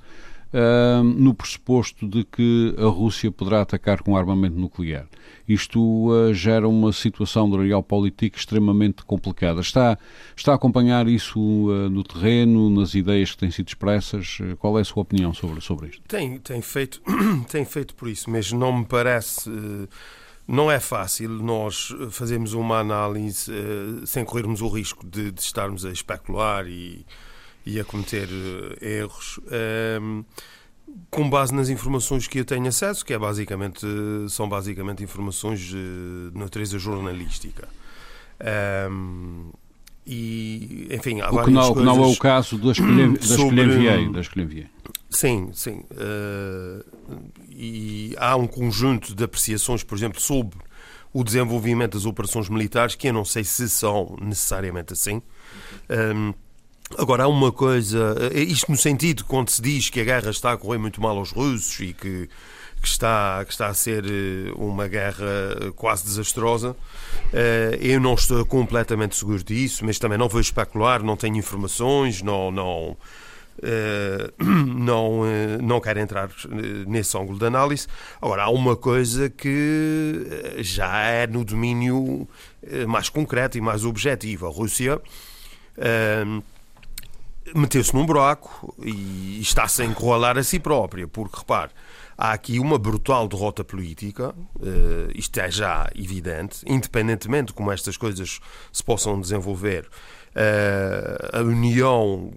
no 1.03 1.33
pressuposto 1.33 2.07
de 2.07 2.23
que 2.23 2.75
a 2.77 2.85
Rússia 2.85 3.31
poderá 3.31 3.61
atacar 3.61 4.03
com 4.03 4.15
armamento 4.15 4.55
nuclear. 4.55 5.07
Isto 5.47 6.09
uh, 6.09 6.33
gera 6.33 6.67
uma 6.67 6.93
situação 6.93 7.49
de 7.49 7.57
real 7.57 7.83
político 7.83 8.37
extremamente 8.37 9.03
complicada. 9.03 9.59
Está, 9.59 9.97
está 10.35 10.53
a 10.53 10.55
acompanhar 10.55 11.07
isso 11.07 11.39
uh, 11.39 11.89
no 11.89 12.03
terreno, 12.03 12.69
nas 12.69 12.93
ideias 12.93 13.31
que 13.31 13.37
têm 13.37 13.51
sido 13.51 13.67
expressas? 13.67 14.37
Qual 14.59 14.77
é 14.77 14.81
a 14.81 14.85
sua 14.85 15.01
opinião 15.01 15.33
sobre, 15.33 15.59
sobre 15.59 15.87
isto? 15.89 16.01
Tem, 16.07 16.37
tem, 16.37 16.61
feito, 16.61 17.01
tem 17.49 17.65
feito 17.65 17.93
por 17.95 18.07
isso, 18.07 18.29
mas 18.29 18.51
não 18.51 18.79
me 18.79 18.85
parece. 18.85 19.49
Não 20.45 20.69
é 20.69 20.79
fácil 20.79 21.29
nós 21.29 21.93
fazermos 22.11 22.53
uma 22.53 22.79
análise 22.79 23.49
sem 24.05 24.25
corrermos 24.25 24.61
o 24.61 24.67
risco 24.67 25.05
de, 25.07 25.31
de 25.31 25.39
estarmos 25.39 25.85
a 25.85 25.91
especular 25.91 26.67
e, 26.67 27.05
e 27.65 27.79
a 27.79 27.83
cometer 27.83 28.27
eh, 28.81 28.99
erros. 28.99 29.39
Um, 30.01 30.23
com 31.09 31.29
base 31.29 31.53
nas 31.53 31.69
informações 31.69 32.27
que 32.27 32.39
eu 32.39 32.45
tenho 32.45 32.67
acesso, 32.67 33.05
que 33.05 33.13
é 33.13 33.17
basicamente, 33.17 33.85
são 34.29 34.47
basicamente 34.47 35.03
informações 35.03 35.73
eh, 35.73 36.31
de 36.31 36.37
natureza 36.37 36.77
jornalística. 36.77 37.67
Um, 38.89 39.51
e, 40.05 40.87
enfim, 40.91 41.21
há 41.21 41.29
o 41.29 41.45
que 41.45 41.51
não, 41.51 41.73
coisas 41.73 41.85
não 41.85 42.03
é 42.03 42.07
o 42.07 42.17
caso 42.17 42.57
das 42.57 42.77
que 42.77 42.85
lhe, 42.85 43.17
das 43.17 43.25
sobre... 43.25 43.49
que 43.49 43.55
lhe 43.55 43.63
enviei. 43.63 44.11
Das 44.11 44.27
que 44.27 44.39
lhe 44.39 44.45
enviei. 44.45 44.67
Sim, 45.09 45.49
sim. 45.53 45.83
Uh, 45.91 46.83
e 47.49 48.15
há 48.17 48.35
um 48.35 48.47
conjunto 48.47 49.15
de 49.15 49.23
apreciações, 49.23 49.83
por 49.83 49.97
exemplo, 49.97 50.19
sobre 50.19 50.57
o 51.13 51.23
desenvolvimento 51.23 51.93
das 51.93 52.05
operações 52.05 52.49
militares, 52.49 52.95
que 52.95 53.07
eu 53.07 53.13
não 53.13 53.23
sei 53.23 53.43
se 53.43 53.69
são 53.69 54.17
necessariamente 54.19 54.93
assim. 54.93 55.21
Um, 55.89 56.33
Agora, 56.97 57.23
há 57.23 57.27
uma 57.27 57.51
coisa, 57.51 58.15
eh, 58.33 58.41
isto 58.41 58.69
no 58.71 58.77
sentido 58.77 59.23
quando 59.25 59.49
se 59.49 59.61
diz 59.61 59.89
que 59.89 59.99
a 59.99 60.03
guerra 60.03 60.29
está 60.29 60.51
a 60.51 60.57
correr 60.57 60.77
muito 60.77 61.01
mal 61.01 61.17
aos 61.17 61.31
russos 61.31 61.79
e 61.79 61.93
que, 61.93 62.29
que, 62.81 62.87
está, 62.87 63.43
que 63.45 63.51
está 63.51 63.67
a 63.67 63.73
ser 63.73 64.05
eh, 64.05 64.51
uma 64.55 64.87
guerra 64.87 65.25
eh, 65.61 65.71
quase 65.75 66.03
desastrosa, 66.03 66.75
eu 67.79 67.99
não 67.99 68.13
estou 68.13 68.45
completamente 68.45 69.15
seguro 69.15 69.43
disso, 69.43 69.83
mas 69.85 69.97
também 69.97 70.17
não 70.17 70.29
vou 70.29 70.39
especular, 70.39 71.01
não 71.01 71.17
tenho 71.17 71.37
informações, 71.37 72.21
não, 72.21 72.51
não, 72.51 72.97
não, 74.39 75.21
não 75.61 75.81
quero 75.81 75.99
entrar 75.99 76.29
nesse 76.87 77.17
ângulo 77.17 77.39
de 77.39 77.45
análise. 77.45 77.87
Agora, 78.21 78.43
há 78.43 78.49
uma 78.49 78.75
coisa 78.75 79.29
que 79.29 80.57
já 80.59 81.01
é 81.01 81.25
no 81.25 81.43
domínio 81.43 82.27
mais 82.87 83.09
concreto 83.09 83.57
e 83.57 83.61
mais 83.61 83.83
objetivo. 83.83 84.45
A 84.45 84.49
Rússia 84.49 85.01
meteu-se 87.55 87.93
num 87.93 88.05
buraco 88.05 88.73
e 88.83 89.39
está-se 89.41 89.81
a 89.81 89.85
encurralar 89.85 90.37
a 90.37 90.43
si 90.43 90.59
própria, 90.59 91.07
porque, 91.07 91.37
repare, 91.37 91.71
há 92.17 92.31
aqui 92.31 92.59
uma 92.59 92.77
brutal 92.77 93.27
derrota 93.27 93.63
política, 93.63 94.29
uh, 94.29 95.11
isto 95.13 95.39
é 95.39 95.51
já 95.51 95.89
evidente, 95.95 96.59
independentemente 96.65 97.47
de 97.47 97.53
como 97.53 97.71
estas 97.71 97.97
coisas 97.97 98.39
se 98.71 98.83
possam 98.83 99.19
desenvolver. 99.19 99.87
a 101.31 101.41
União 101.41 102.31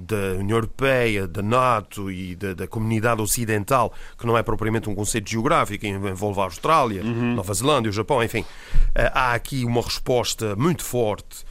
da 0.00 0.38
União 0.38 0.58
Europeia, 0.58 1.26
da 1.26 1.42
NATO 1.42 2.10
e 2.10 2.36
da, 2.36 2.52
da, 2.52 2.66
comunidade 2.66 3.22
ocidental, 3.22 3.90
que 4.18 4.26
não 4.26 4.36
é 4.36 4.42
propriamente 4.42 4.90
um 4.90 4.94
conceito 4.94 5.30
geográfico, 5.30 5.86
envolve 5.86 6.40
a 6.40 6.44
Austrália, 6.44 7.02
uhum. 7.02 7.34
Nova 7.34 7.54
Zelândia, 7.54 7.88
o 7.88 7.92
Japão, 7.92 8.22
enfim, 8.22 8.44
há 9.14 9.32
aqui 9.32 9.64
uma 9.64 9.80
resposta 9.80 10.54
muito 10.56 10.84
forte 10.84 11.45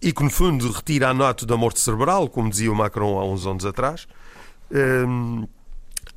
e 0.00 0.12
que, 0.12 0.22
no 0.22 0.30
fundo, 0.30 0.70
retira 0.70 1.08
a 1.08 1.14
NATO 1.14 1.44
da 1.44 1.56
morte 1.56 1.80
cerebral, 1.80 2.28
como 2.28 2.48
dizia 2.50 2.70
o 2.70 2.74
Macron 2.74 3.18
há 3.18 3.24
uns 3.24 3.46
anos 3.46 3.64
atrás. 3.64 4.06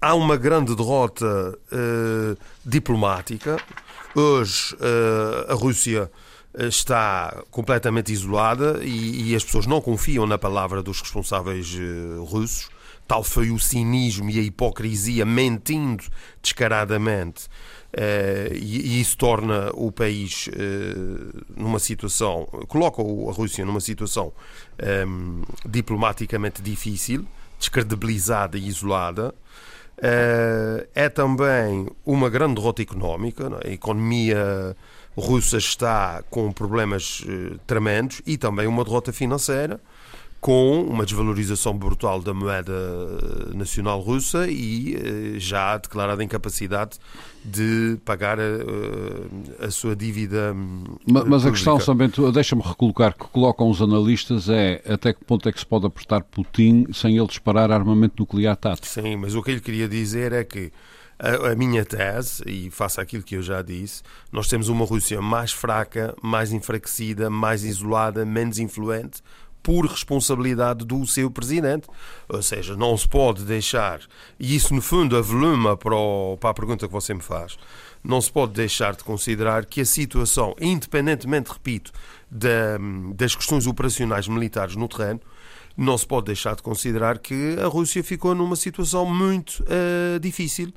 há 0.02 0.16
uma 0.16 0.38
grande 0.38 0.76
derrota 0.76 1.58
diplomática. 2.66 3.58
Hoje, 4.16 4.76
a 5.48 5.54
Rússia 5.54 6.12
está 6.58 7.44
completamente 7.52 8.12
isolada 8.12 8.80
e, 8.84 9.36
as 9.36 9.44
pessoas 9.44 9.66
não 9.66 9.82
confiam 9.82 10.26
na 10.26 10.38
palavra 10.38 10.82
dos 10.82 11.02
responsáveis 11.02 11.78
russos. 12.28 12.70
Tal 13.08 13.24
foi 13.24 13.50
o 13.50 13.58
cinismo 13.58 14.30
e 14.30 14.40
a 14.40 14.44
hipocrisia, 14.44 15.26
mentindo 15.26 16.04
descaradamente. 16.44 17.48
Uh, 17.92 18.54
e, 18.54 19.02
isso 19.02 19.18
torna 19.18 19.72
o 19.74 19.92
país 19.92 20.48
uh, 20.48 21.44
numa 21.58 21.80
situação, 21.80 22.46
coloca 22.68 23.02
a 23.02 23.34
Rússia 23.34 23.66
numa 23.66 23.80
situação 23.80 24.32
um, 25.08 25.42
diplomaticamente 25.68 26.62
difícil, 26.62 27.26
descredibilizada 27.58 28.58
e 28.58 28.68
isolada. 28.68 29.34
é 30.96 31.10
também 31.10 31.88
uma 32.06 32.30
grande 32.30 32.56
derrota 32.56 32.82
económica, 32.82 33.52
é? 33.64 33.70
a 33.70 33.74
economia 33.74 34.76
russa 35.20 35.58
está 35.58 36.24
com 36.30 36.52
problemas 36.52 37.24
eh, 37.28 37.58
tremendos 37.68 38.22
e 38.26 38.38
também 38.38 38.68
uma 38.68 38.84
derrota 38.84 39.12
financeira 39.12 39.80
com 40.40 40.84
uma 40.84 41.06
desvalorização 41.06 41.78
brutal 41.78 42.22
da 42.22 42.34
moeda 42.34 42.72
eh, 42.72 43.56
nacional 43.56 44.00
russa 44.00 44.48
e 44.48 44.96
eh, 44.96 45.40
já 45.40 45.78
declarada 45.78 46.24
incapacidade 46.24 46.98
de 47.44 47.98
pagar 48.06 48.38
a, 48.40 49.66
a 49.66 49.72
sua 49.72 49.96
dívida. 49.96 50.54
Hum, 50.56 50.84
mas, 51.06 51.24
mas 51.26 51.46
a 51.46 51.52
questão, 51.52 51.78
também, 51.78 52.10
deixa-me 52.34 52.62
recolocar, 52.62 53.14
que 53.14 53.26
colocam 53.28 53.70
os 53.70 53.82
analistas 53.82 54.48
é 54.50 54.82
até 54.88 55.12
que 55.12 55.24
ponto 55.26 55.48
é 55.50 55.52
que 55.52 55.60
se 55.60 55.66
pode 55.66 55.86
apertar 55.86 56.24
Putin 56.24 56.88
sem 56.94 57.18
ele 57.18 57.28
disparar 57.28 57.72
armamento 57.72 58.16
nuclear 58.20 58.56
tático. 58.56 58.88
Sim, 58.88 59.18
mas 59.18 59.36
o 59.36 59.44
que 59.44 59.52
ele 59.52 59.62
queria 59.62 59.90
dizer 59.90 60.32
é 60.32 60.44
que 60.46 60.72
a, 61.20 61.52
a, 61.52 61.56
minha 61.56 61.84
tese, 61.84 62.42
e 62.48 62.72
faço 62.72 63.02
aquilo 63.02 63.24
que 63.24 63.36
eu 63.36 63.42
já 63.42 63.62
disse, 63.62 64.02
nós 64.32 64.48
temos 64.48 64.70
uma 64.70 64.86
Rússia 64.86 65.22
mais 65.22 65.52
fraca, 65.52 66.16
mais 66.22 66.54
enfraquecida, 66.54 67.30
mais 67.30 67.66
isolada, 67.66 68.26
menos 68.26 68.58
influente, 68.58 69.22
por 69.62 69.86
responsabilidade 69.86 70.86
do 70.86 71.06
seu 71.06 71.30
presidente. 71.30 71.88
Ou 72.28 72.42
seja, 72.42 72.76
não 72.76 72.98
se 72.98 73.08
pode 73.08 73.44
deixar, 73.44 74.00
e 74.40 74.56
isso 74.56 74.74
no 74.74 74.82
fundo 74.82 75.18
avoluma 75.18 75.76
para, 75.78 75.96
para 76.40 76.50
a 76.50 76.54
pergunta 76.54 76.88
que 76.88 76.94
você 76.94 77.14
me 77.14 77.22
faz, 77.22 77.58
não 78.04 78.22
se 78.22 78.32
pode 78.32 78.54
deixar 78.54 78.96
de 78.96 79.04
considerar 79.04 79.66
que 79.66 79.82
a 79.82 79.86
situação, 79.86 80.56
independentemente, 80.60 81.52
repito, 81.52 81.92
da, 82.30 82.78
das 83.14 83.36
questões 83.36 83.68
operacionais 83.68 84.28
militares 84.28 84.76
no 84.76 84.88
terreno, 84.88 85.20
não 85.80 85.98
se 85.98 86.06
pode 86.06 86.26
deixar 86.28 86.56
de 86.56 86.62
considerar 86.62 87.20
que 87.20 87.58
a 87.60 87.68
Rússia 87.68 88.04
ficou 88.04 88.36
numa 88.36 88.56
situação 88.56 89.06
muito 89.06 89.64
uh, 89.64 90.20
difícil 90.20 90.74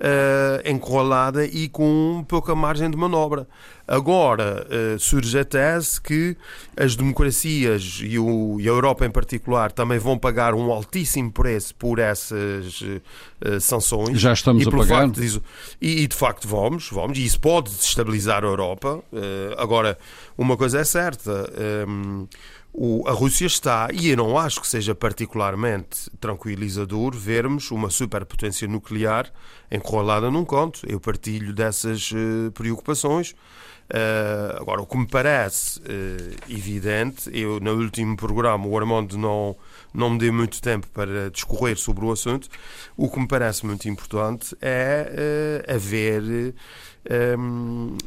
uh, 0.00 0.68
encurralada 0.68 1.44
e 1.44 1.68
com 1.68 2.24
pouca 2.26 2.54
margem 2.54 2.90
de 2.90 2.96
manobra. 2.96 3.46
Agora 3.86 4.66
uh, 4.66 4.98
surge 4.98 5.38
a 5.38 5.44
tese 5.44 6.00
que 6.00 6.36
as 6.76 6.96
democracias 6.96 8.00
e, 8.02 8.18
o, 8.18 8.58
e, 8.60 8.64
a 8.64 8.72
Europa 8.72 9.06
em 9.06 9.10
particular 9.10 9.70
também 9.70 9.98
vão 9.98 10.18
pagar 10.18 10.54
um 10.54 10.72
altíssimo 10.72 11.30
preço 11.30 11.74
por 11.74 11.98
essas 11.98 12.80
uh, 12.80 13.60
sanções. 13.60 14.18
Já 14.18 14.32
estamos 14.32 14.66
a 14.66 14.70
pagar. 14.70 15.08
Disso, 15.10 15.42
e, 15.80 16.02
e, 16.02 16.06
de 16.06 16.16
facto 16.16 16.48
vamos, 16.48 16.88
vamos, 16.90 17.18
e 17.18 17.24
isso 17.24 17.40
pode 17.40 17.70
desestabilizar 17.70 18.42
a 18.42 18.46
Europa. 18.46 19.02
agora, 19.56 19.96
uma 20.36 20.56
coisa 20.56 20.80
é 20.80 20.84
certa. 20.84 21.48
Um, 21.88 22.26
o, 22.78 23.08
a 23.08 23.12
Rússia 23.12 23.46
está, 23.46 23.88
e 23.90 24.10
eu 24.10 24.18
não 24.18 24.36
acho 24.36 24.60
que 24.60 24.68
seja 24.68 24.94
particularmente 24.94 26.10
tranquilizador 26.20 27.16
vermos 27.16 27.70
uma 27.70 27.88
superpotência 27.88 28.68
nuclear 28.68 29.32
enrolada 29.70 30.30
num 30.30 30.44
conto. 30.44 30.82
Eu 30.86 31.00
partilho 31.00 31.54
dessas 31.54 32.12
uh, 32.12 32.52
preocupações. 32.52 33.30
Uh, 33.88 34.60
agora, 34.60 34.82
o 34.82 34.86
que 34.86 34.98
me 34.98 35.06
parece 35.06 35.80
uh, 35.80 36.36
evidente, 36.50 37.30
eu 37.32 37.60
no 37.60 37.72
último 37.76 38.14
programa, 38.14 38.66
o 38.66 38.76
Armando 38.76 39.16
não, 39.16 39.56
não 39.94 40.10
me 40.10 40.18
deu 40.18 40.32
muito 40.34 40.60
tempo 40.60 40.86
para 40.88 41.30
discorrer 41.30 41.78
sobre 41.78 42.04
o 42.04 42.12
assunto, 42.12 42.46
o 42.94 43.08
que 43.08 43.18
me 43.18 43.26
parece 43.26 43.64
muito 43.64 43.88
importante 43.88 44.54
é 44.60 45.64
haver 45.66 46.54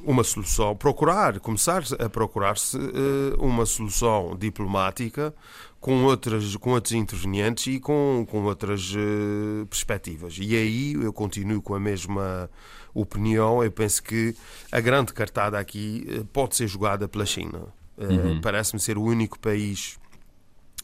uma 0.03 0.23
solução, 0.23 0.75
procurar, 0.75 1.39
começar 1.39 1.83
a 1.99 2.09
procurar-se 2.09 2.77
eh, 2.77 3.35
uma 3.37 3.65
solução 3.65 4.35
diplomática 4.37 5.33
com, 5.79 6.03
outras, 6.03 6.55
com 6.57 6.71
outros 6.71 6.93
intervenientes 6.93 7.67
e 7.67 7.79
com, 7.79 8.25
com 8.29 8.43
outras 8.43 8.93
uh, 8.93 9.65
perspectivas. 9.67 10.37
E 10.39 10.55
aí 10.55 10.93
eu 10.93 11.13
continuo 11.13 11.61
com 11.61 11.73
a 11.73 11.79
mesma 11.79 12.49
opinião. 12.93 13.63
Eu 13.63 13.71
penso 13.71 14.03
que 14.03 14.35
a 14.71 14.79
grande 14.81 15.13
cartada 15.13 15.57
aqui 15.57 16.05
uh, 16.09 16.25
pode 16.25 16.55
ser 16.55 16.67
jogada 16.67 17.07
pela 17.07 17.25
China. 17.25 17.67
Uh, 17.97 18.03
uhum. 18.03 18.41
Parece-me 18.41 18.79
ser 18.79 18.97
o 18.97 19.03
único 19.03 19.39
país 19.39 19.97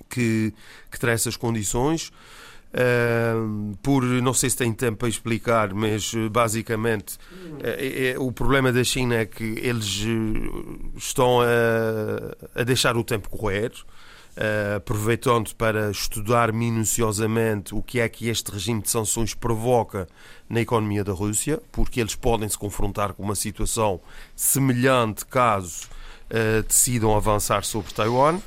que, 0.09 0.53
que 0.89 0.99
terá 0.99 1.11
essas 1.11 1.35
condições. 1.35 2.11
Uh, 2.75 3.77
por 3.77 4.03
não 4.03 4.33
sei 4.33 4.49
se 4.49 4.57
tem 4.57 4.73
tempo 4.73 4.97
para 4.97 5.07
explicar, 5.07 5.73
mas 5.73 6.13
basicamente 6.29 7.15
uh, 7.15 8.21
o 8.21 8.33
problema 8.33 8.69
da 8.69 8.83
China 8.83 9.15
é 9.15 9.25
que 9.25 9.43
eles 9.61 10.03
estão 10.97 11.39
a, 11.39 12.59
a 12.59 12.63
deixar 12.63 12.97
o 12.97 13.03
tempo 13.03 13.29
correr. 13.29 13.71
Uh, 14.35 14.75
aproveitando 14.75 15.55
para 15.55 15.89
estudar 15.89 16.51
minuciosamente 16.51 17.73
o 17.73 17.81
que 17.81 18.01
é 18.01 18.09
que 18.09 18.27
este 18.27 18.51
regime 18.51 18.81
de 18.81 18.89
sanções 18.89 19.33
provoca 19.33 20.09
na 20.49 20.59
economia 20.59 21.05
da 21.05 21.13
Rússia, 21.13 21.61
porque 21.71 22.01
eles 22.01 22.15
podem 22.15 22.49
se 22.49 22.57
confrontar 22.57 23.13
com 23.13 23.23
uma 23.23 23.35
situação 23.35 24.01
semelhante 24.35 25.25
caso 25.25 25.87
uh, 26.31 26.63
decidam 26.67 27.15
avançar 27.15 27.63
sobre 27.63 27.93
Taiwan. 27.93 28.39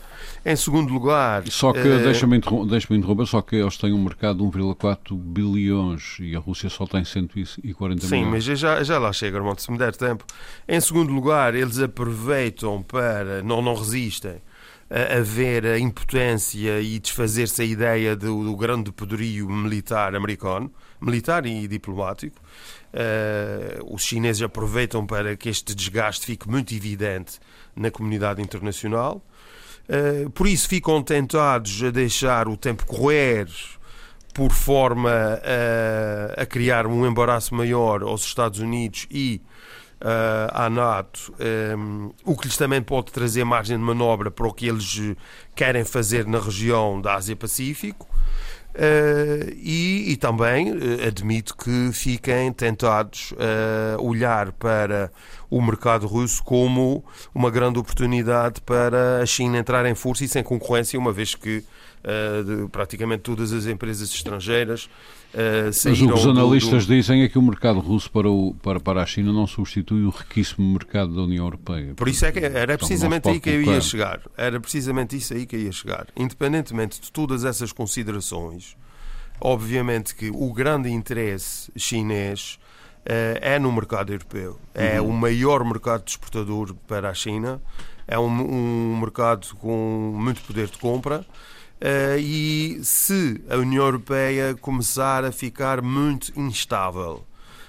Em 0.45 0.57
segundo 0.57 0.93
lugar. 0.93 1.45
Só 1.49 1.72
que, 1.72 1.81
uh, 1.81 2.03
deixa-me 2.03 2.41
deixa 2.68 2.95
interromper, 2.95 3.26
só 3.26 3.43
que 3.43 3.57
eles 3.57 3.76
têm 3.76 3.93
um 3.93 4.03
mercado 4.03 4.39
de 4.39 4.59
1,4 4.59 5.16
bilhões 5.16 6.16
e 6.20 6.35
a 6.35 6.39
Rússia 6.39 6.70
só 6.70 6.87
tem 6.87 7.05
140 7.05 8.07
Sim, 8.07 8.24
milhões. 8.24 8.45
Sim, 8.45 8.51
mas 8.51 8.59
já, 8.59 8.83
já 8.83 8.99
lá 8.99 9.12
chega, 9.12 9.37
irmão, 9.37 9.55
se 9.57 9.70
me 9.70 9.79
der 9.79 9.95
tempo. 9.95 10.24
Em 10.66 10.81
segundo 10.81 11.12
lugar, 11.12 11.55
eles 11.55 11.79
aproveitam 11.79 12.83
para. 12.83 13.43
não, 13.43 13.61
não 13.61 13.74
resistem 13.74 14.41
a 14.91 15.20
ver 15.20 15.66
a 15.66 15.79
impotência 15.79 16.81
e 16.81 16.99
desfazer-se 16.99 17.61
a 17.61 17.64
ideia 17.64 18.16
do, 18.16 18.43
do, 18.43 18.57
grande 18.57 18.91
poderio 18.91 19.49
militar 19.49 20.14
americano, 20.14 20.72
militar 21.01 21.45
e 21.45 21.68
diplomático. 21.68 22.41
Uh, 22.89 23.95
os 23.95 24.03
chineses 24.03 24.41
aproveitam 24.41 25.07
para 25.07 25.37
que 25.37 25.51
este 25.51 25.74
desgaste 25.74 26.24
fique 26.24 26.49
muito 26.49 26.74
evidente 26.74 27.39
na 27.79 27.91
comunidade 27.91 28.43
internacional. 28.43 29.22
Uh, 29.89 30.29
por 30.31 30.47
isso 30.47 30.68
ficam 30.68 31.03
tentados 31.03 31.83
a 31.83 31.91
deixar 31.91 32.49
o 32.49 32.57
tempo 32.57 32.85
correr 32.85 33.49
por 34.35 34.53
forma 34.53 35.11
a, 35.11 36.43
a 36.43 36.47
criar 36.47 36.87
um 36.87 37.07
embaraço 37.07 37.55
maior 37.55 38.03
aos 38.03 38.24
Estados 38.24 38.61
Unidos 38.61 39.07
e 39.11 39.41
uh, 40.01 40.53
à 40.53 40.70
NATO, 40.70 41.35
o 42.24 42.37
que 42.37 42.47
lhes 42.47 42.57
também 42.57 42.81
pode 42.81 43.11
trazer 43.11 43.43
margem 43.45 43.76
de 43.76 43.83
manobra 43.83 44.31
para 44.31 44.47
o 44.47 44.53
que 44.53 44.68
eles 44.68 45.01
querem 45.57 45.85
fazer 45.85 46.24
na 46.26 46.39
região 46.39 47.01
da 47.01 47.14
Ásia-Pacífico. 47.14 48.07
Uh, 48.79 49.51
e, 49.57 50.12
e, 50.12 50.16
também 50.16 50.72
uh, 50.72 51.07
admito 51.09 51.57
que 51.57 51.91
fiquem 51.93 52.53
tentados 52.53 53.35
a 53.37 54.01
uh, 54.01 54.07
olhar 54.07 54.53
para 54.53 55.11
o 55.51 55.63
mercado 55.63 56.07
russo 56.07 56.43
como 56.43 57.05
uma 57.35 57.51
grande 57.51 57.79
oportunidade 57.79 58.61
para 58.61 59.23
a 59.23 59.27
China 59.27 59.59
entrar 59.59 59.87
em 59.87 59.95
força 59.95 60.25
e 60.25 60.29
sem 60.29 60.43
concorrência, 60.43 60.99
uma 60.99 61.13
vez 61.13 61.35
que 61.35 61.65
de, 62.45 62.69
praticamente 62.69 63.23
todas 63.23 63.53
as 63.53 63.67
empresas 63.67 64.13
estrangeiras 64.13 64.85
uh, 65.35 65.67
Mas 65.67 66.01
o 66.01 66.07
que 66.07 66.13
os 66.13 66.27
analistas 66.27 66.87
do, 66.87 66.95
dizem 66.95 67.23
é 67.23 67.29
que 67.29 67.39
o 67.39 67.43
mercado 67.43 67.81
russo 67.81 68.11
para, 68.11 68.29
o, 68.31 68.55
para, 68.63 68.81
para 68.81 69.03
a 69.03 69.07
China 69.07 69.33
não 69.33 69.47
substitui 69.47 70.05
o 70.05 70.11
riquíssimo 70.11 70.73
mercado 70.73 71.15
da 71.15 71.23
União 71.23 71.45
Europeia. 71.45 71.95
Por 71.95 72.09
isso 72.09 72.25
é 72.25 72.33
que 72.33 72.39
era 72.39 72.79
precisamente 72.79 73.29
aí 73.29 73.41
que 73.41 73.51
eu 73.51 73.63
ia 73.63 73.81
chegar. 73.81 74.21
Era 74.37 74.61
precisamente 74.61 75.17
isso 75.17 75.35
aí 75.35 75.47
que 75.47 75.57
eu 75.57 75.61
ia 75.61 75.73
chegar. 75.73 76.07
Independentemente 76.17 77.01
de 77.01 77.11
todas 77.11 77.45
essas 77.45 77.73
considerações, 77.73 78.77
obviamente 79.41 80.15
que 80.15 80.31
o 80.31 80.53
grande 80.53 80.91
interesse 80.91 81.71
chinês 81.77 82.59
uh, 82.63 82.68
é 83.41 83.59
no 83.59 83.73
mercado 83.73 84.13
europeu. 84.13 84.59
É 84.75 85.01
uhum. 85.01 85.09
o 85.09 85.13
maior 85.13 85.65
mercado 85.65 86.05
exportador 86.07 86.75
para 86.87 87.09
a 87.09 87.15
China. 87.15 87.61
é 88.07 88.19
um, 88.19 88.27
um 88.27 89.01
mercado 89.01 89.49
com 89.57 90.13
muito 90.15 90.43
poder 90.43 90.69
de 90.69 90.79
compra. 90.79 91.25
Uh, 91.81 92.19
e 92.19 92.81
se 92.83 93.41
a 93.49 93.57
União 93.57 93.85
Europeia 93.85 94.57
começar 94.61 95.25
a 95.25 95.31
ficar 95.31 95.81
muito 95.81 96.33
instável 96.39 97.25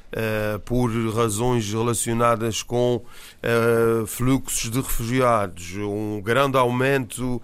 Uh, 0.10 0.58
por 0.62 0.90
razões 1.14 1.72
relacionadas 1.72 2.64
com 2.64 2.96
uh, 2.96 4.08
fluxos 4.08 4.72
de 4.72 4.82
refugiados, 4.82 5.76
um 5.78 6.20
grande 6.20 6.58
aumento 6.58 7.40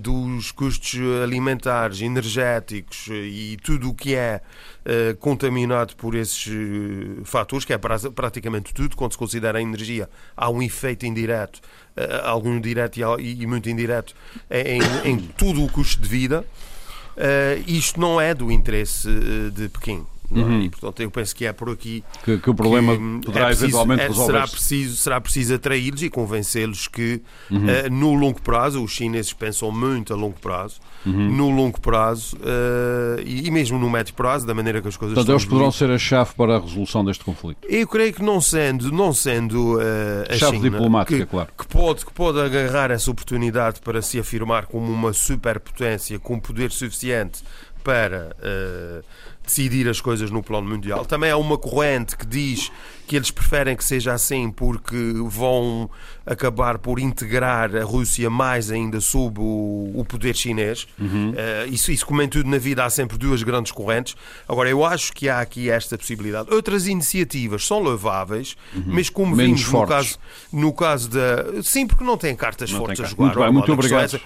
dos 0.00 0.50
custos 0.50 0.98
alimentares, 1.22 2.00
energéticos 2.00 3.06
e 3.08 3.56
tudo 3.62 3.90
o 3.90 3.94
que 3.94 4.16
é 4.16 4.40
contaminado 5.20 5.94
por 5.96 6.14
esses 6.14 6.48
fatores, 7.24 7.64
que 7.64 7.72
é 7.72 7.78
praticamente 7.78 8.74
tudo, 8.74 8.96
quando 8.96 9.12
se 9.12 9.18
considera 9.18 9.58
a 9.58 9.62
energia, 9.62 10.08
há 10.36 10.50
um 10.50 10.62
efeito 10.62 11.06
indireto, 11.06 11.60
algum 12.24 12.60
direto 12.60 12.98
e, 13.20 13.46
muito 13.46 13.68
indireto, 13.70 14.14
em, 14.50 14.80
em 15.10 15.18
tudo 15.18 15.64
o 15.64 15.70
custo 15.70 16.02
de 16.02 16.08
vida. 16.08 16.44
isto 17.66 18.00
não 18.00 18.20
é 18.20 18.34
do 18.34 18.50
interesse 18.50 19.08
de 19.52 19.68
Pequim. 19.68 20.06
É? 20.34 20.38
Uhum. 20.38 20.62
E, 20.62 20.70
portanto, 20.70 21.00
eu 21.00 21.10
penso 21.10 21.34
que 21.34 21.44
é 21.44 21.52
por 21.52 21.70
aqui 21.70 22.02
que, 22.24 22.38
que 22.38 22.50
o 22.50 22.54
problema 22.54 22.94
que 22.94 23.26
poderá 23.26 23.46
é 23.46 23.48
preciso, 23.48 23.64
eventualmente 23.66 24.02
é, 24.02 24.08
resolver. 24.08 24.32
Será 24.32 24.48
preciso, 24.48 24.96
será 24.96 25.20
preciso 25.20 25.54
atraí-los 25.54 26.02
e 26.02 26.10
convencê-los 26.10 26.88
que 26.88 27.22
uhum. 27.50 27.58
uh, 27.58 27.90
no 27.90 28.14
longo 28.14 28.40
prazo, 28.40 28.82
os 28.82 28.92
chineses 28.92 29.32
pensam 29.32 29.70
muito 29.70 30.12
a 30.12 30.16
longo 30.16 30.38
prazo, 30.40 30.80
uhum. 31.04 31.36
no 31.36 31.50
longo 31.50 31.80
prazo 31.80 32.36
uh, 32.36 33.20
e, 33.24 33.46
e, 33.46 33.50
mesmo 33.50 33.78
no 33.78 33.90
médio 33.90 34.14
prazo, 34.14 34.46
da 34.46 34.54
maneira 34.54 34.80
que 34.80 34.88
as 34.88 34.96
coisas 34.96 35.14
Portanto, 35.14 35.34
eles 35.34 35.44
poderão 35.44 35.70
ser 35.70 35.90
a 35.90 35.98
chave 35.98 36.32
para 36.34 36.56
a 36.56 36.60
resolução 36.60 37.04
deste 37.04 37.24
conflito. 37.24 37.58
Eu 37.68 37.86
creio 37.86 38.12
que 38.12 38.22
não 38.22 38.40
sendo, 38.40 38.90
não 38.90 39.12
sendo 39.12 39.76
uh, 39.76 39.80
a 40.28 40.34
chave 40.34 40.56
China, 40.56 40.70
diplomática, 40.70 41.18
que, 41.18 41.26
claro. 41.26 41.48
Que 41.56 41.66
pode, 41.66 42.06
que 42.06 42.12
pode 42.12 42.40
agarrar 42.40 42.90
essa 42.90 43.10
oportunidade 43.10 43.80
para 43.80 44.00
se 44.00 44.18
afirmar 44.18 44.66
como 44.66 44.90
uma 44.90 45.12
superpotência 45.12 46.18
com 46.18 46.38
poder 46.38 46.70
suficiente 46.70 47.42
para 47.82 48.36
uh, 48.38 49.04
decidir 49.44 49.88
as 49.88 50.00
coisas 50.00 50.30
no 50.30 50.42
plano 50.42 50.68
mundial. 50.68 51.04
Também 51.04 51.30
há 51.30 51.36
uma 51.36 51.58
corrente 51.58 52.16
que 52.16 52.26
diz 52.26 52.70
que 53.06 53.16
eles 53.16 53.30
preferem 53.30 53.76
que 53.76 53.84
seja 53.84 54.12
assim 54.12 54.50
porque 54.50 54.96
vão 55.26 55.90
acabar 56.24 56.78
por 56.78 56.98
integrar 56.98 57.74
a 57.76 57.84
Rússia 57.84 58.30
mais 58.30 58.70
ainda 58.70 59.00
sob 59.00 59.40
o, 59.40 59.92
o 59.94 60.04
poder 60.04 60.36
chinês. 60.36 60.86
Uhum. 60.98 61.30
Uh, 61.30 61.72
isso, 61.72 61.90
isso, 61.90 62.06
como 62.06 62.22
em 62.22 62.28
tudo 62.28 62.48
na 62.48 62.58
vida, 62.58 62.84
há 62.84 62.90
sempre 62.90 63.18
duas 63.18 63.42
grandes 63.42 63.72
correntes. 63.72 64.14
Agora, 64.48 64.68
eu 64.68 64.84
acho 64.84 65.12
que 65.12 65.28
há 65.28 65.40
aqui 65.40 65.70
esta 65.70 65.98
possibilidade. 65.98 66.52
Outras 66.52 66.86
iniciativas 66.86 67.66
são 67.66 67.78
louváveis, 67.78 68.56
uhum. 68.74 68.84
mas 68.86 69.08
como 69.10 69.34
Menos 69.36 69.60
vimos 69.62 69.72
no 69.72 69.86
caso, 69.86 70.18
no 70.52 70.72
caso 70.72 71.10
da. 71.10 71.62
Sim, 71.62 71.86
porque 71.86 72.04
não 72.04 72.16
têm 72.16 72.34
cartas 72.34 72.70
não 72.70 72.78
fortes 72.78 72.98
tem 72.98 73.06
a 73.06 73.08
jogar. 73.08 73.24
Muito, 73.24 73.40
bem, 73.40 73.52
muito 73.52 73.72
obrigado. 73.72 74.20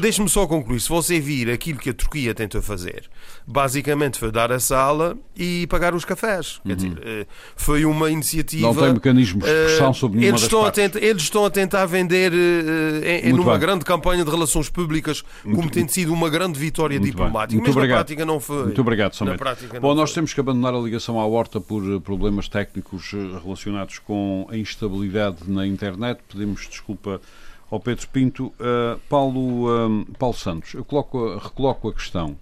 Deixe-me 0.00 0.28
só 0.28 0.46
concluir. 0.46 0.80
Se 0.80 0.88
você 0.88 1.20
vir 1.20 1.50
aquilo 1.50 1.78
que 1.78 1.90
a 1.90 1.94
Turquia 1.94 2.34
tentou 2.34 2.62
fazer, 2.62 3.04
basicamente 3.46 4.18
foi 4.18 4.30
dar 4.30 4.52
a 4.52 4.60
sala 4.60 5.16
e 5.36 5.66
pagar 5.66 5.94
os 5.94 6.04
cafés. 6.04 6.56
Uhum. 6.56 6.62
Quer 6.66 6.76
dizer, 6.76 7.02
eh, 7.02 7.26
foi 7.56 7.84
uma 7.84 8.10
iniciativa. 8.10 8.66
Não 8.66 8.74
tem 8.74 8.92
mecanismos 8.92 9.44
de 9.44 9.50
pressão 9.50 9.92
sobre 9.92 10.18
nenhuma 10.18 10.36
eles 10.36 10.42
estão, 10.42 10.64
a 10.64 10.70
tentar, 10.70 11.02
eles 11.02 11.22
estão 11.34 11.44
a 11.44 11.50
tentar 11.50 11.84
vender 11.86 12.32
uh, 12.32 13.04
em, 13.04 13.32
numa 13.32 13.52
bem. 13.52 13.60
grande 13.60 13.84
campanha 13.84 14.24
de 14.24 14.30
relações 14.30 14.68
públicas, 14.68 15.24
muito, 15.44 15.56
como 15.56 15.70
tem 15.70 15.86
sido 15.88 16.12
uma 16.12 16.30
grande 16.30 16.58
vitória 16.58 16.98
diplomática. 17.00 17.54
Muito 17.54 17.66
mas 17.66 17.76
obrigado. 17.76 17.98
na 17.98 18.04
prática 18.04 18.24
não 18.24 18.38
foi. 18.38 18.64
Muito 18.64 18.80
obrigado, 18.80 19.14
Samuel. 19.14 19.36
Bom, 19.80 19.94
nós 19.94 20.10
foi. 20.10 20.14
temos 20.14 20.32
que 20.32 20.40
abandonar 20.40 20.74
a 20.74 20.78
ligação 20.78 21.20
à 21.20 21.26
horta 21.26 21.60
por 21.60 22.00
problemas 22.02 22.48
técnicos 22.48 23.12
relacionados 23.42 23.98
com 23.98 24.46
a 24.48 24.56
instabilidade 24.56 25.38
na 25.48 25.66
internet. 25.66 26.20
Pedimos 26.28 26.68
desculpa 26.68 27.20
ao 27.70 27.80
Pedro 27.80 28.06
Pinto. 28.08 28.52
Paulo, 29.08 30.06
Paulo 30.18 30.36
Santos, 30.36 30.74
eu 30.74 30.84
coloco, 30.84 31.36
recoloco 31.38 31.88
a 31.88 31.92
questão 31.92 32.36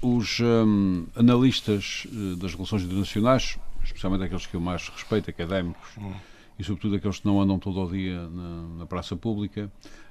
os 0.00 0.38
um, 0.38 1.06
analistas 1.16 2.06
das 2.36 2.54
relações 2.54 2.82
internacionais, 2.82 3.58
especialmente 3.82 4.22
aqueles 4.22 4.46
que 4.46 4.54
eu 4.54 4.60
mais 4.60 4.88
respeito, 4.88 5.28
académicos, 5.28 5.88
hum. 5.98 6.12
E 6.58 6.64
sobretudo 6.64 6.96
aqueles 6.96 7.18
que 7.18 7.26
não 7.26 7.40
andam 7.40 7.58
todo 7.58 7.80
o 7.80 7.90
dia 7.90 8.28
na, 8.28 8.78
na 8.78 8.86
praça 8.86 9.16
pública, 9.16 9.70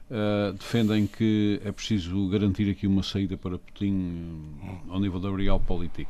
uh, 0.10 0.54
defendem 0.54 1.06
que 1.06 1.60
é 1.64 1.72
preciso 1.72 2.28
garantir 2.30 2.70
aqui 2.70 2.88
uma 2.88 3.04
saída 3.04 3.38
para 3.38 3.58
Putin 3.58 3.92
hum. 3.92 4.80
ao 4.90 5.00
nível 5.00 5.20
da 5.20 5.30
realpolitik. 5.36 6.10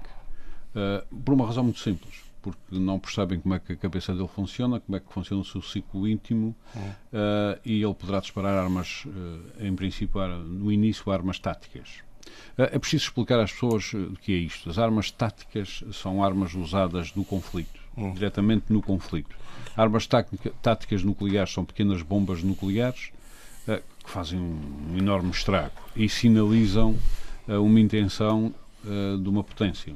Uh, 0.76 1.16
por 1.24 1.34
uma 1.34 1.46
razão 1.46 1.64
muito 1.64 1.80
simples 1.80 2.28
porque 2.40 2.80
não 2.80 2.98
percebem 2.98 3.42
como 3.42 3.56
é 3.56 3.60
que 3.60 3.74
a 3.74 3.76
cabeça 3.76 4.14
dele 4.14 4.30
funciona, 4.30 4.80
como 4.80 4.96
é 4.96 5.00
que 5.02 5.12
funciona 5.12 5.42
o 5.42 5.46
seu 5.46 5.62
ciclo 5.62 6.08
íntimo 6.08 6.56
uh, 6.76 7.60
e 7.66 7.84
ele 7.84 7.94
poderá 7.94 8.22
disparar 8.22 8.58
armas, 8.58 9.04
uh, 9.06 9.66
em 9.66 9.76
princípio, 9.76 10.26
no 10.28 10.72
início, 10.72 11.12
armas 11.12 11.40
táticas. 11.40 12.08
Eh, 12.58 12.72
é 12.74 12.80
preciso 12.80 13.06
explicar 13.06 13.40
às 13.40 13.52
pessoas 13.52 13.92
eh, 13.94 13.98
o 13.98 14.16
que 14.16 14.34
é 14.34 14.38
isto. 14.38 14.70
As 14.70 14.78
armas 14.78 15.12
táticas 15.12 15.84
são 15.94 16.24
armas 16.24 16.54
usadas 16.54 17.14
no 17.16 17.24
conflito, 17.24 17.80
hum. 17.96 18.14
diretamente 18.14 18.66
no 18.70 18.82
conflito. 18.82 19.36
Armas 19.78 20.08
táticas 20.62 21.04
nucleares 21.04 21.54
são 21.54 21.64
pequenas 21.64 22.02
bombas 22.02 22.42
nucleares 22.42 23.12
uh, 23.68 23.82
que 24.04 24.10
fazem 24.10 24.40
um 24.40 24.98
enorme 24.98 25.30
estrago 25.30 25.72
e 25.96 26.10
sinalizam 26.10 26.98
uh, 27.48 27.64
uma 27.64 27.80
intenção 27.80 28.54
uh, 28.84 29.18
de 29.18 29.30
uma 29.30 29.44
potência. 29.44 29.94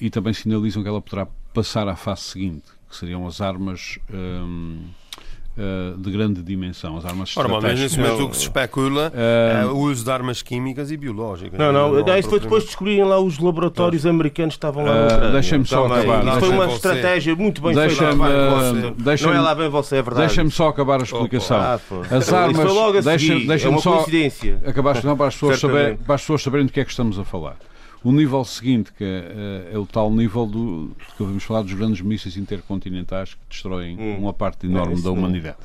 e 0.00 0.08
também 0.08 0.32
sinalizam 0.32 0.82
que 0.82 0.88
ela 0.88 1.02
poderá 1.02 1.26
passar 1.52 1.88
à 1.88 1.96
fase 1.96 2.22
seguinte, 2.22 2.66
que 2.88 2.96
seriam 2.96 3.26
as 3.26 3.40
armas. 3.40 3.98
Um, 4.08 4.84
uh, 5.56 5.96
de 5.98 6.10
grande 6.10 6.42
dimensão, 6.42 6.96
as 6.96 7.04
armas 7.04 7.36
Ora, 7.36 7.48
mas 7.48 7.78
nesse 7.78 7.98
momento 7.98 8.24
o 8.24 8.30
que 8.30 8.36
se 8.36 8.42
especula 8.42 9.12
é 9.14 9.64
o 9.66 9.76
uso 9.76 10.04
de 10.04 10.10
armas 10.10 10.42
químicas 10.42 10.90
e 10.90 10.96
biológicas. 10.96 11.58
Não, 11.58 11.72
não, 11.72 11.92
não, 11.92 12.04
não 12.04 12.18
isso 12.18 12.28
foi 12.28 12.40
depois 12.40 12.62
de 12.62 12.68
descobrirem 12.68 13.04
lá 13.04 13.18
os 13.18 13.38
laboratórios 13.38 14.06
americanos 14.06 14.54
que 14.54 14.58
estavam 14.58 14.84
lá 14.84 15.20
no 15.20 15.28
uh, 15.28 15.32
Deixem-me 15.32 15.66
só 15.66 15.86
acabar. 15.86 16.26
Isso 16.26 16.40
foi 16.40 16.48
uma 16.50 16.66
você. 16.66 16.76
estratégia 16.76 17.36
muito 17.36 17.62
bem 17.62 17.74
feita. 17.74 17.88
Deixa 18.98 19.26
não 19.26 19.34
é 19.34 19.40
lá 19.40 19.54
bem 19.54 19.68
você, 19.68 19.96
é 19.96 20.02
verdade. 20.02 20.26
Deixem-me 20.26 20.50
só 20.50 20.68
acabar 20.68 21.00
a 21.00 21.04
explicação. 21.04 21.56
Ah, 21.56 21.80
as 22.10 22.32
armas. 22.32 22.56
Isso 22.56 22.66
foi 22.66 22.72
logo 22.72 22.98
a 22.98 23.02
seguir. 23.02 23.46
Deixa, 23.46 23.66
é 23.66 23.70
uma 23.70 23.80
só 23.80 23.96
coincidência. 23.96 24.60
Acabar 24.66 25.00
para 25.00 25.26
as 25.26 25.34
pessoas 25.34 25.60
saberem 25.60 25.96
para 25.96 26.14
as 26.14 26.20
pessoas 26.20 26.42
saberem 26.42 26.66
do 26.66 26.72
que 26.72 26.80
é 26.80 26.84
que 26.84 26.90
estamos 26.90 27.18
a 27.18 27.24
falar. 27.24 27.56
O 28.04 28.10
nível 28.10 28.44
seguinte, 28.44 28.92
que 28.92 29.04
é, 29.04 29.74
é, 29.74 29.78
o 29.78 29.86
tal 29.86 30.10
nível 30.10 30.44
do 30.46 30.96
que 31.16 31.22
ouvimos 31.22 31.44
falar 31.44 31.62
dos 31.62 31.72
grandes 31.72 32.00
mísseis 32.00 32.36
intercontinentais 32.36 33.34
que 33.34 33.40
destroem 33.48 33.96
hum. 33.96 34.18
uma 34.18 34.32
parte 34.32 34.66
enorme 34.66 34.98
é 34.98 35.02
da 35.02 35.10
humanidade. 35.10 35.56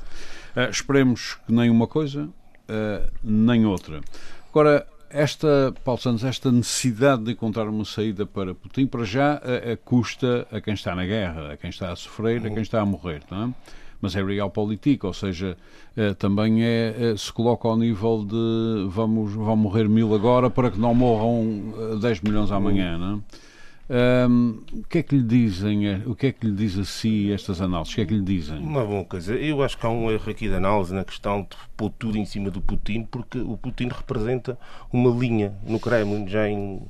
Uh, 0.56 0.70
esperemos 0.70 1.36
que 1.46 1.52
nem 1.52 1.70
uma 1.70 1.88
coisa, 1.88 2.24
uh, 2.26 3.12
nem 3.24 3.66
outra. 3.66 4.02
Agora, 4.50 4.86
esta, 5.10 5.74
Paulo 5.84 6.00
Santos, 6.00 6.24
esta 6.24 6.52
necessidade 6.52 7.24
de 7.24 7.32
encontrar 7.32 7.68
uma 7.68 7.86
saída 7.86 8.26
para 8.26 8.54
Putin, 8.54 8.86
para 8.86 9.04
já, 9.04 9.42
custa 9.86 10.46
a 10.52 10.60
quem 10.60 10.74
está 10.74 10.94
na 10.94 11.06
guerra, 11.06 11.54
a 11.54 11.58
quem 11.58 11.70
está 11.70 11.92
a 11.92 11.96
sofrer, 11.96 12.46
a 12.46 12.50
quem 12.50 12.62
está 12.62 12.82
a 12.82 12.86
morrer, 12.86 13.22
não 13.32 13.44
é? 13.46 13.54
Mas 14.02 14.16
é 14.16 14.24
realpolitik, 14.24 15.06
ou 15.06 15.14
seja, 15.14 15.58
eh, 15.96 16.14
também 16.14 16.64
é, 16.64 16.96
eh, 16.98 17.18
se 17.18 17.32
coloca 17.34 17.68
ao 17.68 17.76
nível 17.76 18.24
de 18.24 18.88
vamos, 18.90 19.34
vão 19.34 19.56
morrer 19.56 19.90
mil 19.90 20.14
agora 20.14 20.50
para 20.50 20.70
que 20.70 20.80
não 20.80 20.94
morram 20.94 21.98
10 22.00 22.18
eh, 22.18 22.22
milhões 22.24 22.52
amanhã, 22.52 22.98
não 22.98 23.16
é? 23.16 24.28
O 24.74 24.84
que 24.90 24.98
é 24.98 25.04
que 25.04 25.16
lhe 25.16 25.24
dizem, 25.24 26.04
o 26.06 26.14
que 26.14 26.28
é 26.28 26.32
que 26.34 26.46
lhe 26.46 26.54
diz 26.54 26.78
a 26.78 26.84
si 26.84 27.32
estas 27.32 27.62
análises? 27.62 27.94
O 27.94 27.96
que 27.96 28.02
é 28.02 28.06
que 28.06 28.14
lhe 28.14 28.22
dizem? 28.22 28.58
Uma 28.58 28.84
boa 28.84 29.06
coisa. 29.06 29.34
Eu 29.34 29.64
acho 29.64 29.78
que 29.78 29.86
há 29.86 29.90
um 29.90 30.12
erro 30.12 30.30
aqui 30.30 30.50
de 30.50 30.56
análise 30.56 30.94
na 30.94 31.06
questão 31.06 31.44
de 31.44 31.56
pôr 31.78 31.90
tudo 31.98 32.18
em 32.18 32.26
cima 32.26 32.52
do 32.52 32.60
Putin, 32.60 33.04
porque 33.10 33.40
o 33.40 33.56
Putin 33.56 33.88
representa 33.88 34.60
uma 34.92 35.10
linha 35.10 35.54
no 35.66 35.80
Kremlin 35.80 36.28
já 36.28 36.50
em 36.50 36.82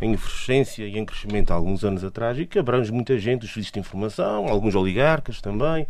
em 0.00 0.12
efervescência 0.12 0.86
e 0.86 0.98
em 0.98 1.04
crescimento 1.04 1.50
há 1.50 1.54
alguns 1.54 1.84
anos 1.84 2.04
atrás 2.04 2.38
e 2.38 2.46
que 2.46 2.58
abrange 2.58 2.92
muita 2.92 3.18
gente, 3.18 3.44
os 3.44 3.52
serviços 3.52 3.72
de 3.72 3.80
informação, 3.80 4.46
alguns 4.48 4.74
oligarcas 4.74 5.40
também. 5.40 5.86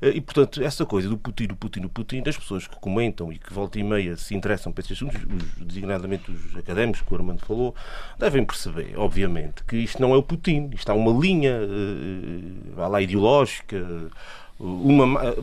Eh, 0.00 0.12
e, 0.16 0.20
portanto, 0.20 0.62
essa 0.62 0.86
coisa 0.86 1.08
do 1.08 1.18
Putin, 1.18 1.46
do 1.46 1.56
Putin, 1.56 1.80
do 1.80 1.88
Putin, 1.88 2.22
das 2.22 2.36
pessoas 2.36 2.66
que 2.66 2.76
comentam 2.76 3.32
e 3.32 3.38
que 3.38 3.52
volta 3.52 3.78
e 3.78 3.82
meia 3.82 4.16
se 4.16 4.34
interessam 4.34 4.72
por 4.72 4.80
estes 4.80 4.96
assuntos, 4.96 5.20
os, 5.22 5.66
designadamente 5.66 6.30
os 6.30 6.56
académicos 6.56 7.02
que 7.02 7.12
o 7.12 7.16
Armando 7.16 7.44
falou, 7.44 7.74
devem 8.18 8.44
perceber, 8.44 8.94
obviamente, 8.96 9.62
que 9.64 9.76
isto 9.76 10.00
não 10.00 10.14
é 10.14 10.16
o 10.16 10.22
Putin. 10.22 10.70
Isto 10.74 10.90
há 10.90 10.94
uma 10.94 11.12
linha, 11.12 11.58
uh, 11.60 12.88
lá, 12.88 13.00
ideológica, 13.00 14.10
uma 14.58 15.34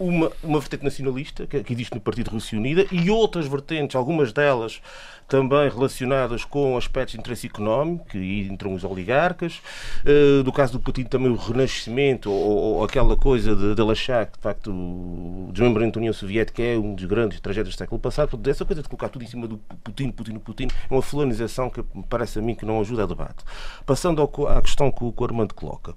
uma, 0.00 0.32
uma 0.42 0.58
vertente 0.58 0.82
nacionalista 0.82 1.46
que, 1.46 1.62
que, 1.62 1.72
existe 1.72 1.94
no 1.94 2.00
Partido 2.00 2.30
Rússia 2.30 2.58
Unida 2.58 2.86
e 2.90 3.10
outras 3.10 3.46
vertentes, 3.46 3.94
algumas 3.94 4.32
delas 4.32 4.80
também 5.28 5.68
relacionadas 5.68 6.44
com 6.44 6.76
aspectos 6.76 7.12
de 7.12 7.20
interesse 7.20 7.46
económico, 7.46 8.16
e 8.16 8.48
entram 8.48 8.74
os 8.74 8.82
oligarcas. 8.82 9.62
Uh, 10.04 10.42
do 10.42 10.52
caso 10.52 10.72
do 10.72 10.80
Putin, 10.80 11.04
também 11.04 11.30
o 11.30 11.36
renascimento, 11.36 12.32
ou, 12.32 12.56
ou 12.78 12.84
aquela 12.84 13.16
coisa 13.16 13.54
de, 13.54 13.76
de 13.76 13.80
ele 13.80 13.92
achar 13.92 14.26
que, 14.26 14.38
de 14.38 14.42
facto, 14.42 14.72
o 14.72 15.50
desmembramento 15.52 15.94
da 15.94 16.00
União 16.00 16.12
Soviética 16.12 16.60
é 16.60 16.76
um 16.76 16.96
dos 16.96 17.04
grandes 17.04 17.38
tragédias 17.38 17.76
do 17.76 17.78
século 17.78 18.00
passado. 18.00 18.30
Portanto, 18.30 18.48
essa 18.48 18.64
coisa 18.64 18.82
de 18.82 18.88
colocar 18.88 19.08
tudo 19.08 19.22
em 19.22 19.28
cima 19.28 19.46
do 19.46 19.58
Putin, 19.84 20.10
Putin, 20.10 20.38
Putin, 20.38 20.68
é 20.90 20.92
uma 20.92 21.02
fulanização 21.02 21.70
que 21.70 21.84
parece 22.08 22.40
a 22.40 22.42
mim 22.42 22.56
que 22.56 22.66
não 22.66 22.80
ajuda 22.80 23.04
a 23.04 23.06
debate. 23.06 23.44
Passando 23.86 24.20
ao, 24.20 24.48
à 24.48 24.60
questão 24.60 24.90
que 24.90 25.04
o, 25.04 25.12
que 25.12 25.22
o 25.22 25.24
Armando 25.24 25.54
coloca. 25.54 25.92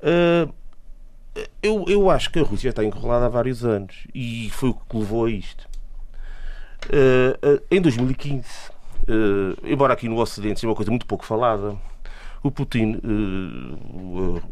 Uh, 0.00 0.50
eu, 1.62 1.84
eu 1.88 2.10
acho 2.10 2.30
que 2.30 2.38
a 2.38 2.42
Rússia 2.42 2.70
está 2.70 2.84
enrolada 2.84 3.26
há 3.26 3.28
vários 3.28 3.64
anos 3.64 4.06
e 4.14 4.50
foi 4.50 4.70
o 4.70 4.74
que 4.74 4.96
levou 4.96 5.26
a 5.26 5.30
isto. 5.30 5.68
Uh, 6.86 7.56
uh, 7.56 7.62
em 7.70 7.80
2015, 7.80 8.40
uh, 8.40 9.58
embora 9.64 9.92
aqui 9.92 10.08
no 10.08 10.18
Ocidente 10.18 10.60
seja 10.60 10.68
uma 10.68 10.76
coisa 10.76 10.90
muito 10.90 11.06
pouco 11.06 11.24
falada, 11.24 11.76
o 12.40 12.52
Putin, 12.52 13.00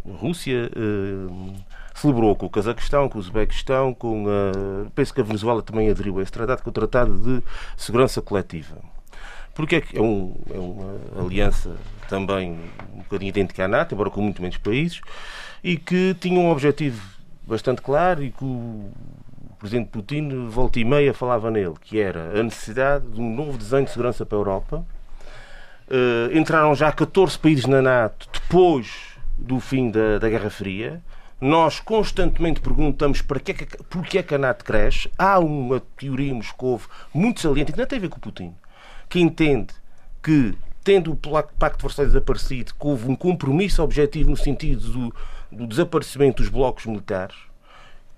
a 0.04 0.12
Rússia, 0.18 0.68
celebrou 1.94 2.34
com 2.34 2.46
o 2.46 2.50
Cazaquistão, 2.50 3.08
com 3.08 3.16
o 3.16 3.20
Uzbequistão, 3.20 3.94
com 3.94 4.26
a. 4.28 4.90
Penso 4.90 5.14
que 5.14 5.20
a 5.20 5.24
Venezuela 5.24 5.62
também 5.62 5.88
aderiu 5.88 6.18
a 6.18 6.22
esse 6.22 6.32
tratado, 6.32 6.64
com 6.64 6.70
o 6.70 6.72
Tratado 6.72 7.16
de 7.16 7.44
Segurança 7.76 8.20
Coletiva. 8.20 8.76
Porque 9.56 9.82
é, 9.94 10.00
um, 10.00 10.34
é 10.54 10.58
uma 10.58 11.24
aliança 11.24 11.74
também 12.08 12.58
um 12.94 12.98
bocadinho 12.98 13.30
idêntica 13.30 13.64
à 13.64 13.68
NATO, 13.68 13.94
embora 13.94 14.10
com 14.10 14.20
muito 14.20 14.42
menos 14.42 14.58
países, 14.58 15.00
e 15.64 15.78
que 15.78 16.14
tinha 16.20 16.38
um 16.38 16.50
objetivo 16.50 17.02
bastante 17.46 17.80
claro 17.80 18.22
e 18.22 18.30
que 18.30 18.44
o 18.44 18.90
Presidente 19.58 19.88
Putin, 19.88 20.46
volta 20.48 20.78
e 20.78 20.84
meia, 20.84 21.14
falava 21.14 21.50
nele, 21.50 21.74
que 21.80 21.98
era 21.98 22.38
a 22.38 22.42
necessidade 22.42 23.08
de 23.08 23.18
um 23.18 23.34
novo 23.34 23.56
desenho 23.56 23.84
de 23.84 23.90
segurança 23.90 24.26
para 24.26 24.36
a 24.36 24.40
Europa. 24.40 24.86
Uh, 25.88 26.36
entraram 26.36 26.74
já 26.74 26.92
14 26.92 27.38
países 27.38 27.64
na 27.64 27.80
NATO 27.80 28.28
depois 28.32 29.16
do 29.38 29.58
fim 29.58 29.90
da, 29.90 30.18
da 30.18 30.28
Guerra 30.28 30.50
Fria. 30.50 31.02
Nós 31.40 31.80
constantemente 31.80 32.60
perguntamos 32.60 33.22
para 33.22 33.40
que 33.40 33.52
é 33.52 33.54
que, 33.54 33.66
porque 33.84 34.18
é 34.18 34.22
que 34.22 34.34
a 34.34 34.38
NATO 34.38 34.64
cresce. 34.64 35.10
Há 35.16 35.38
uma 35.38 35.80
teoria 35.80 36.30
em 36.30 36.34
Moscou 36.34 36.80
muito 37.14 37.40
saliente, 37.40 37.72
que 37.72 37.78
não 37.78 37.86
tem 37.86 37.98
a 37.98 38.02
ver 38.02 38.08
com 38.08 38.18
o 38.18 38.20
Putin, 38.20 38.54
que 39.08 39.20
entende 39.20 39.74
que, 40.22 40.54
tendo 40.82 41.12
o 41.12 41.16
Pacto 41.16 41.78
de 41.78 41.82
Varsóvia 41.82 42.06
desaparecido, 42.06 42.74
que 42.74 42.86
houve 42.86 43.08
um 43.08 43.16
compromisso 43.16 43.82
objetivo 43.82 44.30
no 44.30 44.36
sentido 44.36 44.88
do, 44.90 45.14
do 45.50 45.66
desaparecimento 45.66 46.42
dos 46.42 46.50
blocos 46.50 46.86
militares, 46.86 47.36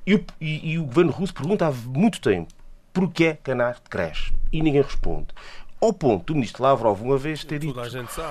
e 0.06 0.14
o, 0.14 0.24
e, 0.40 0.72
e 0.72 0.78
o, 0.78 0.84
governo 0.84 1.12
russo 1.12 1.34
pergunta 1.34 1.66
há 1.66 1.70
muito 1.70 2.20
tempo 2.20 2.48
porquê 2.92 3.36
que 3.44 3.50
a 3.50 3.54
NATO 3.54 3.82
cresce? 3.88 4.32
E 4.52 4.62
ninguém 4.62 4.82
responde 4.82 5.28
ao 5.80 5.92
ponto 5.92 6.26
do 6.26 6.34
ministro 6.34 6.62
Lavrov 6.62 7.00
uma 7.00 7.16
vez 7.16 7.44
ter 7.44 7.60
dito 7.60 7.80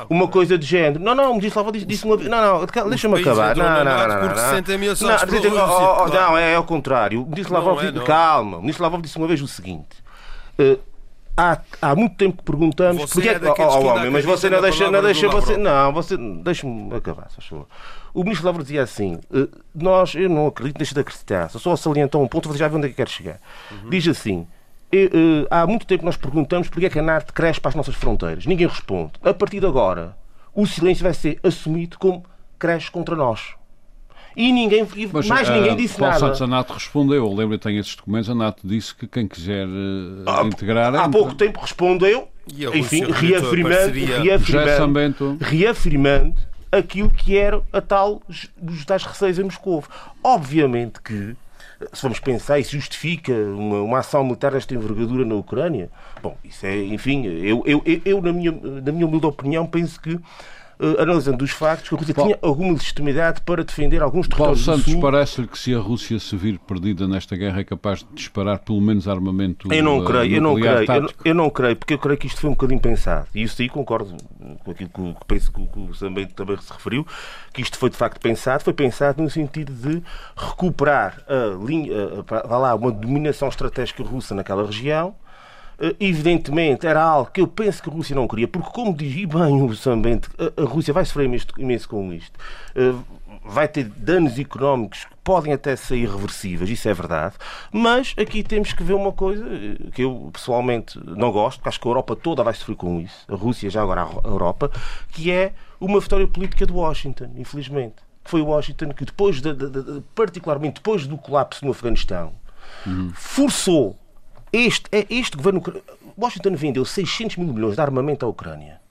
uma 0.10 0.28
coisa 0.28 0.58
de 0.58 0.66
género. 0.66 1.01
Não, 1.01 1.16
não, 1.16 1.32
o 1.32 1.36
ministro 1.36 1.60
Lavrov 1.60 1.74
disse, 1.74 1.86
disse 1.86 2.05
uma 2.05 2.18
vez. 2.18 2.30
Não, 2.30 2.60
não, 2.60 2.89
deixa-me 2.89 3.22
acabar. 3.22 3.55
Não, 3.55 3.64
não, 3.64 3.84
não. 3.84 3.86
Não, 3.86 4.08
não, 4.08 5.55
não, 5.55 6.03
oh, 6.03 6.08
não, 6.08 6.38
é 6.38 6.55
ao 6.55 6.64
contrário. 6.64 7.24
O 7.24 7.26
ministro 7.26 7.53
Lavrov 7.53 7.80
disse, 7.80 8.05
calma. 8.05 8.58
O 8.58 8.62
ministro 8.62 8.84
Lavrov 8.84 9.01
disse 9.01 9.18
uma 9.18 9.28
vez 9.28 9.41
o 9.41 9.47
seguinte. 9.47 10.03
Uh, 10.60 10.78
há, 11.38 11.61
há 11.81 11.95
muito 11.95 12.15
tempo 12.15 12.38
que 12.38 12.43
perguntamos 12.43 13.03
você 13.03 13.13
porque 13.13 13.29
é, 13.29 13.53
que, 13.53 13.61
oh, 13.61 13.85
homem, 13.85 14.09
mas 14.09 14.25
você 14.25 14.49
não 14.49 14.59
deixa, 14.59 14.89
não 14.89 15.01
deixa 15.01 15.29
você, 15.29 15.55
não, 15.55 15.93
você 15.93 16.17
deixa-me 16.17 16.93
acabar, 16.95 17.29
se 17.29 17.41
favor. 17.47 17.67
O 18.13 18.23
ministro 18.23 18.47
Lavrov 18.47 18.63
dizia 18.63 18.81
assim: 18.81 19.19
uh, 19.31 19.47
nós, 19.75 20.15
eu 20.15 20.27
não 20.27 20.47
acredito, 20.47 20.77
deixa 20.77 20.95
de 20.95 21.01
acreditar, 21.01 21.49
só 21.49 21.75
salientar 21.75 22.19
um 22.19 22.27
ponto, 22.27 22.49
você 22.49 22.57
já 22.57 22.67
vê 22.67 22.75
onde 22.75 22.88
é 22.88 22.89
que 22.89 22.95
quer 22.95 23.07
chegar. 23.07 23.39
Uhum. 23.71 23.89
Diz 23.89 24.07
assim: 24.07 24.47
Uh, 24.89 25.45
há 25.51 25.67
muito 25.67 25.85
tempo 25.85 26.05
nós 26.05 26.15
perguntamos 26.15 26.69
porque 26.69 26.85
é 26.85 26.89
que 26.89 26.97
a 26.97 27.01
NATO 27.01 27.33
cresce 27.33 27.59
para 27.59 27.69
as 27.69 27.75
nossas 27.75 27.93
fronteiras. 27.95 28.45
Ninguém 28.45 28.67
responde. 28.67 29.11
A 29.21 29.33
partir 29.33 29.59
de 29.59 29.65
agora, 29.65 30.15
o 30.55 30.65
silêncio 30.65 31.03
vai 31.03 31.13
ser 31.13 31.38
assumido 31.43 31.97
como 31.99 32.23
cresce 32.57 32.89
contra 32.89 33.13
nós. 33.13 33.57
E 34.38 34.51
ninguém, 34.51 34.88
Mas, 35.11 35.27
mais 35.27 35.49
ninguém 35.49 35.73
uh, 35.73 35.75
disse 35.75 35.97
Paulo 35.97 36.13
nada. 36.13 36.27
Santos, 36.27 36.41
a 36.43 36.47
NATO 36.47 36.73
respondeu. 36.73 37.33
Lembro, 37.33 37.57
tenho 37.57 37.79
esses 37.79 37.95
documentos. 37.95 38.29
A 38.29 38.35
NATO 38.35 38.67
disse 38.67 38.93
que 38.93 39.07
quem 39.07 39.27
quiser 39.27 39.65
uh, 39.65 40.29
há, 40.29 40.43
integrar. 40.43 40.93
Há 40.93 41.09
pouco 41.09 41.33
tempo 41.33 41.59
respondeu, 41.59 42.27
enfim, 42.47 43.05
reafirmando, 43.11 43.93
reafirmando, 44.23 45.38
reafirmando 45.41 46.35
aquilo 46.71 47.09
que 47.09 47.35
era 47.35 47.63
a 47.73 47.81
tal 47.81 48.21
dos 48.61 48.85
tais 48.85 49.03
receios 49.03 49.39
em 49.39 49.43
Moscou. 49.43 49.83
Obviamente 50.23 51.01
que 51.01 51.35
se 51.91 52.03
vamos 52.03 52.19
pensar, 52.19 52.59
isso 52.59 52.71
justifica 52.71 53.33
uma, 53.33 53.81
uma 53.81 53.99
ação 53.99 54.23
militar 54.23 54.51
desta 54.51 54.73
envergadura 54.75 55.25
na 55.25 55.33
Ucrânia? 55.33 55.89
Bom, 56.21 56.38
isso 56.43 56.65
é, 56.65 56.75
enfim, 56.75 57.25
eu, 57.25 57.63
eu, 57.65 57.81
eu, 57.85 58.01
eu 58.05 58.21
na, 58.21 58.33
minha, 58.33 58.51
na 58.51 58.91
minha 58.91 59.05
humilde 59.05 59.25
opinião, 59.25 59.65
penso 59.65 59.99
que 59.99 60.19
Uh, 60.80 61.01
analisando 61.01 61.43
os 61.43 61.49
factos, 61.49 61.89
que 61.89 61.95
a 61.95 61.97
Rússia 61.97 62.13
Paulo, 62.13 62.30
tinha 62.32 62.39
alguma 62.41 62.73
legitimidade 62.73 63.41
para 63.41 63.63
defender 63.63 64.01
alguns 64.03 64.28
territórios 64.28 64.63
Paulo 64.63 64.82
Santos, 64.84 65.01
parece-lhe 65.01 65.47
que 65.47 65.57
se 65.57 65.73
a 65.73 65.80
Rússia 65.80 66.19
se 66.19 66.36
vir 66.36 66.59
perdida 66.59 67.07
nesta 67.07 67.36
guerra 67.36 67.61
é 67.61 67.63
capaz 67.63 67.99
de 67.99 68.07
disparar 68.13 68.59
pelo 68.59 68.80
menos 68.80 69.07
armamento 69.07 69.73
Eu 69.73 69.84
não 69.84 69.99
uh, 69.99 70.05
creio, 70.05 70.36
eu 70.36 70.41
não 70.41 70.55
creio, 70.55 70.91
eu 70.91 71.01
não, 71.01 71.09
eu 71.25 71.36
não, 71.36 71.49
creio, 71.49 71.75
porque 71.75 71.95
eu 71.95 71.97
creio 71.97 72.17
que 72.17 72.28
isto 72.28 72.39
foi 72.39 72.49
um 72.49 72.53
bocadinho 72.53 72.80
pensado. 72.80 73.28
E 73.34 73.41
isso 73.41 73.61
aí 73.61 73.69
concordo 73.69 74.15
com 74.63 74.71
aquilo 74.71 74.89
que, 74.89 75.13
que 75.13 75.25
penso 75.25 75.51
que, 75.51 75.65
que 75.65 75.80
o 75.80 75.89
também, 75.97 76.28
também 76.28 76.57
se 76.57 76.71
referiu, 76.71 77.07
que 77.53 77.61
isto 77.61 77.78
foi 77.78 77.89
de 77.89 77.97
facto 77.97 78.19
pensado, 78.19 78.63
foi 78.63 78.73
pensado 78.73 79.21
no 79.21 79.30
sentido 79.30 79.73
de 79.73 80.03
recuperar 80.36 81.23
a 81.28 81.65
linha, 81.65 81.91
a, 82.30 82.53
a, 82.53 82.57
lá, 82.57 82.75
uma 82.75 82.91
dominação 82.91 83.47
estratégica 83.47 84.03
russa 84.03 84.36
naquela 84.36 84.65
região, 84.65 85.15
eh, 85.15 85.26
evidentemente 85.99 86.88
era 86.88 87.01
algo 87.01 87.30
que 87.32 87.41
eu 87.41 87.47
penso 87.47 87.82
que 87.82 87.89
a 87.89 87.93
Rússia 87.93 88.15
não 88.15 88.28
queria, 88.28 88.47
porque, 88.47 88.69
como 88.71 88.95
diz 88.95 89.13
bem 89.25 89.61
o 89.61 89.75
Sambente, 89.75 90.30
a 90.38 90.63
Rússia 90.63 90.93
vai 90.93 91.05
sofrer 91.05 91.30
imenso 91.57 91.88
com 91.88 92.11
isto. 92.11 92.38
Eh, 92.75 92.93
vai 93.47 93.67
ter 93.67 93.86
danos 93.86 94.38
económicos 94.38 95.05
que 95.05 95.15
podem 95.23 95.53
até 95.53 95.75
ser 95.75 95.97
irreversíveis, 95.97 96.69
isso 96.69 96.88
é 96.89 96.93
verdade, 96.93 97.36
mas 97.71 98.13
aqui 98.17 98.43
temos 98.43 98.73
que 98.73 98.84
ver 98.84 98.93
uma 98.93 99.11
coisa 99.11 99.45
eh, 99.45 99.89
que 99.93 100.01
eu 100.03 100.30
pessoalmente 100.34 100.99
não 101.03 101.32
gosto, 101.32 101.59
porque 101.59 101.69
acho 101.69 101.80
que 101.80 101.88
a 101.88 101.91
Europa 101.91 102.15
toda 102.15 102.43
vai 102.43 102.53
sofrer 102.53 102.75
com 102.75 102.99
isso, 102.99 103.25
a 103.28 103.36
Rússia 103.36 103.69
já 103.69 103.82
agora 103.82 104.03
a 104.03 104.28
Europa, 104.28 104.71
que 105.11 105.32
é 105.32 105.53
uma 105.80 105.99
vitória 105.99 106.28
política 106.28 106.65
de 106.65 106.73
Washington, 106.73 107.32
infelizmente. 107.38 107.95
Foi 108.23 108.41
Washington 108.41 108.89
que 108.89 109.05
depois, 109.05 109.39
de, 109.39 109.53
de, 109.53 109.69
de, 109.69 110.03
particularmente 110.13 110.75
depois 110.75 111.07
do 111.07 111.17
colapso 111.17 111.63
no 111.63 111.71
Afeganistão, 111.71 112.34
uhum. 112.86 113.11
forçou 113.13 113.97
este, 114.51 114.85
é 114.91 115.05
este 115.09 115.37
governo. 115.37 115.61
Washington 116.17 116.55
vendeu 116.55 116.85
600 116.85 117.37
mil 117.37 117.53
milhões 117.53 117.75
de 117.75 117.81
armamento 117.81 118.25
à 118.25 118.29
Ucrânia. 118.29 118.81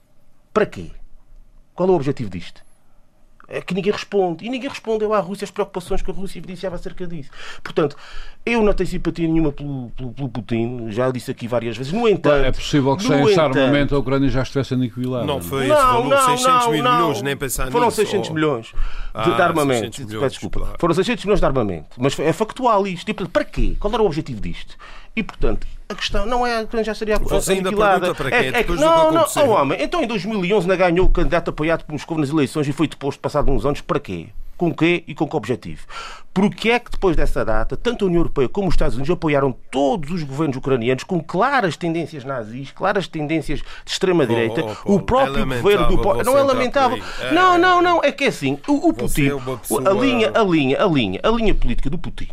Para 0.53 0.65
quê? 0.65 0.91
Qual 1.73 1.89
é 1.89 1.91
o 1.91 1.95
objetivo 1.95 2.29
disto? 2.29 2.67
é 3.47 3.61
que 3.61 3.73
ninguém 3.73 3.91
responde. 3.91 4.45
E 4.45 4.49
ninguém 4.49 4.69
respondeu 4.69 5.13
à 5.13 5.19
Rússia 5.19 5.45
as 5.45 5.51
preocupações 5.51 6.01
que 6.01 6.11
a 6.11 6.13
Rússia 6.13 6.37
evidenciava 6.39 6.75
acerca 6.75 7.07
disso. 7.07 7.29
Portanto, 7.63 7.95
eu 8.45 8.61
não 8.61 8.73
tenho 8.73 8.89
simpatia 8.89 9.27
nenhuma 9.27 9.51
pelo, 9.51 9.89
pelo, 9.91 10.11
pelo 10.11 10.29
Putin, 10.29 10.87
já 10.89 11.09
disse 11.11 11.31
aqui 11.31 11.47
várias 11.47 11.77
vezes. 11.77 11.93
No 11.93 12.07
entanto. 12.07 12.45
É 12.45 12.51
possível 12.51 12.95
que 12.97 13.03
sem 13.03 13.23
esse 13.23 13.39
armamento 13.39 13.95
a 13.95 13.99
Ucrânia 13.99 14.29
já 14.29 14.41
estivesse 14.41 14.73
aniquilada. 14.73 15.25
Não 15.25 15.41
foi 15.41 15.63
esse 15.63 15.69
não, 15.69 15.77
valor, 15.77 16.09
não, 16.09 16.37
600 16.37 16.43
não, 16.45 16.71
mil 16.71 16.83
não. 16.83 16.95
milhões, 16.95 17.21
nem 17.21 17.37
pensar 17.37 17.71
Foram 17.71 17.85
nisso. 17.85 18.01
600 18.01 18.29
milhões 18.31 18.65
de, 18.67 18.73
ah, 19.13 19.23
de 19.23 19.41
armamento. 19.41 20.05
Milhões, 20.05 20.31
desculpa. 20.31 20.59
Claro. 20.59 20.75
Foram 20.79 20.93
600 20.93 21.25
milhões 21.25 21.39
de 21.39 21.45
armamento. 21.45 21.89
Mas 21.97 22.19
é 22.19 22.33
factual 22.33 22.85
isto. 22.85 23.05
Tipo, 23.05 23.27
para 23.29 23.45
quê? 23.45 23.75
Qual 23.79 23.93
era 23.93 24.03
o 24.03 24.05
objetivo 24.05 24.41
disto? 24.41 24.75
E, 25.17 25.23
portanto, 25.23 25.65
a 25.89 25.95
questão 25.95 26.27
não 26.27 26.45
é 26.45 26.63
que 26.63 26.83
já 26.83 26.93
seria 26.93 27.17
Você 27.17 27.53
ainda 27.53 27.69
aniquilada. 27.69 28.13
Para 28.13 28.29
quê? 28.29 28.35
É, 28.35 28.59
é 28.59 28.63
que, 28.63 28.71
não, 28.73 29.11
não, 29.11 29.25
oh, 29.25 29.49
homem, 29.49 29.81
então 29.81 30.03
em 30.03 30.05
2011 30.07 30.67
não 30.67 30.77
ganhou 30.77 31.07
o 31.07 31.09
candidato 31.09 31.49
apoiado 31.49 31.85
por 31.85 31.93
Moscou 31.93 32.19
nas 32.19 32.29
eleições 32.29 32.67
e 32.67 32.71
foi 32.71 32.87
deposto 32.87 33.19
passado 33.19 33.49
uns 33.49 33.65
anos 33.65 33.81
para 33.81 33.99
quê? 33.99 34.27
Com 34.55 34.71
quê 34.71 35.03
e 35.07 35.15
com 35.15 35.27
que 35.27 35.35
objetivo? 35.35 35.87
Porque 36.31 36.69
é 36.69 36.77
que 36.77 36.91
depois 36.91 37.15
dessa 37.15 37.43
data, 37.43 37.75
tanto 37.75 38.05
a 38.05 38.07
União 38.07 38.19
Europeia 38.19 38.47
como 38.47 38.67
os 38.67 38.75
Estados 38.75 38.93
Unidos 38.93 39.11
apoiaram 39.11 39.55
todos 39.71 40.11
os 40.11 40.21
governos 40.21 40.57
ucranianos 40.57 41.03
com 41.03 41.19
claras 41.19 41.75
tendências 41.75 42.23
nazis, 42.23 42.69
claras 42.71 43.07
tendências 43.07 43.59
de 43.59 43.91
extrema-direita. 43.91 44.63
Oh, 44.63 44.75
oh, 44.85 44.95
o 44.97 45.01
próprio 45.01 45.51
é 45.51 45.57
governo 45.57 45.87
do. 45.87 46.23
Não 46.23 46.37
é 46.37 46.43
lamentável. 46.43 47.03
É, 47.21 47.33
não, 47.33 47.57
não, 47.57 47.81
não. 47.81 48.03
É 48.03 48.11
que 48.11 48.25
é 48.25 48.27
assim. 48.27 48.59
O, 48.67 48.89
o 48.89 48.93
Putin, 48.93 49.29
é 49.29 49.89
a 49.89 49.93
linha, 49.93 50.31
a 50.35 50.43
linha, 50.43 50.83
a 50.83 50.87
linha, 50.87 51.19
a 51.23 51.29
linha 51.29 51.55
política 51.55 51.89
do 51.89 51.97
Putin 51.97 52.29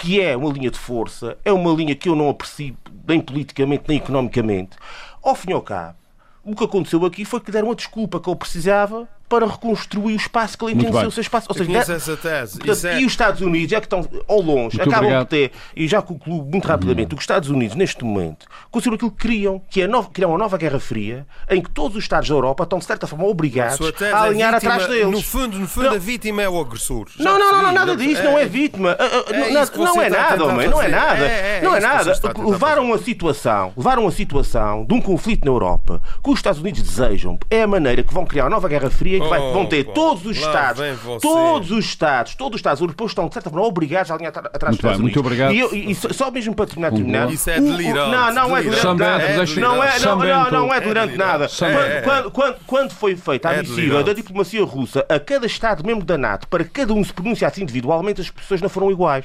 que 0.00 0.20
é 0.20 0.36
uma 0.36 0.52
linha 0.52 0.70
de 0.70 0.78
força, 0.78 1.36
é 1.44 1.52
uma 1.52 1.72
linha 1.72 1.94
que 1.94 2.08
eu 2.08 2.14
não 2.14 2.28
aprecio 2.28 2.76
nem 3.06 3.20
politicamente 3.20 3.84
nem 3.88 3.98
economicamente. 3.98 4.76
Ao 5.22 5.34
fim 5.34 5.50
e 5.50 5.52
ao 5.52 5.62
cabo, 5.62 5.96
o 6.44 6.54
que 6.54 6.64
aconteceu 6.64 7.04
aqui 7.04 7.24
foi 7.24 7.40
que 7.40 7.50
deram 7.50 7.70
a 7.70 7.74
desculpa 7.74 8.20
que 8.20 8.28
eu 8.28 8.36
precisava 8.36 9.08
para 9.28 9.46
reconstruir 9.46 10.14
o 10.14 10.16
espaço 10.16 10.56
que 10.56 10.64
ele 10.64 10.80
ser 10.80 11.06
o 11.06 11.10
seu 11.10 11.20
espaço. 11.20 11.46
Ou 11.48 11.56
seja, 11.56 11.92
essa 11.92 12.16
tese. 12.16 12.58
Portanto, 12.58 12.86
é... 12.86 13.00
E 13.00 13.04
os 13.04 13.12
Estados 13.12 13.40
Unidos, 13.40 13.72
é 13.72 13.80
que 13.80 13.86
estão 13.86 14.08
ao 14.26 14.40
longe, 14.40 14.76
muito 14.76 14.88
acabam 14.88 14.98
obrigado. 14.98 15.24
de 15.24 15.28
ter, 15.28 15.52
e 15.76 15.86
já 15.86 16.00
concluo 16.00 16.44
muito 16.44 16.66
rapidamente, 16.66 17.14
hum. 17.14 17.18
os 17.18 17.22
Estados 17.22 17.48
Unidos, 17.50 17.76
neste 17.76 18.04
momento, 18.04 18.46
conseguiram 18.70 18.96
aquilo 18.96 19.10
que 19.10 19.18
queriam, 19.18 19.60
que 19.70 19.82
é 19.82 19.86
nova, 19.86 20.08
criar 20.10 20.28
uma 20.28 20.38
nova 20.38 20.56
Guerra 20.56 20.80
Fria, 20.80 21.26
em 21.50 21.60
que 21.60 21.70
todos 21.70 21.96
os 21.96 22.04
Estados 22.04 22.28
da 22.28 22.34
Europa 22.34 22.64
estão, 22.64 22.78
de 22.78 22.84
certa 22.84 23.06
forma, 23.06 23.26
obrigados 23.26 23.78
a, 23.80 24.04
a 24.04 24.06
é 24.06 24.12
alinhar 24.12 24.54
vítima, 24.54 24.74
atrás 24.74 24.90
deles. 24.90 25.10
No 25.10 25.22
fundo, 25.22 25.58
no 25.58 25.68
fundo 25.68 25.86
não. 25.86 25.94
a 25.94 25.98
vítima 25.98 26.42
é 26.42 26.48
o 26.48 26.60
agressor. 26.60 27.06
não, 27.18 27.38
não, 27.38 27.52
não, 27.52 27.62
não, 27.62 27.72
nada 27.72 27.96
disso, 27.96 28.20
é, 28.20 28.24
não 28.24 28.38
é 28.38 28.46
vítima. 28.46 28.96
É 28.98 29.76
não 29.76 30.02
é 30.02 30.10
nada, 30.10 30.44
homem, 30.44 30.68
não 30.68 30.82
é 30.82 30.88
nada. 30.88 31.30
Não 31.62 31.76
é 31.76 31.80
nada. 31.80 32.12
Levaram 32.46 32.92
a 32.92 32.98
situação, 32.98 33.72
levaram 33.76 34.06
a 34.06 34.10
situação 34.10 34.84
de 34.84 34.94
um 34.94 35.00
conflito 35.00 35.44
na 35.44 35.50
Europa 35.50 36.00
que 36.22 36.30
os 36.30 36.38
Estados 36.38 36.60
Unidos 36.60 36.82
desejam. 36.82 37.38
É 37.50 37.62
a 37.62 37.66
maneira 37.66 38.02
que 38.02 38.12
vão 38.12 38.24
criar 38.24 38.44
uma 38.44 38.50
nova 38.50 38.68
Guerra 38.68 38.90
Fria 38.90 39.17
é 39.17 39.17
que 39.20 39.28
vai, 39.28 39.38
vão 39.52 39.66
ter? 39.66 39.86
Oh, 39.88 39.92
Todos 39.92 40.24
os 40.26 40.36
Estados, 40.36 40.82
todos 41.20 41.70
os 41.70 41.84
Estados, 41.84 42.34
todos 42.34 42.54
os 42.54 42.58
Estados 42.58 42.80
europeus 42.80 43.10
estão, 43.10 43.28
de 43.28 43.34
certa 43.34 43.50
forma, 43.50 43.64
obrigados 43.66 44.10
a 44.10 44.14
alinhar 44.14 44.32
atrás 44.36 44.52
dos 44.52 44.62
Muito 44.62 44.76
Estados 44.76 44.96
bem, 44.96 45.02
muito 45.02 45.20
Unidos. 45.20 45.26
obrigado. 45.26 45.52
E, 45.54 45.58
eu- 45.60 45.90
e- 45.90 45.94
só- 45.94 46.12
só 46.12 46.30
mesmo 46.30 46.54
para 46.54 46.66
terminar, 46.66 46.92
terminar 46.92 47.30
Isso 47.32 47.50
é 47.50 47.60
delirante, 47.60 48.10
Não, 48.10 48.32
não 48.32 48.56
é 48.56 48.62
delirante. 48.62 48.96
delirante 48.96 48.98
nada. 48.98 49.36
Deixa- 49.36 49.60
Não 49.60 49.82
é, 49.84 49.98
não, 49.98 50.16
não, 50.18 50.50
não 50.50 50.74
é 50.74 50.76
É 50.76 50.80
delirante 50.80 51.16
nada. 51.16 51.48
Sambento. 51.48 52.04
Quando, 52.04 52.30
quando, 52.30 52.56
quando, 52.66 52.90
foi 52.92 53.16
feita 53.16 53.48
a 53.48 53.54
É 53.54 53.60
missiva 53.62 54.02
da 54.02 54.12
diplomacia 54.12 54.64
russa 54.64 55.04
a 55.08 55.18
cada 55.18 55.46
Estado 55.46 55.84
membro 55.84 56.04
da 56.04 56.16
NATO 56.18 56.46
para 56.48 56.64
que 56.64 56.70
cada 56.70 56.92
um 56.92 57.02
se 57.04 57.12
pronunciasse 57.12 57.62
individualmente, 57.62 58.20
as 58.20 58.30
posições 58.30 58.60
não 58.60 58.68
foram 58.68 58.90
iguais. 58.90 59.24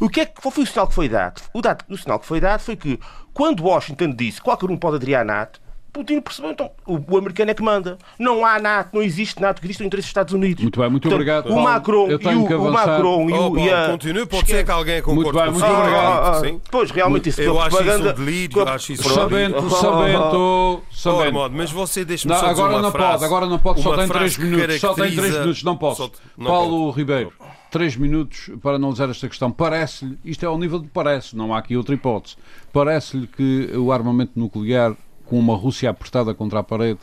O 0.00 0.08
que 0.08 0.20
é 0.20 0.24
que 0.26 0.40
qual 0.40 0.50
foi 0.50 0.64
o 0.64 0.66
sinal 0.66 0.86
que 0.88 0.94
foi 0.94 1.08
dado? 1.08 1.42
O, 1.52 1.60
dado, 1.60 1.84
o 1.90 1.96
sinal 1.98 2.18
que 2.18 2.26
foi 2.26 2.40
dado 2.40 2.60
foi 2.60 2.74
que, 2.74 2.98
quando 3.34 3.62
Washington 3.64 4.12
disse 4.12 4.38
que 4.38 4.44
qualquer 4.44 4.70
um 4.70 4.76
pode 4.78 4.96
aderir 4.96 5.18
à 5.18 5.24
NATO, 5.24 5.60
Putin 5.92 6.20
percebeu, 6.20 6.50
então, 6.52 6.70
o, 6.86 6.98
o 7.14 7.16
americano 7.18 7.50
é 7.50 7.54
que 7.54 7.62
manda. 7.62 7.98
Não 8.18 8.44
há 8.44 8.58
NATO, 8.60 8.90
não 8.94 9.02
existe 9.02 9.40
NATO, 9.40 9.60
que 9.60 9.66
existe 9.66 9.82
o 9.82 9.86
interesse 9.86 10.04
dos 10.06 10.10
Estados 10.10 10.34
Unidos. 10.34 10.62
Muito 10.62 10.78
bem, 10.78 10.88
muito 10.90 11.02
Portanto, 11.04 11.14
obrigado, 11.20 11.46
O 11.46 11.48
Paulo. 11.48 11.64
Macron 11.64 12.06
Eu 12.08 12.16
e 12.16 12.18
tenho 12.18 12.40
o, 12.60 12.68
o. 12.68 12.72
Macron 12.72 13.30
e, 13.30 13.32
Oh, 13.32 13.50
o, 13.50 13.58
e 13.58 13.70
a... 13.72 13.88
continue, 13.90 14.26
pode 14.26 14.46
ser 14.46 14.64
que 14.64 14.70
alguém 14.70 15.02
concorde 15.02 15.32
Muito 15.32 15.36
bem, 15.38 15.46
com 15.46 15.52
muito 15.52 15.66
você. 15.66 15.72
obrigado. 15.80 16.04
Ah, 16.24 16.30
ah, 16.30 16.40
Sim. 16.40 16.60
Pois, 16.70 16.90
realmente, 16.90 17.28
isso 17.30 17.40
Eu 17.40 17.58
acho 17.60 17.70
propaganda... 17.76 18.10
isso 18.12 18.20
um 18.20 18.24
delírio, 18.24 18.68
a- 18.68 18.74
acho 18.74 18.92
isso. 18.92 19.08
Sabento, 19.08 19.56
Oh, 19.56 19.62
oh, 19.62 19.66
oh. 19.66 19.70
sabento, 19.70 20.36
Oh, 20.36 20.80
sabento. 20.94 21.50
Mas 21.52 21.70
você 21.72 22.04
deixa-me 22.04 22.34
só 22.34 22.46
agora 22.46 22.72
uma 22.74 22.82
não 22.82 22.90
frase. 22.92 23.12
pode, 23.12 23.24
agora 23.24 23.46
não 23.46 23.58
pode, 23.58 23.82
só 23.82 23.96
tem 23.96 24.06
frase 24.06 24.18
3 24.18 24.36
que 24.36 24.42
minutos, 24.44 24.80
só 24.80 24.88
tem 24.88 24.94
3 24.96 25.14
caracteriza- 25.14 25.40
minutos, 25.40 25.62
não 25.64 25.76
posso. 25.76 26.12
Paulo. 26.44 26.90
Ribeiro, 26.90 27.32
3 27.70 27.96
minutos 27.96 28.50
para 28.62 28.76
analisar 28.76 29.08
esta 29.10 29.28
questão. 29.28 29.50
Parece-lhe, 29.50 30.18
isto 30.24 30.44
é 30.44 30.48
ao 30.48 30.58
nível 30.58 30.78
de 30.78 30.88
parece, 30.88 31.34
não 31.36 31.52
há 31.54 31.58
aqui 31.58 31.76
outra 31.76 31.94
hipótese, 31.94 32.36
parece-lhe 32.72 33.26
que 33.26 33.70
o 33.76 33.90
armamento 33.92 34.32
nuclear, 34.36 34.94
com 35.28 35.38
uma 35.38 35.54
Rússia 35.56 35.90
apertada 35.90 36.32
contra 36.34 36.60
a 36.60 36.62
parede 36.62 37.00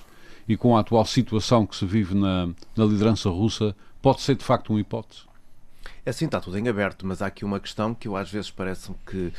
e 0.47 0.57
com 0.57 0.75
a 0.75 0.79
atual 0.79 1.05
situação 1.05 1.65
que 1.65 1.75
se 1.75 1.85
vive 1.85 2.15
na, 2.15 2.47
na 2.75 2.85
liderança 2.85 3.29
russa, 3.29 3.75
pode 4.01 4.21
ser 4.21 4.35
de 4.35 4.43
facto 4.43 4.69
uma 4.71 4.79
hipótese? 4.79 5.21
É 6.05 6.09
assim, 6.09 6.25
está 6.25 6.39
tudo 6.39 6.57
em 6.57 6.67
aberto, 6.67 7.05
mas 7.05 7.21
há 7.21 7.27
aqui 7.27 7.43
uma 7.45 7.59
questão 7.59 7.93
que 7.93 8.07
eu 8.07 8.15
às 8.15 8.29
vezes 8.31 8.51
parece 8.51 8.91
que. 9.09 9.31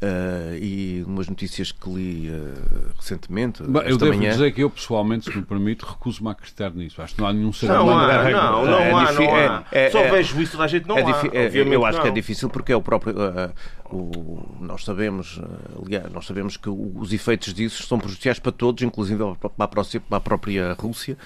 ah, 0.00 0.56
e 0.58 1.02
umas 1.06 1.28
notícias 1.28 1.70
que 1.70 1.90
li 1.90 2.30
ah, 2.30 2.92
recentemente, 2.96 3.62
Bem, 3.62 3.82
eu 3.86 3.98
devo 3.98 4.16
manhã. 4.16 4.30
dizer 4.30 4.52
que 4.52 4.62
eu, 4.62 4.70
pessoalmente, 4.70 5.30
se 5.30 5.36
me 5.36 5.42
permite, 5.44 5.84
recuso-me 5.84 6.28
a 6.28 6.32
acreditar 6.32 6.70
nisso. 6.70 7.02
Acho 7.02 7.14
que 7.14 7.20
não 7.20 7.28
há 7.28 7.32
nenhum 7.32 7.52
ser 7.52 7.66
Não 7.66 7.84
humano. 7.88 8.10
há, 8.10 8.30
não, 8.30 8.64
não 8.64 8.78
É 8.78 8.90
há, 8.90 9.12
não 9.12 9.34
há. 9.34 9.64
é- 9.72 9.86
é- 9.86 9.90
Só 9.90 9.98
é- 10.00 10.10
vejo 10.10 10.40
isso, 10.40 10.52
toda 10.52 10.64
a 10.64 10.68
gente 10.68 10.86
não 10.88 10.96
É 10.96 11.02
há. 11.02 11.08
é- 11.10 11.46
obviamente 11.46 11.74
eu 11.74 11.84
acho 11.84 12.00
que 12.00 12.06
é 12.06 12.10
não. 12.10 12.14
difícil 12.14 12.48
porque 12.48 12.72
é 12.72 12.76
o 12.76 12.80
próprio. 12.82 13.14
ah, 13.20 13.50
o- 13.90 14.56
nós 14.60 14.84
sabemos, 14.84 15.40
ah, 15.42 15.80
aliás, 15.84 16.12
nós 16.12 16.26
sabemos 16.26 16.56
que 16.56 16.68
os 16.68 17.12
efeitos 17.12 17.54
disso 17.54 17.82
são 17.86 17.98
prejudiciais 17.98 18.38
para 18.38 18.52
todos, 18.52 18.82
inclusive 18.82 19.22
para 19.40 19.50
a, 19.64 19.68
próxima- 19.68 20.04
para 20.08 20.18
a 20.18 20.20
própria 20.20 20.72
Rússia, 20.74 21.16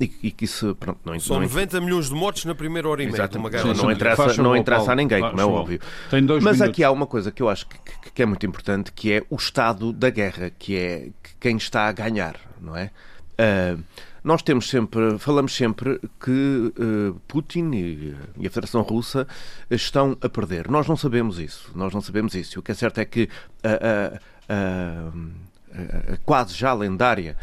e, 0.00 0.10
e 0.22 0.30
que 0.30 0.44
isso 0.44 0.74
pronto, 0.78 0.98
não, 1.04 1.18
São 1.20 1.36
não, 1.36 1.42
90 1.42 1.80
milhões 1.80 2.08
de 2.08 2.14
mortes 2.14 2.44
na 2.44 2.54
primeira 2.54 2.88
hora 2.88 3.02
e 3.02 3.06
meia 3.06 3.12
de 3.16 3.20
Exatamente. 3.22 3.44
uma 3.44 3.50
guerra. 3.50 3.74
Não, 3.82 3.90
interessa, 3.92 4.42
não 4.42 4.56
interessa 4.56 4.92
a 4.92 4.94
ninguém, 4.94 5.20
como 5.20 5.40
é 5.40 5.44
óbvio. 5.44 5.80
Tem 6.10 6.24
dois 6.24 6.42
Mas 6.44 6.56
minutos. 6.56 6.70
aqui 6.72 6.84
há 6.84 6.90
uma 6.90 7.06
coisa 7.06 7.30
que 7.30 7.42
eu 7.42 7.48
acho 7.48 7.66
que, 7.66 7.78
que- 7.78 8.10
que 8.12 8.22
é 8.22 8.26
muito 8.26 8.44
importante, 8.46 8.92
que 8.92 9.12
é 9.12 9.22
o 9.30 9.36
estado 9.36 9.92
da 9.92 10.10
guerra, 10.10 10.50
que 10.58 10.76
é 10.76 11.08
que 11.22 11.30
quem 11.40 11.56
está 11.56 11.88
a 11.88 11.92
ganhar, 11.92 12.36
não 12.60 12.76
é? 12.76 12.90
Ah, 13.38 13.76
nós 14.22 14.42
temos 14.42 14.68
sempre, 14.68 15.18
falamos 15.18 15.54
sempre 15.54 16.00
que 16.22 16.72
ah, 16.78 17.18
Putin 17.28 17.70
e, 17.72 18.14
e 18.38 18.46
a 18.46 18.50
Federação 18.50 18.82
Russa 18.82 19.26
estão 19.70 20.16
a 20.20 20.28
perder. 20.28 20.68
Nós 20.70 20.86
não 20.86 20.96
sabemos 20.96 21.38
isso. 21.38 21.70
Nós 21.74 21.92
não 21.94 22.00
sabemos 22.00 22.34
isso. 22.34 22.60
O 22.60 22.62
que 22.62 22.72
é 22.72 22.74
certo 22.74 22.98
é 22.98 23.04
que 23.04 23.28
a- 23.62 24.18
a- 24.48 24.54
a- 24.54 26.12
a 26.14 26.16
quase 26.24 26.54
já 26.54 26.72
lendária 26.74 27.36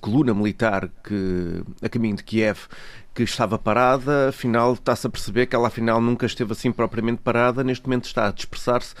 coluna 0.00 0.34
militar 0.34 0.90
que 1.02 1.62
a 1.82 1.88
caminho 1.88 2.16
de 2.16 2.22
Kiev 2.22 2.66
que 3.14 3.22
estava 3.22 3.58
parada, 3.58 4.28
afinal 4.28 4.74
está-se 4.74 5.06
a 5.06 5.10
perceber 5.10 5.46
que 5.46 5.56
ela 5.56 5.68
afinal 5.68 6.00
nunca 6.00 6.24
esteve 6.26 6.52
assim 6.52 6.70
propriamente 6.72 7.20
parada, 7.22 7.62
neste 7.64 7.84
momento 7.86 8.04
está 8.04 8.28
a 8.28 8.30
dispersar-se 8.32 8.94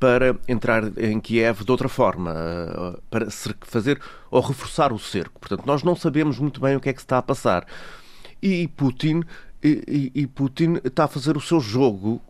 para 0.00 0.34
entrar 0.48 0.82
em 0.98 1.20
Kiev 1.20 1.62
de 1.64 1.70
outra 1.70 1.88
forma, 1.88 2.32
ah, 2.34 2.98
para 3.10 3.26
fazer 3.60 4.00
ou 4.30 4.40
reforçar 4.40 4.92
o 4.92 4.98
cerco. 4.98 5.38
Portanto, 5.38 5.64
nós 5.66 5.82
não 5.82 5.94
sabemos 5.94 6.38
muito 6.38 6.60
bem 6.60 6.74
o 6.74 6.80
que 6.80 6.88
é 6.88 6.92
que 6.92 7.00
está 7.00 7.18
a 7.18 7.22
passar. 7.22 7.66
E 8.42 8.66
Putin, 8.68 9.22
e- 9.62 10.10
e 10.14 10.26
Putin 10.26 10.78
está 10.82 11.04
a 11.04 11.08
fazer 11.08 11.36
o 11.36 11.40
seu 11.40 11.60
jogo, 11.60 12.20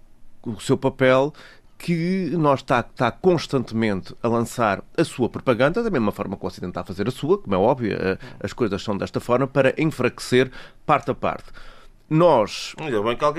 o 0.43 0.59
seu 0.61 0.77
papel, 0.77 1.33
que 1.79 2.31
nós 2.37 2.61
está, 2.61 2.81
está 2.81 3.11
constantemente 3.11 4.15
a 4.23 4.29
lançar 4.29 4.83
a 4.99 5.05
sua 5.05 5.31
propaganda, 5.31 5.83
da 5.83 5.89
mesma 5.91 6.13
forma 6.13 6.37
que 6.37 6.45
o 6.45 6.47
Ocidente 6.47 6.73
está 6.73 6.83
a 6.83 6.85
fazer 6.85 7.09
a 7.09 7.11
sua, 7.11 7.39
como 7.39 7.55
é 7.55 7.59
óbvio, 7.59 7.93
eh, 7.99 8.19
as 8.43 8.53
coisas 8.53 8.83
são 8.83 8.99
desta 8.99 9.19
forma, 9.19 9.47
para 9.47 9.73
enfraquecer 9.81 10.51
parte 10.85 11.11
a 11.11 11.15
parte. 11.15 11.47
Nós 12.11 12.75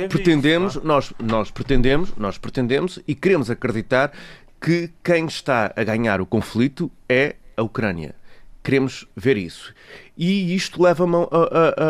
pretendemos, 0.07 0.75
isso, 0.77 0.87
nós, 0.87 1.13
nós 1.19 1.51
pretendemos, 1.51 2.13
nós 2.15 2.37
pretendemos 2.37 2.99
e 3.05 3.13
queremos 3.13 3.49
acreditar 3.51 4.13
que 4.61 4.89
quem 5.03 5.25
está 5.25 5.73
a 5.75 5.83
ganhar 5.83 6.21
o 6.21 6.25
conflito 6.25 6.89
é 7.09 7.35
a 7.57 7.61
Ucrânia. 7.63 8.15
Queremos 8.63 9.05
ver 9.15 9.35
isso. 9.37 9.73
E 10.17 10.55
isto 10.55 10.81
leva-me 10.81 11.15
a, 11.15 11.19
a- 11.19 11.25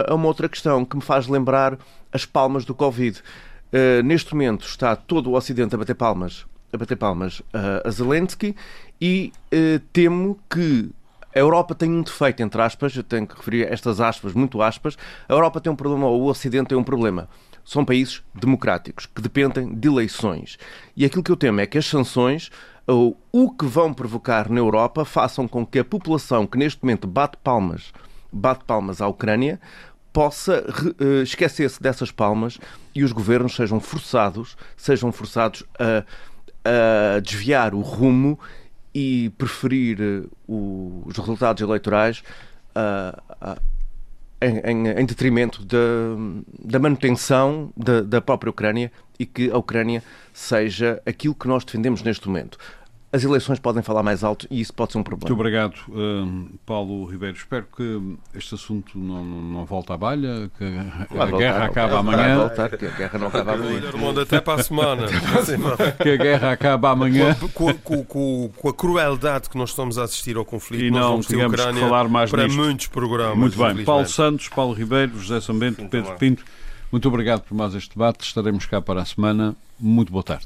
a- 0.09 0.11
a 0.11 0.15
uma 0.15 0.25
outra 0.27 0.49
questão 0.49 0.83
que 0.83 0.95
me 0.95 1.01
faz 1.03 1.27
lembrar 1.27 1.77
as 2.11 2.25
palmas 2.25 2.65
do 2.65 2.73
Covid. 2.73 3.21
Uh, 3.71 4.01
neste 4.03 4.33
momento 4.33 4.65
está 4.65 4.95
todo 4.95 5.29
o 5.29 5.33
Ocidente 5.35 5.75
a 5.75 5.77
bater 5.77 5.95
palmas, 5.95 6.45
a 6.73 6.77
bater 6.77 6.95
palmas 6.97 7.39
uh, 7.41 7.85
a 7.85 7.89
Zelensky 7.91 8.55
e 8.99 9.31
uh, 9.53 9.79
temo 9.93 10.39
que 10.49 10.89
a 11.33 11.39
Europa 11.39 11.73
tem 11.73 11.89
um 11.89 12.01
defeito, 12.01 12.43
entre 12.43 12.61
aspas, 12.61 12.95
eu 12.95 13.03
tenho 13.03 13.25
que 13.25 13.35
referir 13.35 13.71
estas 13.71 14.01
aspas, 14.01 14.33
muito 14.33 14.61
aspas. 14.61 14.97
A 15.27 15.33
Europa 15.33 15.61
tem 15.61 15.71
um 15.71 15.75
problema, 15.75 16.07
ou 16.07 16.21
o 16.21 16.25
Ocidente 16.27 16.69
tem 16.69 16.77
um 16.77 16.83
problema. 16.83 17.29
São 17.63 17.85
países 17.85 18.21
democráticos, 18.33 19.05
que 19.05 19.21
dependem 19.21 19.73
de 19.73 19.87
eleições. 19.87 20.57
E 20.95 21.05
aquilo 21.05 21.23
que 21.23 21.31
eu 21.31 21.37
temo 21.37 21.61
é 21.61 21.65
que 21.65 21.77
as 21.77 21.85
sanções, 21.85 22.49
ou 22.85 23.17
o 23.31 23.51
que 23.51 23.65
vão 23.65 23.93
provocar 23.93 24.49
na 24.49 24.59
Europa, 24.59 25.05
façam 25.05 25.47
com 25.47 25.65
que 25.65 25.79
a 25.79 25.85
população 25.85 26.45
que 26.45 26.57
neste 26.57 26.83
momento 26.83 27.07
bate 27.07 27.37
palmas, 27.37 27.93
bate 28.31 28.65
palmas 28.65 29.01
à 29.01 29.07
Ucrânia, 29.07 29.59
possa 30.11 30.65
eh, 30.99 31.23
esquecer-se 31.23 31.81
dessas 31.81 32.11
palmas 32.11 32.59
e 32.93 33.03
os 33.03 33.13
governos 33.13 33.55
sejam 33.55 33.79
forçados, 33.79 34.57
sejam 34.75 35.11
forçados 35.11 35.63
a, 35.79 36.03
a 37.15 37.19
desviar 37.19 37.73
o 37.73 37.79
rumo 37.79 38.37
e 38.93 39.29
preferir 39.37 39.97
eh, 40.01 40.23
o- 40.47 41.03
os 41.05 41.17
resultados 41.17 41.61
eleitorais 41.61 42.23
ah, 42.75 43.21
ah, 43.41 43.57
em, 44.41 44.87
em- 44.87 45.05
detrimento 45.05 45.63
da, 45.65 45.77
manutenção 46.79 47.71
da 48.01 48.19
própria 48.21 48.49
Ucrânia 48.49 48.91
e 49.19 49.25
que 49.25 49.51
a 49.51 49.57
Ucrânia 49.57 50.03
seja 50.33 51.01
aquilo 51.05 51.35
que 51.35 51.47
nós 51.47 51.63
defendemos 51.63 52.01
neste 52.01 52.27
momento. 52.27 52.57
As 53.13 53.25
eleições 53.25 53.59
podem 53.59 53.83
falar 53.83 54.03
mais 54.03 54.23
alto 54.23 54.47
e 54.49 54.61
isso 54.61 54.73
pode 54.73 54.93
ser 54.93 54.97
um 54.97 55.01
Muito 55.01 55.09
problema. 55.17 55.35
obrigado, 55.37 55.75
hum, 55.89 56.47
Paulo 56.65 57.03
Ribeiro. 57.05 57.35
Espero 57.35 57.65
que 57.75 57.99
este 58.33 58.55
assunto 58.55 58.97
não, 58.97 59.21
não, 59.25 59.65
volte 59.65 59.91
à 59.91 59.97
balha, 59.97 60.49
que 60.57 60.63
a, 60.63 61.05
Vai 61.13 61.29
voltar, 61.29 61.37
guerra 61.37 61.65
voltar, 61.65 61.93
amanhã, 61.93 62.17
Vai 62.17 62.35
voltar, 62.37 62.69
que 62.77 62.85
a 62.85 62.89
guerra 62.91 63.19
não 63.19 63.27
acaba 63.27 63.53
amanhã. 63.53 64.21
Até 64.21 64.39
para 64.39 64.61
a 64.61 64.63
semana. 64.63 65.07
que 66.01 66.09
a 66.09 66.15
guerra 66.15 66.51
acabe 66.53 66.87
amanhã. 66.87 67.35
Com 67.53 67.67
a, 67.67 67.73
com- 67.73 68.05
com- 68.05 68.49
com 68.55 68.69
a 68.69 68.73
crueldade 68.73 69.49
que 69.49 69.57
nós 69.57 69.71
estamos 69.71 69.97
a 69.97 70.03
assistir 70.03 70.37
ao 70.37 70.45
conflito, 70.45 70.81
E 70.85 70.89
nós 70.89 71.01
não 71.01 71.09
vamos 71.11 71.27
ter 71.27 71.79
falar 71.81 72.07
mais 72.07 72.31
para 72.31 72.45
nisto. 72.45 72.57
muitos 72.57 72.87
programas. 72.87 73.37
Muito 73.37 73.57
bem. 73.57 73.83
Paulo 73.83 74.07
Santos, 74.07 74.47
Paulo 74.47 74.73
Ribeiro, 74.73 75.19
José 75.19 75.41
Sambento, 75.41 75.83
Pedro 75.89 76.11
bem. 76.11 76.17
Pinto, 76.17 76.45
muito 76.89 77.09
obrigado 77.09 77.41
por 77.41 77.55
mais 77.55 77.75
este 77.75 77.89
debate. 77.93 78.23
Estaremos 78.25 78.65
cá 78.65 78.81
para 78.81 79.01
a 79.01 79.05
semana. 79.05 79.53
Muito 79.77 80.13
boa 80.13 80.23
tarde. 80.23 80.45